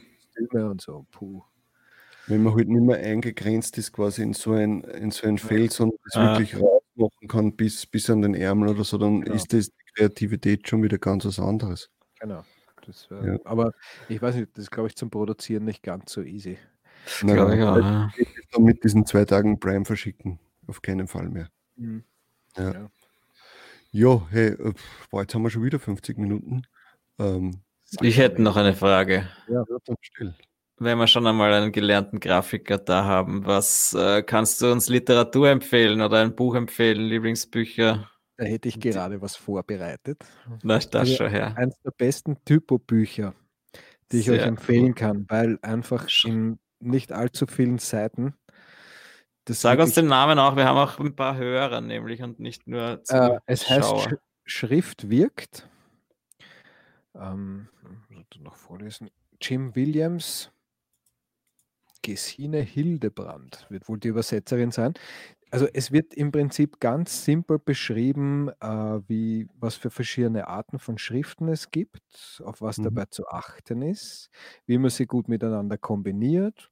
und 0.52 0.80
so. 0.82 1.06
Puh. 1.10 1.42
Wenn 2.26 2.42
man 2.42 2.54
halt 2.54 2.68
nicht 2.68 2.82
mehr 2.82 2.98
eingegrenzt 2.98 3.78
ist, 3.78 3.92
quasi 3.92 4.22
in 4.22 4.34
so 4.34 4.52
ein, 4.52 4.82
in 4.82 5.10
so 5.10 5.26
ein 5.26 5.38
Feld, 5.38 5.72
sondern 5.72 5.98
es 6.06 6.16
ah. 6.16 6.38
wirklich 6.38 6.60
rausmachen 6.60 7.28
kann 7.28 7.56
bis, 7.56 7.86
bis 7.86 8.10
an 8.10 8.20
den 8.20 8.34
Ärmel 8.34 8.68
oder 8.68 8.84
so, 8.84 8.98
dann 8.98 9.22
genau. 9.22 9.34
ist 9.34 9.52
das 9.52 9.68
die 9.68 9.92
Kreativität 9.94 10.68
schon 10.68 10.82
wieder 10.82 10.98
ganz 10.98 11.24
was 11.24 11.38
anderes. 11.38 11.90
Genau. 12.20 12.44
Wär, 13.08 13.32
ja. 13.32 13.38
Aber 13.44 13.72
ich 14.08 14.20
weiß 14.22 14.36
nicht, 14.36 14.50
das 14.54 14.64
ist, 14.64 14.70
glaube 14.70 14.88
ich, 14.88 14.94
zum 14.94 15.10
Produzieren 15.10 15.64
nicht 15.64 15.82
ganz 15.82 16.12
so 16.12 16.22
easy. 16.22 16.58
Na, 17.22 17.34
ja, 17.34 17.78
ja. 17.78 18.12
Mit 18.58 18.84
diesen 18.84 19.06
zwei 19.06 19.24
Tagen 19.24 19.58
Prime 19.58 19.84
verschicken. 19.84 20.38
Auf 20.66 20.82
keinen 20.82 21.06
Fall 21.06 21.28
mehr. 21.28 21.48
Mhm. 21.76 22.04
Ja. 22.56 22.72
ja. 22.72 22.90
Ja, 23.92 24.26
hey, 24.30 24.48
äh, 24.48 24.74
boah, 25.10 25.22
jetzt 25.22 25.34
haben 25.34 25.42
wir 25.42 25.50
schon 25.50 25.64
wieder 25.64 25.78
50 25.78 26.18
Minuten. 26.18 26.66
Ähm, 27.18 27.62
ich 28.00 28.18
hätte 28.18 28.42
noch 28.42 28.56
eine 28.56 28.74
Frage. 28.74 29.28
Ja, 29.48 29.64
dann 29.84 29.96
still. 30.00 30.34
Wenn 30.78 30.98
wir 30.98 31.06
schon 31.06 31.26
einmal 31.26 31.54
einen 31.54 31.72
gelernten 31.72 32.20
Grafiker 32.20 32.76
da 32.76 33.04
haben, 33.04 33.46
was 33.46 33.94
äh, 33.94 34.22
kannst 34.22 34.60
du 34.60 34.70
uns 34.70 34.90
Literatur 34.90 35.48
empfehlen 35.48 36.02
oder 36.02 36.20
ein 36.20 36.34
Buch 36.34 36.54
empfehlen, 36.54 37.06
Lieblingsbücher? 37.06 38.10
Da 38.36 38.44
hätte 38.44 38.68
ich 38.68 38.78
gerade 38.78 39.22
was 39.22 39.36
vorbereitet. 39.36 40.22
Na, 40.62 40.78
das 40.78 40.94
also 40.94 41.14
schon 41.14 41.30
her. 41.30 41.56
Eines 41.56 41.80
der 41.80 41.92
besten 41.92 42.36
Typo-Bücher, 42.44 43.34
die 44.12 44.18
ich 44.18 44.26
Sehr 44.26 44.40
euch 44.40 44.46
empfehlen 44.46 44.88
cool. 44.88 44.94
kann, 44.94 45.26
weil 45.28 45.58
einfach 45.62 46.06
in 46.24 46.58
nicht 46.80 47.12
allzu 47.12 47.46
vielen 47.46 47.78
Seiten. 47.78 48.34
Sag 49.48 49.78
uns 49.78 49.94
den 49.94 50.08
Namen 50.08 50.38
auch, 50.38 50.56
wir 50.56 50.64
haben 50.64 50.78
auch 50.78 50.98
ein 50.98 51.14
paar 51.14 51.36
Hörer 51.36 51.80
nämlich 51.80 52.22
und 52.22 52.40
nicht 52.40 52.66
nur 52.66 53.00
äh, 53.08 53.38
Es 53.46 53.68
heißt 53.68 53.98
Sch 54.00 54.14
Schrift 54.44 55.10
wirkt. 55.10 55.68
Ähm, 57.14 57.68
noch 58.38 58.56
vorlesen. 58.56 59.10
Jim 59.40 59.74
Williams, 59.74 60.50
Gesine 62.02 62.60
Hildebrand 62.60 63.66
wird 63.68 63.88
wohl 63.88 63.98
die 63.98 64.08
Übersetzerin 64.08 64.70
sein. 64.70 64.94
Also 65.50 65.66
es 65.72 65.92
wird 65.92 66.14
im 66.14 66.32
Prinzip 66.32 66.80
ganz 66.80 67.24
simpel 67.24 67.58
beschrieben, 67.58 68.50
äh, 68.60 69.00
wie, 69.08 69.48
was 69.54 69.76
für 69.76 69.90
verschiedene 69.90 70.48
Arten 70.48 70.78
von 70.78 70.98
Schriften 70.98 71.48
es 71.48 71.70
gibt, 71.70 72.42
auf 72.44 72.60
was 72.60 72.78
mhm. 72.78 72.84
dabei 72.84 73.06
zu 73.06 73.28
achten 73.28 73.82
ist, 73.82 74.30
wie 74.66 74.78
man 74.78 74.90
sie 74.90 75.06
gut 75.06 75.28
miteinander 75.28 75.78
kombiniert 75.78 76.70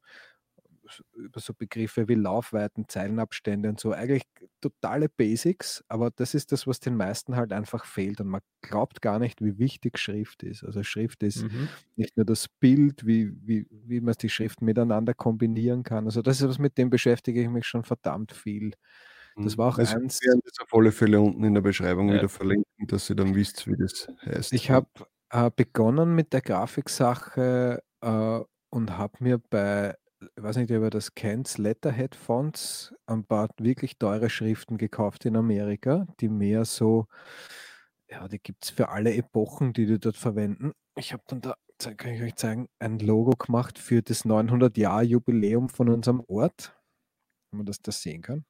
über 1.14 1.40
so 1.40 1.54
Begriffe 1.54 2.08
wie 2.08 2.14
Laufweiten, 2.14 2.88
Zeilenabstände 2.88 3.68
und 3.68 3.80
so. 3.80 3.92
Eigentlich 3.92 4.24
totale 4.60 5.08
Basics, 5.08 5.84
aber 5.88 6.10
das 6.10 6.34
ist 6.34 6.52
das, 6.52 6.66
was 6.66 6.80
den 6.80 6.96
meisten 6.96 7.36
halt 7.36 7.52
einfach 7.52 7.84
fehlt. 7.84 8.20
Und 8.20 8.28
man 8.28 8.40
glaubt 8.62 9.02
gar 9.02 9.18
nicht, 9.18 9.42
wie 9.42 9.58
wichtig 9.58 9.98
Schrift 9.98 10.42
ist. 10.42 10.64
Also 10.64 10.82
Schrift 10.82 11.22
ist 11.22 11.42
mhm. 11.42 11.68
nicht 11.96 12.16
nur 12.16 12.26
das 12.26 12.48
Bild, 12.48 13.06
wie, 13.06 13.32
wie, 13.42 13.66
wie 13.70 14.00
man 14.00 14.14
die 14.20 14.28
Schriften 14.28 14.64
miteinander 14.64 15.14
kombinieren 15.14 15.82
kann. 15.82 16.04
Also 16.06 16.22
das 16.22 16.40
ist 16.40 16.48
was, 16.48 16.58
mit 16.58 16.78
dem 16.78 16.90
beschäftige 16.90 17.42
ich 17.42 17.48
mich 17.48 17.66
schon 17.66 17.84
verdammt 17.84 18.32
viel. 18.32 18.72
Das 19.36 19.56
mhm. 19.56 19.58
war 19.58 19.68
auch 19.68 19.78
also 19.78 19.96
eins. 19.96 20.20
Wir 20.22 20.28
werden 20.28 20.42
das 20.44 20.60
auf 20.60 20.72
alle 20.72 20.92
Fälle 20.92 21.20
unten 21.20 21.44
in 21.44 21.54
der 21.54 21.60
Beschreibung 21.60 22.08
ja. 22.08 22.16
wieder 22.16 22.28
verlinken, 22.28 22.86
dass 22.86 23.10
ihr 23.10 23.16
dann 23.16 23.34
wisst, 23.34 23.66
wie 23.66 23.76
das 23.76 24.08
heißt. 24.24 24.52
Ich 24.52 24.70
habe 24.70 24.88
äh, 25.30 25.50
begonnen 25.54 26.14
mit 26.14 26.32
der 26.32 26.40
Grafiksache 26.40 27.82
äh, 28.00 28.40
und 28.70 28.98
habe 28.98 29.12
mir 29.20 29.38
bei 29.38 29.96
ich 30.36 30.42
weiß 30.42 30.56
nicht, 30.56 30.70
ob 30.70 30.82
ihr 30.82 30.90
das 30.90 31.14
kennt, 31.14 31.56
Letterhead 31.58 32.14
Fonts, 32.14 32.94
ein 33.06 33.24
paar 33.24 33.48
wirklich 33.58 33.98
teure 33.98 34.30
Schriften 34.30 34.78
gekauft 34.78 35.24
in 35.24 35.36
Amerika, 35.36 36.06
die 36.20 36.28
mehr 36.28 36.64
so, 36.64 37.06
ja, 38.08 38.28
die 38.28 38.38
gibt 38.38 38.64
es 38.64 38.70
für 38.70 38.88
alle 38.88 39.14
Epochen, 39.14 39.72
die 39.72 39.86
die 39.86 39.98
dort 39.98 40.16
verwenden. 40.16 40.72
Ich 40.96 41.12
habe 41.12 41.22
dann 41.26 41.40
da, 41.40 41.56
kann 41.96 42.12
ich 42.12 42.22
euch 42.22 42.36
zeigen, 42.36 42.68
ein 42.78 42.98
Logo 42.98 43.32
gemacht 43.32 43.78
für 43.78 44.02
das 44.02 44.24
900-Jahr-Jubiläum 44.24 45.68
von 45.68 45.88
unserem 45.88 46.22
Ort, 46.28 46.76
wenn 47.50 47.58
man 47.58 47.66
das 47.66 47.78
da 47.80 47.92
sehen 47.92 48.22
kann. 48.22 48.44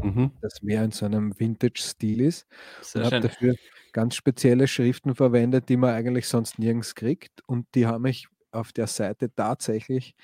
Mhm. 0.00 0.32
Das 0.40 0.62
mehr 0.62 0.84
in 0.84 0.90
so 0.90 1.04
einem 1.04 1.38
Vintage-Stil 1.38 2.22
ist. 2.22 2.46
Sehr 2.80 3.04
und 3.04 3.12
habe 3.12 3.20
dafür 3.20 3.54
ganz 3.92 4.14
spezielle 4.14 4.66
Schriften 4.66 5.14
verwendet, 5.14 5.68
die 5.68 5.76
man 5.76 5.90
eigentlich 5.90 6.28
sonst 6.28 6.58
nirgends 6.58 6.94
kriegt. 6.94 7.42
Und 7.46 7.66
die 7.74 7.86
haben 7.86 8.02
mich 8.02 8.28
auf 8.52 8.72
der 8.72 8.86
Seite 8.86 9.34
tatsächlich 9.34 10.14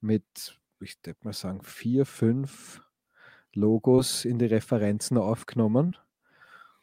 mit, 0.00 0.58
ich 0.80 0.96
würde 1.04 1.18
mal 1.22 1.32
sagen, 1.32 1.62
vier, 1.62 2.06
fünf 2.06 2.80
Logos 3.54 4.24
in 4.24 4.38
die 4.38 4.46
Referenzen 4.46 5.16
aufgenommen 5.18 5.96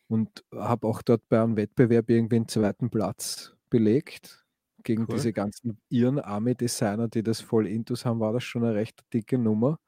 und 0.07 0.43
habe 0.51 0.87
auch 0.87 1.01
dort 1.01 1.27
bei 1.29 1.41
einem 1.41 1.55
Wettbewerb 1.55 2.09
irgendwie 2.09 2.37
einen 2.37 2.47
zweiten 2.47 2.89
Platz 2.89 3.53
belegt. 3.69 4.45
Gegen 4.83 5.03
cool. 5.03 5.15
diese 5.15 5.31
ganzen 5.31 5.79
ihren 5.87 6.19
Army-Designer, 6.19 7.07
die 7.07 7.23
das 7.23 7.39
voll 7.39 7.67
intus 7.67 8.05
haben, 8.05 8.19
war 8.19 8.33
das 8.33 8.43
schon 8.43 8.65
eine 8.65 8.75
recht 8.75 9.01
dicke 9.13 9.37
Nummer. 9.37 9.79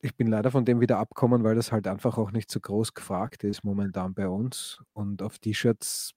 Ich 0.00 0.14
bin 0.14 0.28
leider 0.28 0.50
von 0.52 0.64
dem 0.64 0.80
wieder 0.80 0.98
abgekommen, 0.98 1.42
weil 1.42 1.56
das 1.56 1.72
halt 1.72 1.88
einfach 1.88 2.16
auch 2.18 2.30
nicht 2.30 2.50
so 2.50 2.60
groß 2.60 2.94
gefragt 2.94 3.42
ist 3.42 3.64
momentan 3.64 4.14
bei 4.14 4.28
uns. 4.28 4.80
Und 4.92 5.22
auf 5.22 5.38
T-Shirts 5.38 6.14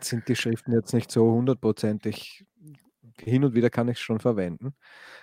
sind 0.00 0.28
die 0.28 0.34
Schriften 0.34 0.72
jetzt 0.72 0.92
nicht 0.92 1.12
so 1.12 1.30
hundertprozentig 1.30 2.44
hin 3.20 3.44
und 3.44 3.54
wieder 3.54 3.70
kann 3.70 3.88
ich 3.88 3.98
es 3.98 4.02
schon 4.02 4.20
verwenden, 4.20 4.74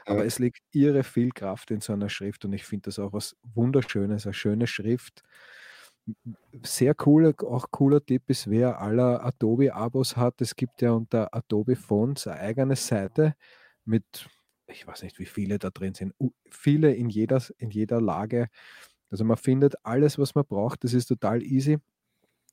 aber 0.05 0.25
es 0.25 0.39
liegt 0.39 0.61
irre 0.71 1.03
viel 1.03 1.31
Kraft 1.31 1.71
in 1.71 1.81
so 1.81 1.93
einer 1.93 2.09
Schrift 2.09 2.45
und 2.45 2.53
ich 2.53 2.65
finde 2.65 2.83
das 2.85 2.99
auch 2.99 3.13
was 3.13 3.35
Wunderschönes, 3.43 4.25
eine 4.25 4.33
schöne 4.33 4.67
Schrift. 4.67 5.23
Sehr 6.63 6.95
cooler, 6.95 7.33
auch 7.43 7.69
cooler 7.71 8.03
Tipp 8.03 8.23
ist, 8.29 8.49
wer 8.49 8.81
aller 8.81 9.23
Adobe-Abos 9.23 10.17
hat, 10.17 10.41
es 10.41 10.55
gibt 10.55 10.81
ja 10.81 10.91
unter 10.91 11.33
Adobe 11.33 11.75
Fonts 11.75 12.27
eine 12.27 12.39
eigene 12.39 12.75
Seite 12.75 13.35
mit, 13.85 14.27
ich 14.67 14.87
weiß 14.87 15.03
nicht, 15.03 15.19
wie 15.19 15.25
viele 15.25 15.59
da 15.59 15.69
drin 15.69 15.93
sind, 15.93 16.13
viele 16.49 16.93
in 16.95 17.09
jeder, 17.09 17.41
in 17.57 17.69
jeder 17.69 18.01
Lage. 18.01 18.47
Also 19.11 19.23
man 19.25 19.37
findet 19.37 19.75
alles, 19.85 20.17
was 20.19 20.35
man 20.35 20.45
braucht, 20.45 20.83
das 20.83 20.93
ist 20.93 21.07
total 21.07 21.43
easy. 21.43 21.77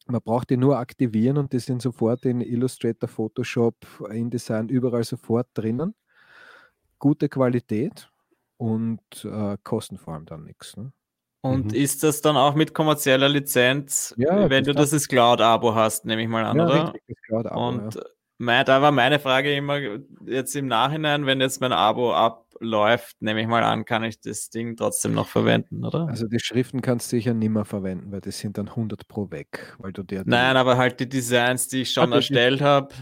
Man 0.06 0.20
braucht 0.22 0.50
die 0.50 0.56
nur 0.56 0.78
aktivieren 0.78 1.36
und 1.36 1.52
die 1.52 1.58
sind 1.58 1.82
sofort 1.82 2.24
in 2.24 2.40
Illustrator, 2.40 3.08
Photoshop, 3.08 3.74
InDesign, 4.10 4.68
überall 4.68 5.04
sofort 5.04 5.48
drinnen. 5.54 5.94
Gute 6.98 7.28
Qualität 7.28 8.08
und 8.56 9.00
äh, 9.24 9.56
kosten 9.62 9.98
vor 9.98 10.14
allem 10.14 10.26
dann 10.26 10.44
nichts. 10.44 10.76
Ne? 10.76 10.92
Und 11.40 11.66
mhm. 11.66 11.74
ist 11.74 12.02
das 12.02 12.22
dann 12.22 12.36
auch 12.36 12.54
mit 12.54 12.74
kommerzieller 12.74 13.28
Lizenz, 13.28 14.14
ja, 14.16 14.48
wenn 14.50 14.64
du 14.64 14.72
das 14.72 14.92
als 14.92 15.08
Cloud-Abo 15.08 15.74
hast, 15.74 16.04
nehme 16.04 16.22
ich 16.22 16.28
mal 16.28 16.44
an, 16.44 16.56
ja, 16.56 16.64
oder? 16.64 16.94
Richtig, 16.94 17.16
und 17.30 17.94
ja. 17.94 18.02
Da 18.38 18.82
war 18.82 18.92
meine 18.92 19.18
Frage 19.18 19.54
immer 19.54 19.78
jetzt 20.26 20.54
im 20.56 20.66
Nachhinein, 20.66 21.26
wenn 21.26 21.40
jetzt 21.40 21.60
mein 21.60 21.72
Abo 21.72 22.12
ab 22.12 22.46
läuft, 22.60 23.20
nehme 23.20 23.40
ich 23.40 23.46
mal 23.46 23.62
an, 23.62 23.84
kann 23.84 24.04
ich 24.04 24.20
das 24.20 24.50
Ding 24.50 24.76
trotzdem 24.76 25.12
noch 25.12 25.28
verwenden, 25.28 25.84
oder? 25.84 26.06
Also 26.08 26.26
die 26.26 26.40
Schriften 26.40 26.80
kannst 26.80 27.12
du 27.12 27.16
sicher 27.16 27.34
nicht 27.34 27.50
mehr 27.50 27.64
verwenden, 27.64 28.12
weil 28.12 28.20
die 28.20 28.30
sind 28.30 28.58
dann 28.58 28.68
100 28.68 29.08
pro 29.08 29.30
weg, 29.30 29.76
weil 29.78 29.92
du 29.92 30.02
dir 30.02 30.22
Nein, 30.26 30.56
aber 30.56 30.76
halt 30.76 31.00
die 31.00 31.08
Designs, 31.08 31.68
die 31.68 31.82
ich 31.82 31.92
schon 31.92 32.12
ah, 32.12 32.16
erstellt 32.16 32.60
habe. 32.60 32.94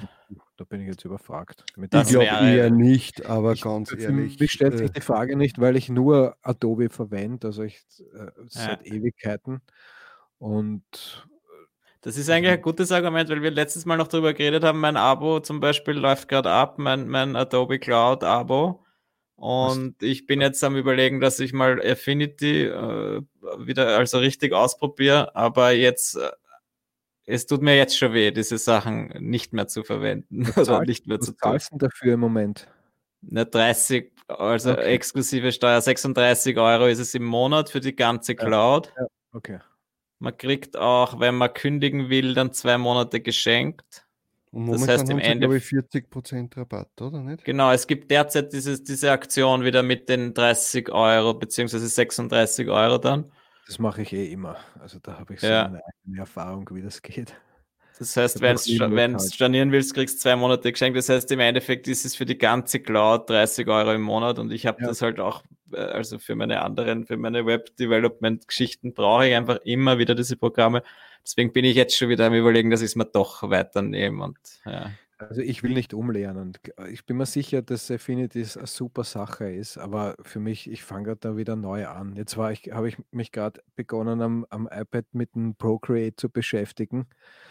Da 0.57 0.65
bin 0.65 0.81
ich 0.81 0.87
jetzt 0.87 1.05
überfragt. 1.05 1.65
Mit 1.77 1.93
ich 1.95 2.09
glaube 2.09 2.27
eher 2.27 2.71
nicht, 2.71 3.27
aber 3.27 3.53
ich, 3.55 3.63
ganz 3.63 3.93
ehrlich. 3.93 4.39
Mich 4.39 4.53
stellt 4.53 4.79
sich 4.79 4.91
äh, 4.91 4.93
die 4.93 5.01
Frage 5.01 5.37
nicht, 5.37 5.61
weil 5.61 5.77
ich 5.77 5.89
nur 5.89 6.37
Adobe 6.43 6.91
verwende, 6.91 7.49
also 7.49 7.65
ich 7.65 7.85
äh, 8.15 8.31
seit 8.47 8.87
ja. 8.87 8.95
Ewigkeiten. 8.95 9.63
Und 10.39 11.27
das 12.05 12.19
ist 12.19 12.29
eigentlich 12.29 12.53
ein 12.53 12.61
gutes 12.61 12.93
Argument, 12.93 13.31
weil 13.31 13.41
wir 13.41 13.51
letztes 13.51 13.87
Mal 13.87 13.97
noch 13.97 14.09
darüber 14.09 14.35
geredet 14.35 14.63
haben, 14.63 14.79
mein 14.79 14.99
Abo 14.99 15.41
zum 15.41 15.61
Beispiel 15.61 15.95
läuft 15.95 16.29
gerade 16.29 16.51
ab, 16.51 16.79
mein, 16.79 17.09
mein 17.09 17.35
Adobe 17.35 17.79
Cloud 17.79 18.23
Abo. 18.23 18.85
Und 19.37 20.03
ich 20.03 20.27
bin 20.27 20.43
jetzt 20.43 20.63
am 20.63 20.77
überlegen, 20.77 21.21
dass 21.21 21.41
ich 21.41 21.55
mal 21.55 21.81
Affinity 21.81 22.65
äh, 22.65 23.23
wieder 23.59 23.97
also 23.97 24.19
richtig 24.19 24.53
ausprobiere, 24.53 25.35
aber 25.35 25.71
jetzt 25.71 26.17
äh, 26.17 26.31
es 27.25 27.47
tut 27.47 27.63
mir 27.63 27.75
jetzt 27.75 27.97
schon 27.97 28.13
weh, 28.13 28.33
diese 28.33 28.59
Sachen 28.59 29.09
nicht 29.19 29.55
mehr 29.55 29.67
zu 29.67 29.83
verwenden 29.83 30.47
oder 30.57 30.83
nicht 30.83 31.07
mehr 31.07 31.21
zu. 31.21 31.33
Was 31.41 31.71
dafür 31.73 32.15
im 32.15 32.21
Moment? 32.21 32.69
Na, 33.23 33.47
30, 33.47 34.13
also 34.29 34.73
okay. 34.73 34.93
exklusive 34.93 35.53
Steuer, 35.53 35.81
36 35.81 36.59
Euro 36.59 36.87
ist 36.87 36.99
es 36.99 37.15
im 37.15 37.25
Monat 37.25 37.71
für 37.71 37.81
die 37.81 37.97
ganze 37.97 38.35
Cloud. 38.35 38.93
Ja, 38.95 39.03
ja, 39.05 39.09
okay. 39.33 39.59
Man 40.25 40.39
kriegt 40.39 40.79
auch, 40.79 41.21
wenn 41.21 41.35
man 41.35 41.53
kündigen 41.53 42.09
will, 42.09 42.33
dann 42.33 42.51
zwei 42.55 42.79
Monate 42.79 43.21
geschenkt. 43.21 44.07
Und 44.53 44.71
das 44.71 44.89
heißt 44.89 45.11
im 45.11 45.19
Ende 45.19 45.49
glaube 45.49 45.59
ich 45.59 45.65
40% 45.65 46.57
Rabatt, 46.57 46.89
oder 47.03 47.21
nicht? 47.21 47.45
Genau, 47.45 47.71
es 47.73 47.87
gibt 47.87 48.11
derzeit 48.11 48.53
dieses, 48.55 48.83
diese 48.83 49.13
Aktion 49.13 49.65
wieder 49.65 49.83
mit 49.83 50.09
den 50.09 50.33
30 50.33 50.91
Euro 50.91 51.35
beziehungsweise 51.35 51.87
36 51.89 52.69
Euro 52.71 52.97
dann. 52.97 53.31
Das 53.67 53.79
mache 53.79 54.01
ich 54.01 54.15
eh 54.15 54.33
immer. 54.33 54.57
Also 54.81 54.99
da 54.99 55.19
habe 55.19 55.35
ich 55.35 55.41
so 55.41 55.47
ja. 55.47 55.67
eine 55.67 55.83
eigene 55.85 56.21
Erfahrung, 56.21 56.71
wie 56.73 56.81
das 56.81 57.03
geht. 57.03 57.35
Das 57.99 58.17
heißt, 58.17 58.41
wenn 58.41 58.57
du 58.57 59.19
stornieren 59.21 59.73
willst, 59.73 59.93
kriegst 59.93 60.17
du 60.17 60.21
zwei 60.23 60.37
Monate 60.37 60.73
geschenkt. 60.73 60.97
Das 60.97 61.11
heißt, 61.11 61.31
im 61.33 61.41
Endeffekt 61.41 61.87
ist 61.87 62.07
es 62.07 62.17
für 62.17 62.25
die 62.25 62.39
ganze 62.39 62.81
Cloud 62.81 63.29
30 63.29 63.69
Euro 63.69 63.93
im 63.93 64.03
Monat 64.03 64.39
und 64.39 64.53
ich 64.53 64.67
habe 64.67 64.81
ja. 64.81 64.89
das 64.89 65.03
halt 65.03 65.21
auch, 65.21 65.43
also 65.75 66.19
für 66.19 66.35
meine 66.35 66.63
anderen, 66.63 67.07
für 67.07 67.17
meine 67.17 67.47
Web-Development-Geschichten 67.47 68.95
brauche 68.95 69.29
ich 69.29 69.35
einfach 69.35 69.59
immer 69.65 69.99
wieder 69.99 70.15
diese 70.15 70.37
Programme. 70.37 70.83
Deswegen 71.25 71.53
bin 71.53 71.65
ich 71.65 71.77
jetzt 71.77 71.97
schon 71.97 72.09
wieder 72.09 72.27
am 72.27 72.35
überlegen, 72.35 72.71
dass 72.71 72.81
ich 72.81 72.91
es 72.91 72.97
mir 72.97 73.07
doch 73.07 73.49
weiternehme 73.49 74.23
und 74.23 74.39
ja. 74.65 74.91
Also 75.17 75.43
ich 75.43 75.63
will 75.63 75.73
nicht 75.73 75.95
umlernen. 75.95 76.53
Ich 76.91 77.07
bin 77.07 77.17
mir 77.17 77.27
sicher, 77.27 77.63
dass 77.63 77.91
Affinity 77.91 78.45
eine 78.57 78.67
super 78.67 79.05
Sache 79.05 79.51
ist, 79.51 79.79
aber 79.79 80.17
für 80.23 80.41
mich, 80.41 80.69
ich 80.69 80.83
fange 80.83 81.05
gerade 81.05 81.21
da 81.21 81.37
wieder 81.37 81.57
neu 81.57 81.87
an. 81.87 82.17
Jetzt 82.17 82.37
ich, 82.37 82.73
habe 82.73 82.89
ich 82.89 82.97
mich 83.13 83.31
gerade 83.31 83.61
begonnen 83.77 84.21
am, 84.21 84.47
am 84.51 84.69
iPad 84.71 85.07
mit 85.13 85.35
dem 85.35 85.55
Procreate 85.55 86.17
zu 86.17 86.31
beschäftigen. 86.31 87.07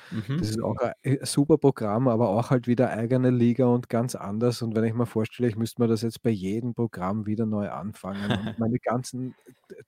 Mhm. 0.10 0.38
Das 0.38 0.50
ist 0.50 0.62
auch 0.62 0.76
ein, 0.78 0.94
ein 1.04 1.26
super 1.26 1.58
Programm, 1.58 2.08
aber 2.08 2.30
auch 2.30 2.50
halt 2.50 2.68
wieder 2.68 2.90
eigene 2.90 3.30
Liga 3.30 3.66
und 3.66 3.90
ganz 3.90 4.16
anders. 4.16 4.62
Und 4.62 4.76
wenn 4.76 4.84
ich 4.84 4.94
mir 4.94 5.06
vorstelle, 5.06 5.50
ich 5.50 5.56
müsste 5.56 5.82
mir 5.82 5.88
das 5.88 6.02
jetzt 6.02 6.22
bei 6.22 6.30
jedem 6.30 6.74
Programm 6.74 7.26
wieder 7.26 7.46
neu 7.46 7.70
anfangen. 7.70 8.32
Und 8.32 8.60
meine 8.60 8.80
ganzen 8.80 9.36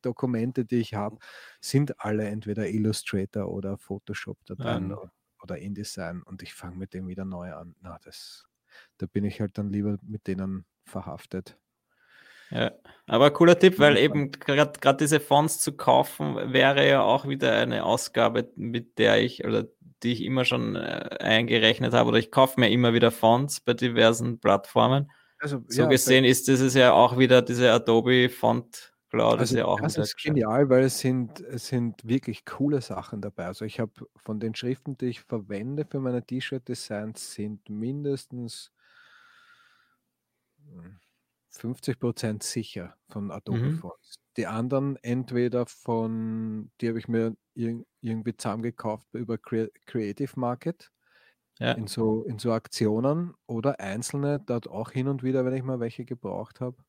Dokumente, 0.01 0.65
die 0.65 0.77
ich 0.77 0.93
habe, 0.93 1.17
sind 1.61 1.99
alle 1.99 2.25
entweder 2.25 2.69
Illustrator 2.69 3.49
oder 3.49 3.77
Photoshop 3.77 4.37
da 4.45 4.55
drin. 4.55 4.89
Ja 4.91 5.11
oder 5.45 5.59
InDesign 5.59 6.23
und 6.23 6.41
ich 6.41 6.55
fange 6.55 6.75
mit 6.75 6.93
dem 6.95 7.07
wieder 7.07 7.23
neu 7.23 7.53
an. 7.53 7.75
Na, 7.81 7.99
das, 8.03 8.47
da 8.97 9.05
bin 9.05 9.23
ich 9.23 9.41
halt 9.41 9.57
dann 9.59 9.69
lieber 9.69 9.99
mit 10.01 10.25
denen 10.25 10.65
verhaftet. 10.85 11.59
Ja, 12.55 12.71
aber 13.05 13.31
cooler 13.31 13.59
Tipp, 13.59 13.79
weil 13.79 13.97
eben 13.97 14.31
gerade 14.31 14.97
diese 14.97 15.19
Fonts 15.19 15.59
zu 15.59 15.75
kaufen 15.75 16.53
wäre 16.53 16.87
ja 16.87 17.01
auch 17.01 17.27
wieder 17.27 17.57
eine 17.57 17.83
Ausgabe, 17.83 18.49
mit 18.55 18.97
der 18.97 19.21
ich 19.21 19.43
oder 19.43 19.65
die 20.03 20.13
ich 20.13 20.23
immer 20.23 20.45
schon 20.45 20.75
äh, 20.75 21.17
eingerechnet 21.19 21.93
habe 21.93 22.09
oder 22.09 22.17
ich 22.17 22.31
kaufe 22.31 22.59
mir 22.59 22.69
immer 22.69 22.93
wieder 22.93 23.11
Fonts 23.11 23.59
bei 23.59 23.73
diversen 23.73 24.39
Plattformen. 24.39 25.11
Also, 25.39 25.61
so 25.67 25.81
ja, 25.81 25.87
gesehen 25.89 26.23
ist 26.23 26.47
das 26.47 26.73
ja 26.73 26.93
auch 26.93 27.17
wieder 27.17 27.41
diese 27.41 27.71
Adobe 27.73 28.29
Font 28.29 28.93
Cloud. 29.09 29.39
Also, 29.39 29.55
ist 29.55 29.59
ja 29.59 29.65
auch 29.65 29.81
das 29.81 29.97
ist 29.97 30.15
genial, 30.17 30.69
weil 30.69 30.85
es 30.85 30.99
sind, 30.99 31.41
es 31.41 31.67
sind 31.67 32.07
wirklich 32.07 32.45
coole 32.45 32.79
Sachen 32.79 33.21
dabei. 33.21 33.47
Also 33.47 33.65
ich 33.65 33.81
habe 33.81 33.91
von 34.15 34.39
den 34.39 34.55
Schriften, 34.55 34.97
die 34.97 35.07
ich 35.07 35.21
verwende 35.21 35.85
für 35.85 35.99
meine 35.99 36.25
T-Shirt-Designs, 36.25 37.33
sind 37.33 37.69
mindestens 37.69 38.71
hm, 40.63 40.99
50 41.57 41.99
Prozent 41.99 42.43
sicher 42.43 42.95
von 43.09 43.31
Adobe 43.31 43.71
Mhm. 43.71 43.83
Die 44.37 44.47
anderen 44.47 44.97
entweder 44.97 45.65
von, 45.65 46.71
die 46.81 46.89
habe 46.89 46.99
ich 46.99 47.07
mir 47.07 47.37
ir 47.55 47.85
irgendwie 48.01 48.35
zusammengekauft 48.37 49.07
über 49.13 49.37
Creative 49.37 50.39
Market 50.39 50.91
Ja. 51.59 51.75
in 51.75 51.87
so, 51.87 52.23
in 52.25 52.39
so 52.39 52.53
Aktionen 52.53 53.33
oder 53.47 53.79
einzelne 53.79 54.39
dort 54.41 54.69
auch 54.69 54.91
hin 54.91 55.07
und 55.09 55.23
wieder, 55.23 55.45
wenn 55.45 55.55
ich 55.55 55.63
mal 55.63 55.79
welche 55.81 56.05
gebraucht 56.05 56.61
habe. 56.61 56.83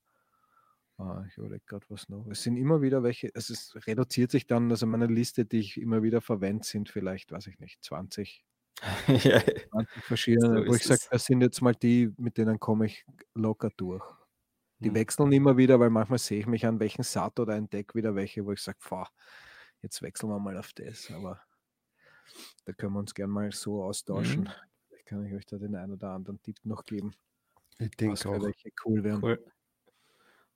Ah, 0.98 1.24
ich 1.28 1.36
überlege 1.36 1.62
gerade 1.66 1.86
was 1.90 2.08
noch. 2.08 2.26
Es 2.28 2.42
sind 2.42 2.56
immer 2.56 2.80
wieder 2.80 3.02
welche, 3.02 3.30
also 3.34 3.52
es 3.52 3.74
reduziert 3.86 4.30
sich 4.30 4.46
dann, 4.46 4.70
also 4.70 4.86
meine 4.86 5.06
Liste, 5.06 5.44
die 5.44 5.58
ich 5.58 5.78
immer 5.80 6.02
wieder 6.02 6.22
verwende, 6.22 6.64
sind 6.66 6.88
vielleicht, 6.88 7.32
weiß 7.32 7.48
ich 7.48 7.58
nicht, 7.58 7.82
20, 7.84 8.44
Ja, 9.24 9.42
20 9.70 10.04
verschiedene, 10.06 10.62
so 10.62 10.66
wo 10.66 10.74
ich 10.74 10.84
sage, 10.84 11.02
das 11.10 11.24
sind 11.26 11.40
jetzt 11.42 11.60
mal 11.62 11.74
die, 11.74 12.12
mit 12.16 12.38
denen 12.38 12.58
komme 12.60 12.86
ich 12.86 13.04
locker 13.34 13.70
durch. 13.76 14.04
Die 14.78 14.88
hm. 14.88 14.94
wechseln 14.94 15.32
immer 15.32 15.56
wieder, 15.56 15.80
weil 15.80 15.90
manchmal 15.90 16.18
sehe 16.18 16.40
ich 16.40 16.46
mich 16.46 16.66
an 16.66 16.80
welchen 16.80 17.02
Sat 17.02 17.38
oder 17.40 17.54
entdecke 17.54 17.94
wieder 17.94 18.14
welche, 18.14 18.44
wo 18.44 18.52
ich 18.52 18.60
sage, 18.60 18.78
jetzt 19.82 20.02
wechseln 20.02 20.30
wir 20.30 20.38
mal 20.38 20.56
auf 20.56 20.72
das. 20.74 21.10
Aber 21.10 21.40
da 22.64 22.72
können 22.72 22.92
wir 22.92 23.00
uns 23.00 23.14
gerne 23.14 23.32
mal 23.32 23.52
so 23.52 23.82
austauschen. 23.82 24.42
Mhm. 24.42 24.50
Vielleicht 24.88 25.06
kann 25.06 25.24
ich 25.24 25.34
euch 25.34 25.46
da 25.46 25.56
den 25.56 25.74
einen 25.76 25.92
oder 25.92 26.10
anderen 26.10 26.42
Tipp 26.42 26.58
noch 26.64 26.84
geben. 26.84 27.14
Ich 27.78 27.90
denke 27.90 28.28
auch. 28.28 28.42
Welche 28.42 28.70
cool 28.84 29.04
wären. 29.04 29.22
Cool. 29.22 29.44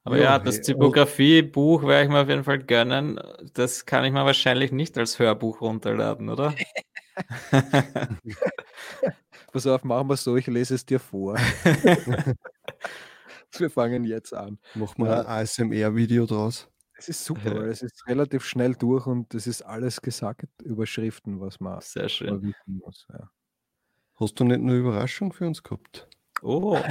Aber 0.02 0.16
ja, 0.16 0.22
ja 0.22 0.38
das 0.38 0.58
oh. 0.58 0.62
Typografie-Buch 0.62 1.82
werde 1.82 2.04
ich 2.04 2.10
mir 2.10 2.20
auf 2.20 2.28
jeden 2.28 2.44
Fall 2.44 2.58
gönnen. 2.58 3.20
Das 3.52 3.84
kann 3.84 4.04
ich 4.04 4.12
mir 4.12 4.24
wahrscheinlich 4.24 4.72
nicht 4.72 4.96
als 4.96 5.18
Hörbuch 5.18 5.60
runterladen, 5.60 6.30
oder? 6.30 6.54
Pass 9.52 9.66
auf, 9.66 9.84
machen 9.84 10.08
wir 10.08 10.16
so, 10.16 10.36
ich 10.36 10.46
lese 10.46 10.74
es 10.74 10.86
dir 10.86 11.00
vor. 11.00 11.36
Wir 13.58 13.70
fangen 13.70 14.04
jetzt 14.04 14.32
an. 14.32 14.58
Machen 14.74 15.04
wir 15.04 15.20
ein 15.20 15.26
ASMR-Video 15.26 16.26
draus. 16.26 16.68
Es 16.96 17.08
ist 17.08 17.24
super, 17.24 17.54
weil 17.54 17.68
es 17.70 17.82
ist 17.82 18.06
relativ 18.06 18.44
schnell 18.44 18.74
durch 18.74 19.06
und 19.06 19.34
es 19.34 19.46
ist 19.46 19.62
alles 19.62 20.00
gesagt 20.02 20.46
über 20.62 20.86
Schriften, 20.86 21.40
was 21.40 21.60
man, 21.60 21.80
Sehr 21.80 22.08
schön. 22.08 22.42
wissen 22.42 22.80
muss. 22.84 23.06
Ja. 23.12 23.30
Hast 24.16 24.38
du 24.38 24.44
nicht 24.44 24.60
eine 24.60 24.74
Überraschung 24.74 25.32
für 25.32 25.46
uns 25.46 25.62
gehabt? 25.62 26.08
Oh. 26.42 26.78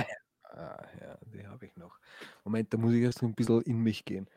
Ah, 0.51 0.85
ja, 0.99 1.17
die 1.21 1.47
habe 1.47 1.67
ich 1.67 1.77
noch. 1.77 1.97
Moment, 2.43 2.73
da 2.73 2.77
muss 2.77 2.91
ich 2.91 3.01
erst 3.01 3.23
ein 3.23 3.33
bisschen 3.33 3.61
in 3.61 3.77
mich 3.77 4.03
gehen. 4.03 4.27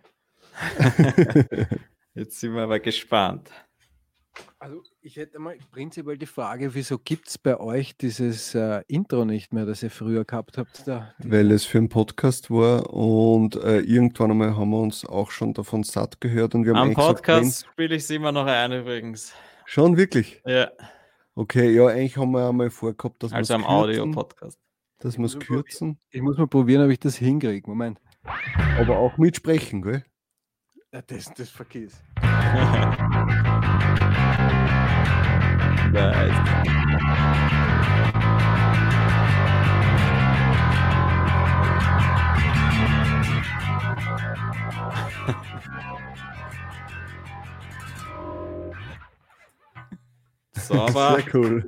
Jetzt 2.14 2.38
sind 2.38 2.54
wir 2.54 2.62
aber 2.62 2.78
gespannt. 2.78 3.50
Also 4.58 4.82
ich 5.00 5.16
hätte 5.16 5.38
mal 5.38 5.56
prinzipiell 5.70 6.16
die 6.16 6.26
Frage, 6.26 6.74
wieso 6.74 6.98
gibt 6.98 7.28
es 7.28 7.38
bei 7.38 7.58
euch 7.58 7.96
dieses 7.96 8.54
äh, 8.54 8.82
Intro 8.86 9.24
nicht 9.24 9.52
mehr, 9.52 9.66
das 9.66 9.82
ihr 9.82 9.90
früher 9.90 10.24
gehabt 10.24 10.56
habt? 10.56 10.86
Da, 10.86 11.14
Weil 11.18 11.50
es 11.50 11.64
für 11.64 11.78
einen 11.78 11.88
Podcast 11.88 12.50
war 12.50 12.92
und 12.92 13.56
äh, 13.56 13.80
irgendwann 13.80 14.30
einmal 14.30 14.56
haben 14.56 14.70
wir 14.70 14.80
uns 14.80 15.04
auch 15.04 15.30
schon 15.30 15.52
davon 15.52 15.82
satt 15.82 16.20
gehört. 16.20 16.54
Und 16.54 16.64
wir 16.64 16.74
haben 16.74 16.90
Am 16.90 16.94
Podcast 16.94 17.66
spiele 17.72 17.96
ich 17.96 18.04
es 18.04 18.10
immer 18.10 18.32
noch 18.32 18.46
ein 18.46 18.72
übrigens. 18.72 19.32
Schon 19.66 19.96
wirklich? 19.96 20.40
Ja. 20.46 20.70
Okay, 21.34 21.74
ja, 21.74 21.86
eigentlich 21.86 22.16
haben 22.16 22.32
wir 22.32 22.48
einmal 22.48 22.70
vorgehabt, 22.70 23.22
dass 23.22 23.32
wir 23.32 23.38
Also 23.38 23.54
am 23.54 23.64
Audio-Podcast. 23.64 24.58
Dass 24.98 25.18
wir 25.18 25.24
es 25.24 25.38
kürzen. 25.38 25.98
Ich 26.10 26.22
muss 26.22 26.38
mal 26.38 26.46
probieren, 26.46 26.84
ob 26.84 26.90
ich 26.90 27.00
das 27.00 27.16
hinkriege. 27.16 27.68
Moment. 27.68 28.00
Aber 28.78 28.98
auch 28.98 29.16
mitsprechen, 29.18 29.82
gell? 29.82 30.04
Ja, 30.92 31.02
das, 31.02 31.32
das 31.34 31.48
vergiss. 31.48 32.00
Sauber. 35.92 36.24
Sehr 51.16 51.34
cool. 51.34 51.64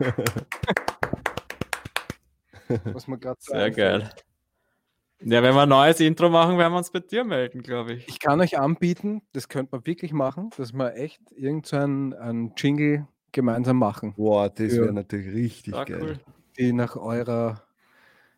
Was 2.84 3.06
man 3.06 3.20
gerade 3.20 3.36
Sehr 3.40 3.70
geil. 3.70 4.10
Ja, 5.20 5.42
wenn 5.42 5.54
wir 5.54 5.62
ein 5.62 5.68
neues 5.68 6.00
Intro 6.00 6.30
machen, 6.30 6.56
werden 6.56 6.72
wir 6.72 6.78
uns 6.78 6.90
bei 6.90 7.00
dir 7.00 7.24
melden, 7.24 7.62
glaube 7.62 7.92
ich. 7.92 8.08
Ich 8.08 8.20
kann 8.20 8.40
euch 8.40 8.58
anbieten, 8.58 9.20
das 9.32 9.48
könnte 9.48 9.72
man 9.72 9.86
wirklich 9.86 10.14
machen, 10.14 10.48
dass 10.56 10.72
man 10.72 10.92
echt 10.92 11.20
irgendeinen 11.32 12.12
so 12.12 12.18
ein 12.18 12.52
Jingle 12.56 13.06
gemeinsam 13.34 13.78
machen. 13.78 14.14
Boah, 14.16 14.48
das 14.48 14.72
wäre 14.72 14.92
natürlich 14.92 15.34
richtig 15.34 15.74
ja, 15.74 15.84
geil. 15.84 16.02
Cool. 16.02 16.20
Die 16.58 16.72
nach 16.72 16.96
eurer. 16.96 17.62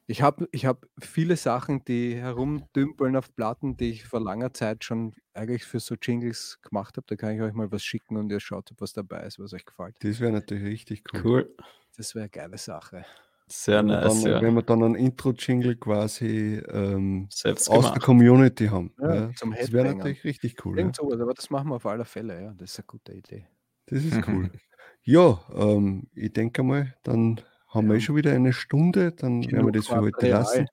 Ich 0.09 0.23
habe 0.23 0.49
ich 0.53 0.67
hab 0.67 0.87
viele 1.01 1.37
Sachen, 1.37 1.85
die 1.85 2.15
herumdümpeln 2.15 3.17
auf 3.17 3.35
Platten, 3.35 3.77
die 3.77 3.91
ich 3.91 4.05
vor 4.05 4.21
langer 4.21 4.55
Zeit 4.55 4.85
schon 4.85 5.15
eigentlich 5.35 5.65
für 5.65 5.81
so 5.81 5.97
Jingles 6.01 6.61
gemacht 6.63 6.97
habe. 6.97 7.07
Da 7.09 7.17
kann 7.17 7.35
ich 7.35 7.41
euch 7.41 7.53
mal 7.53 7.71
was 7.73 7.83
schicken 7.83 8.17
und 8.17 8.31
ihr 8.31 8.39
schaut, 8.39 8.71
ob 8.71 8.81
was 8.81 8.93
dabei 8.93 9.23
ist, 9.25 9.39
was 9.41 9.53
euch 9.53 9.65
gefällt. 9.65 9.97
Das 10.01 10.21
wäre 10.21 10.33
natürlich 10.33 10.65
richtig 10.65 11.03
cool. 11.13 11.21
Cool. 11.25 11.57
Das 11.97 12.15
wäre 12.15 12.25
eine 12.25 12.31
geile 12.31 12.59
Sache. 12.59 13.05
Sehr 13.49 13.79
wenn 13.79 13.87
nice. 13.87 14.23
Dann, 14.23 14.33
ja. 14.33 14.43
Wenn 14.43 14.55
wir 14.55 14.63
dann 14.63 14.83
ein 14.83 14.95
Intro-Jingle 14.95 15.77
quasi 15.77 16.63
ähm, 16.69 17.29
aus 17.45 17.93
der 17.93 18.01
Community 18.01 18.67
haben. 18.67 18.93
Ja, 19.01 19.15
ja. 19.15 19.31
das 19.57 19.73
wäre 19.73 19.95
natürlich 19.95 20.25
richtig 20.25 20.65
cool. 20.65 20.79
Irgend 20.79 20.97
sowas, 20.97 21.21
aber 21.21 21.35
das 21.35 21.51
machen 21.51 21.69
wir 21.69 21.77
auf 21.77 21.87
alle 21.87 22.05
Fälle, 22.05 22.43
ja. 22.43 22.55
Das 22.57 22.73
ist 22.73 22.79
eine 22.79 22.87
gute 22.87 23.13
Idee. 23.13 23.47
Das 23.87 24.05
ist 24.05 24.29
cool. 24.29 24.51
Ja, 25.07 25.41
ähm, 25.55 26.09
ich 26.17 26.33
denke 26.33 26.65
mal, 26.65 26.93
dann 27.05 27.41
haben 27.69 27.89
wir 27.89 27.95
eh 27.95 28.01
schon 28.01 28.17
wieder 28.17 28.33
eine 28.33 28.53
Stunde, 28.53 29.13
dann 29.13 29.41
werden 29.53 29.67
wir 29.67 29.73
das 29.73 29.87
für 29.87 30.01
heute 30.01 30.29
lassen. 30.29 30.67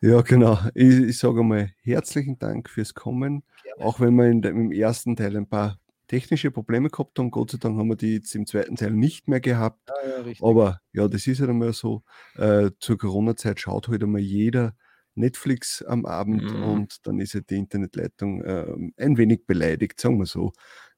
Ja, 0.00 0.22
genau. 0.22 0.58
Ich, 0.74 0.94
ich 0.94 1.18
sage 1.18 1.42
mal 1.42 1.70
herzlichen 1.82 2.38
Dank 2.38 2.70
fürs 2.70 2.94
Kommen. 2.94 3.42
Gerne. 3.62 3.84
Auch 3.84 4.00
wenn 4.00 4.14
wir 4.14 4.30
in 4.30 4.42
im 4.42 4.72
ersten 4.72 5.14
Teil 5.14 5.36
ein 5.36 5.46
paar 5.46 5.78
technische 6.08 6.50
Probleme 6.50 6.88
gehabt 6.88 7.18
haben. 7.18 7.30
Gott 7.30 7.50
sei 7.50 7.58
Dank 7.58 7.78
haben 7.78 7.88
wir 7.88 7.96
die 7.96 8.14
jetzt 8.14 8.34
im 8.34 8.46
zweiten 8.46 8.76
Teil 8.76 8.92
nicht 8.92 9.28
mehr 9.28 9.40
gehabt. 9.40 9.90
Ja, 9.90 10.22
ja, 10.26 10.34
Aber 10.40 10.80
ja, 10.94 11.06
das 11.06 11.26
ist 11.26 11.40
halt 11.40 11.50
einmal 11.50 11.74
so. 11.74 12.02
Äh, 12.36 12.70
zur 12.80 12.96
Corona-Zeit 12.96 13.60
schaut 13.60 13.88
halt 13.88 14.02
einmal 14.02 14.22
jeder 14.22 14.74
Netflix 15.14 15.82
am 15.82 16.06
Abend 16.06 16.44
mhm. 16.44 16.62
und 16.62 17.06
dann 17.06 17.20
ist 17.20 17.34
halt 17.34 17.50
die 17.50 17.56
Internetleitung 17.56 18.42
äh, 18.42 18.74
ein 18.96 19.18
wenig 19.18 19.46
beleidigt, 19.46 20.00
sagen 20.00 20.18
wir 20.18 20.26
so. 20.26 20.52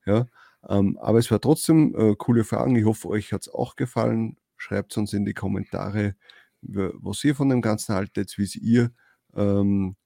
Ja. 0.05 0.27
Ähm, 0.69 0.99
aber 0.99 1.19
es 1.19 1.31
war 1.31 1.41
trotzdem 1.41 1.95
äh, 1.97 2.15
coole 2.17 2.45
Fragen. 2.45 2.77
Ich 2.77 2.85
hoffe, 2.85 3.09
euch 3.09 3.33
hat 3.33 3.43
es 3.43 3.49
auch 3.53 3.77
gefallen. 3.77 4.37
Schreibt 4.57 4.97
uns 4.97 5.13
in 5.13 5.25
die 5.25 5.35
Kommentare, 5.35 6.17
was 6.63 7.23
ihr 7.25 7.35
von 7.35 7.49
dem 7.49 7.61
Ganzen 7.61 7.95
haltet, 7.95 8.37
wie 8.39 8.59
ihr 8.59 8.91
ähm, 9.35 9.97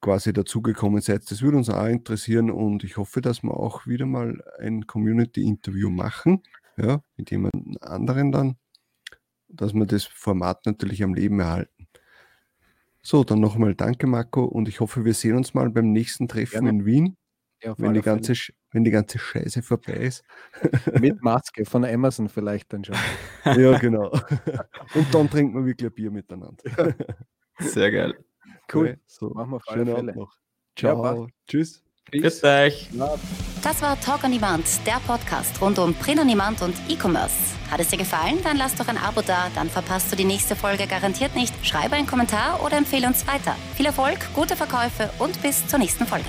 quasi 0.00 0.32
dazugekommen 0.32 1.00
seid. 1.00 1.30
Das 1.30 1.42
würde 1.42 1.56
uns 1.56 1.70
auch 1.70 1.86
interessieren 1.86 2.50
und 2.50 2.84
ich 2.84 2.96
hoffe, 2.96 3.20
dass 3.20 3.42
wir 3.42 3.54
auch 3.54 3.86
wieder 3.86 4.06
mal 4.06 4.42
ein 4.58 4.86
Community-Interview 4.86 5.88
machen, 5.88 6.42
ja, 6.76 7.00
mit 7.16 7.30
jemand 7.30 7.82
anderen 7.82 8.32
dann, 8.32 8.56
dass 9.48 9.72
wir 9.72 9.86
das 9.86 10.04
Format 10.04 10.66
natürlich 10.66 11.02
am 11.02 11.14
Leben 11.14 11.40
erhalten. 11.40 11.88
So, 13.00 13.24
dann 13.24 13.40
nochmal 13.40 13.74
danke, 13.74 14.06
Marco, 14.06 14.44
und 14.44 14.68
ich 14.68 14.80
hoffe, 14.80 15.04
wir 15.04 15.14
sehen 15.14 15.36
uns 15.36 15.54
mal 15.54 15.70
beim 15.70 15.92
nächsten 15.92 16.28
Treffen 16.28 16.64
Gerne. 16.64 16.70
in 16.70 16.84
Wien. 16.84 17.16
Ja, 17.62 17.74
wenn, 17.78 17.94
die 17.94 18.02
ganze, 18.02 18.34
wenn 18.74 18.84
die 18.84 18.90
ganze 18.90 19.18
Scheiße 19.18 19.62
vorbei 19.62 19.94
ist. 19.94 20.24
Mit 21.00 21.22
Maske 21.22 21.64
von 21.64 21.84
Amazon 21.84 22.28
vielleicht 22.28 22.72
dann 22.72 22.84
schon. 22.84 22.96
ja, 23.44 23.78
genau. 23.78 24.10
Und 24.94 25.14
dann 25.14 25.30
trinken 25.30 25.54
wir 25.54 25.64
wirklich 25.64 25.90
ein 25.90 25.94
Bier 25.94 26.10
miteinander. 26.10 26.62
Sehr 27.58 27.90
geil. 27.90 28.14
Cool. 28.72 28.88
Okay, 28.88 28.98
so, 29.06 29.30
machen 29.30 29.50
wir 29.50 29.56
auf 29.56 29.68
alle 29.68 29.86
Fälle. 29.86 30.14
Noch. 30.14 30.34
Ciao. 30.76 31.26
Ja, 31.26 31.26
Tschüss. 31.46 31.84
Bis 32.10 32.44
euch. 32.44 32.90
Das 33.62 33.80
war 33.80 33.98
Talk 34.00 34.24
on 34.24 34.32
Demand, 34.32 34.64
der 34.86 35.00
Podcast 35.06 35.60
rund 35.60 35.78
um 35.78 35.94
Print 35.94 36.20
on 36.20 36.28
Demand 36.28 36.60
und 36.60 36.74
E-Commerce. 36.88 37.54
Hat 37.70 37.80
es 37.80 37.88
dir 37.88 37.96
gefallen? 37.96 38.38
Dann 38.42 38.58
lass 38.58 38.74
doch 38.74 38.88
ein 38.88 38.98
Abo 38.98 39.22
da, 39.22 39.48
dann 39.54 39.70
verpasst 39.70 40.12
du 40.12 40.16
die 40.16 40.24
nächste 40.24 40.54
Folge 40.54 40.86
garantiert 40.86 41.34
nicht. 41.34 41.54
Schreibe 41.66 41.94
einen 41.94 42.06
Kommentar 42.06 42.62
oder 42.62 42.76
empfehle 42.76 43.06
uns 43.06 43.26
weiter. 43.26 43.56
Viel 43.74 43.86
Erfolg, 43.86 44.18
gute 44.34 44.54
Verkäufe 44.54 45.10
und 45.18 45.40
bis 45.42 45.66
zur 45.66 45.78
nächsten 45.78 46.06
Folge. 46.06 46.28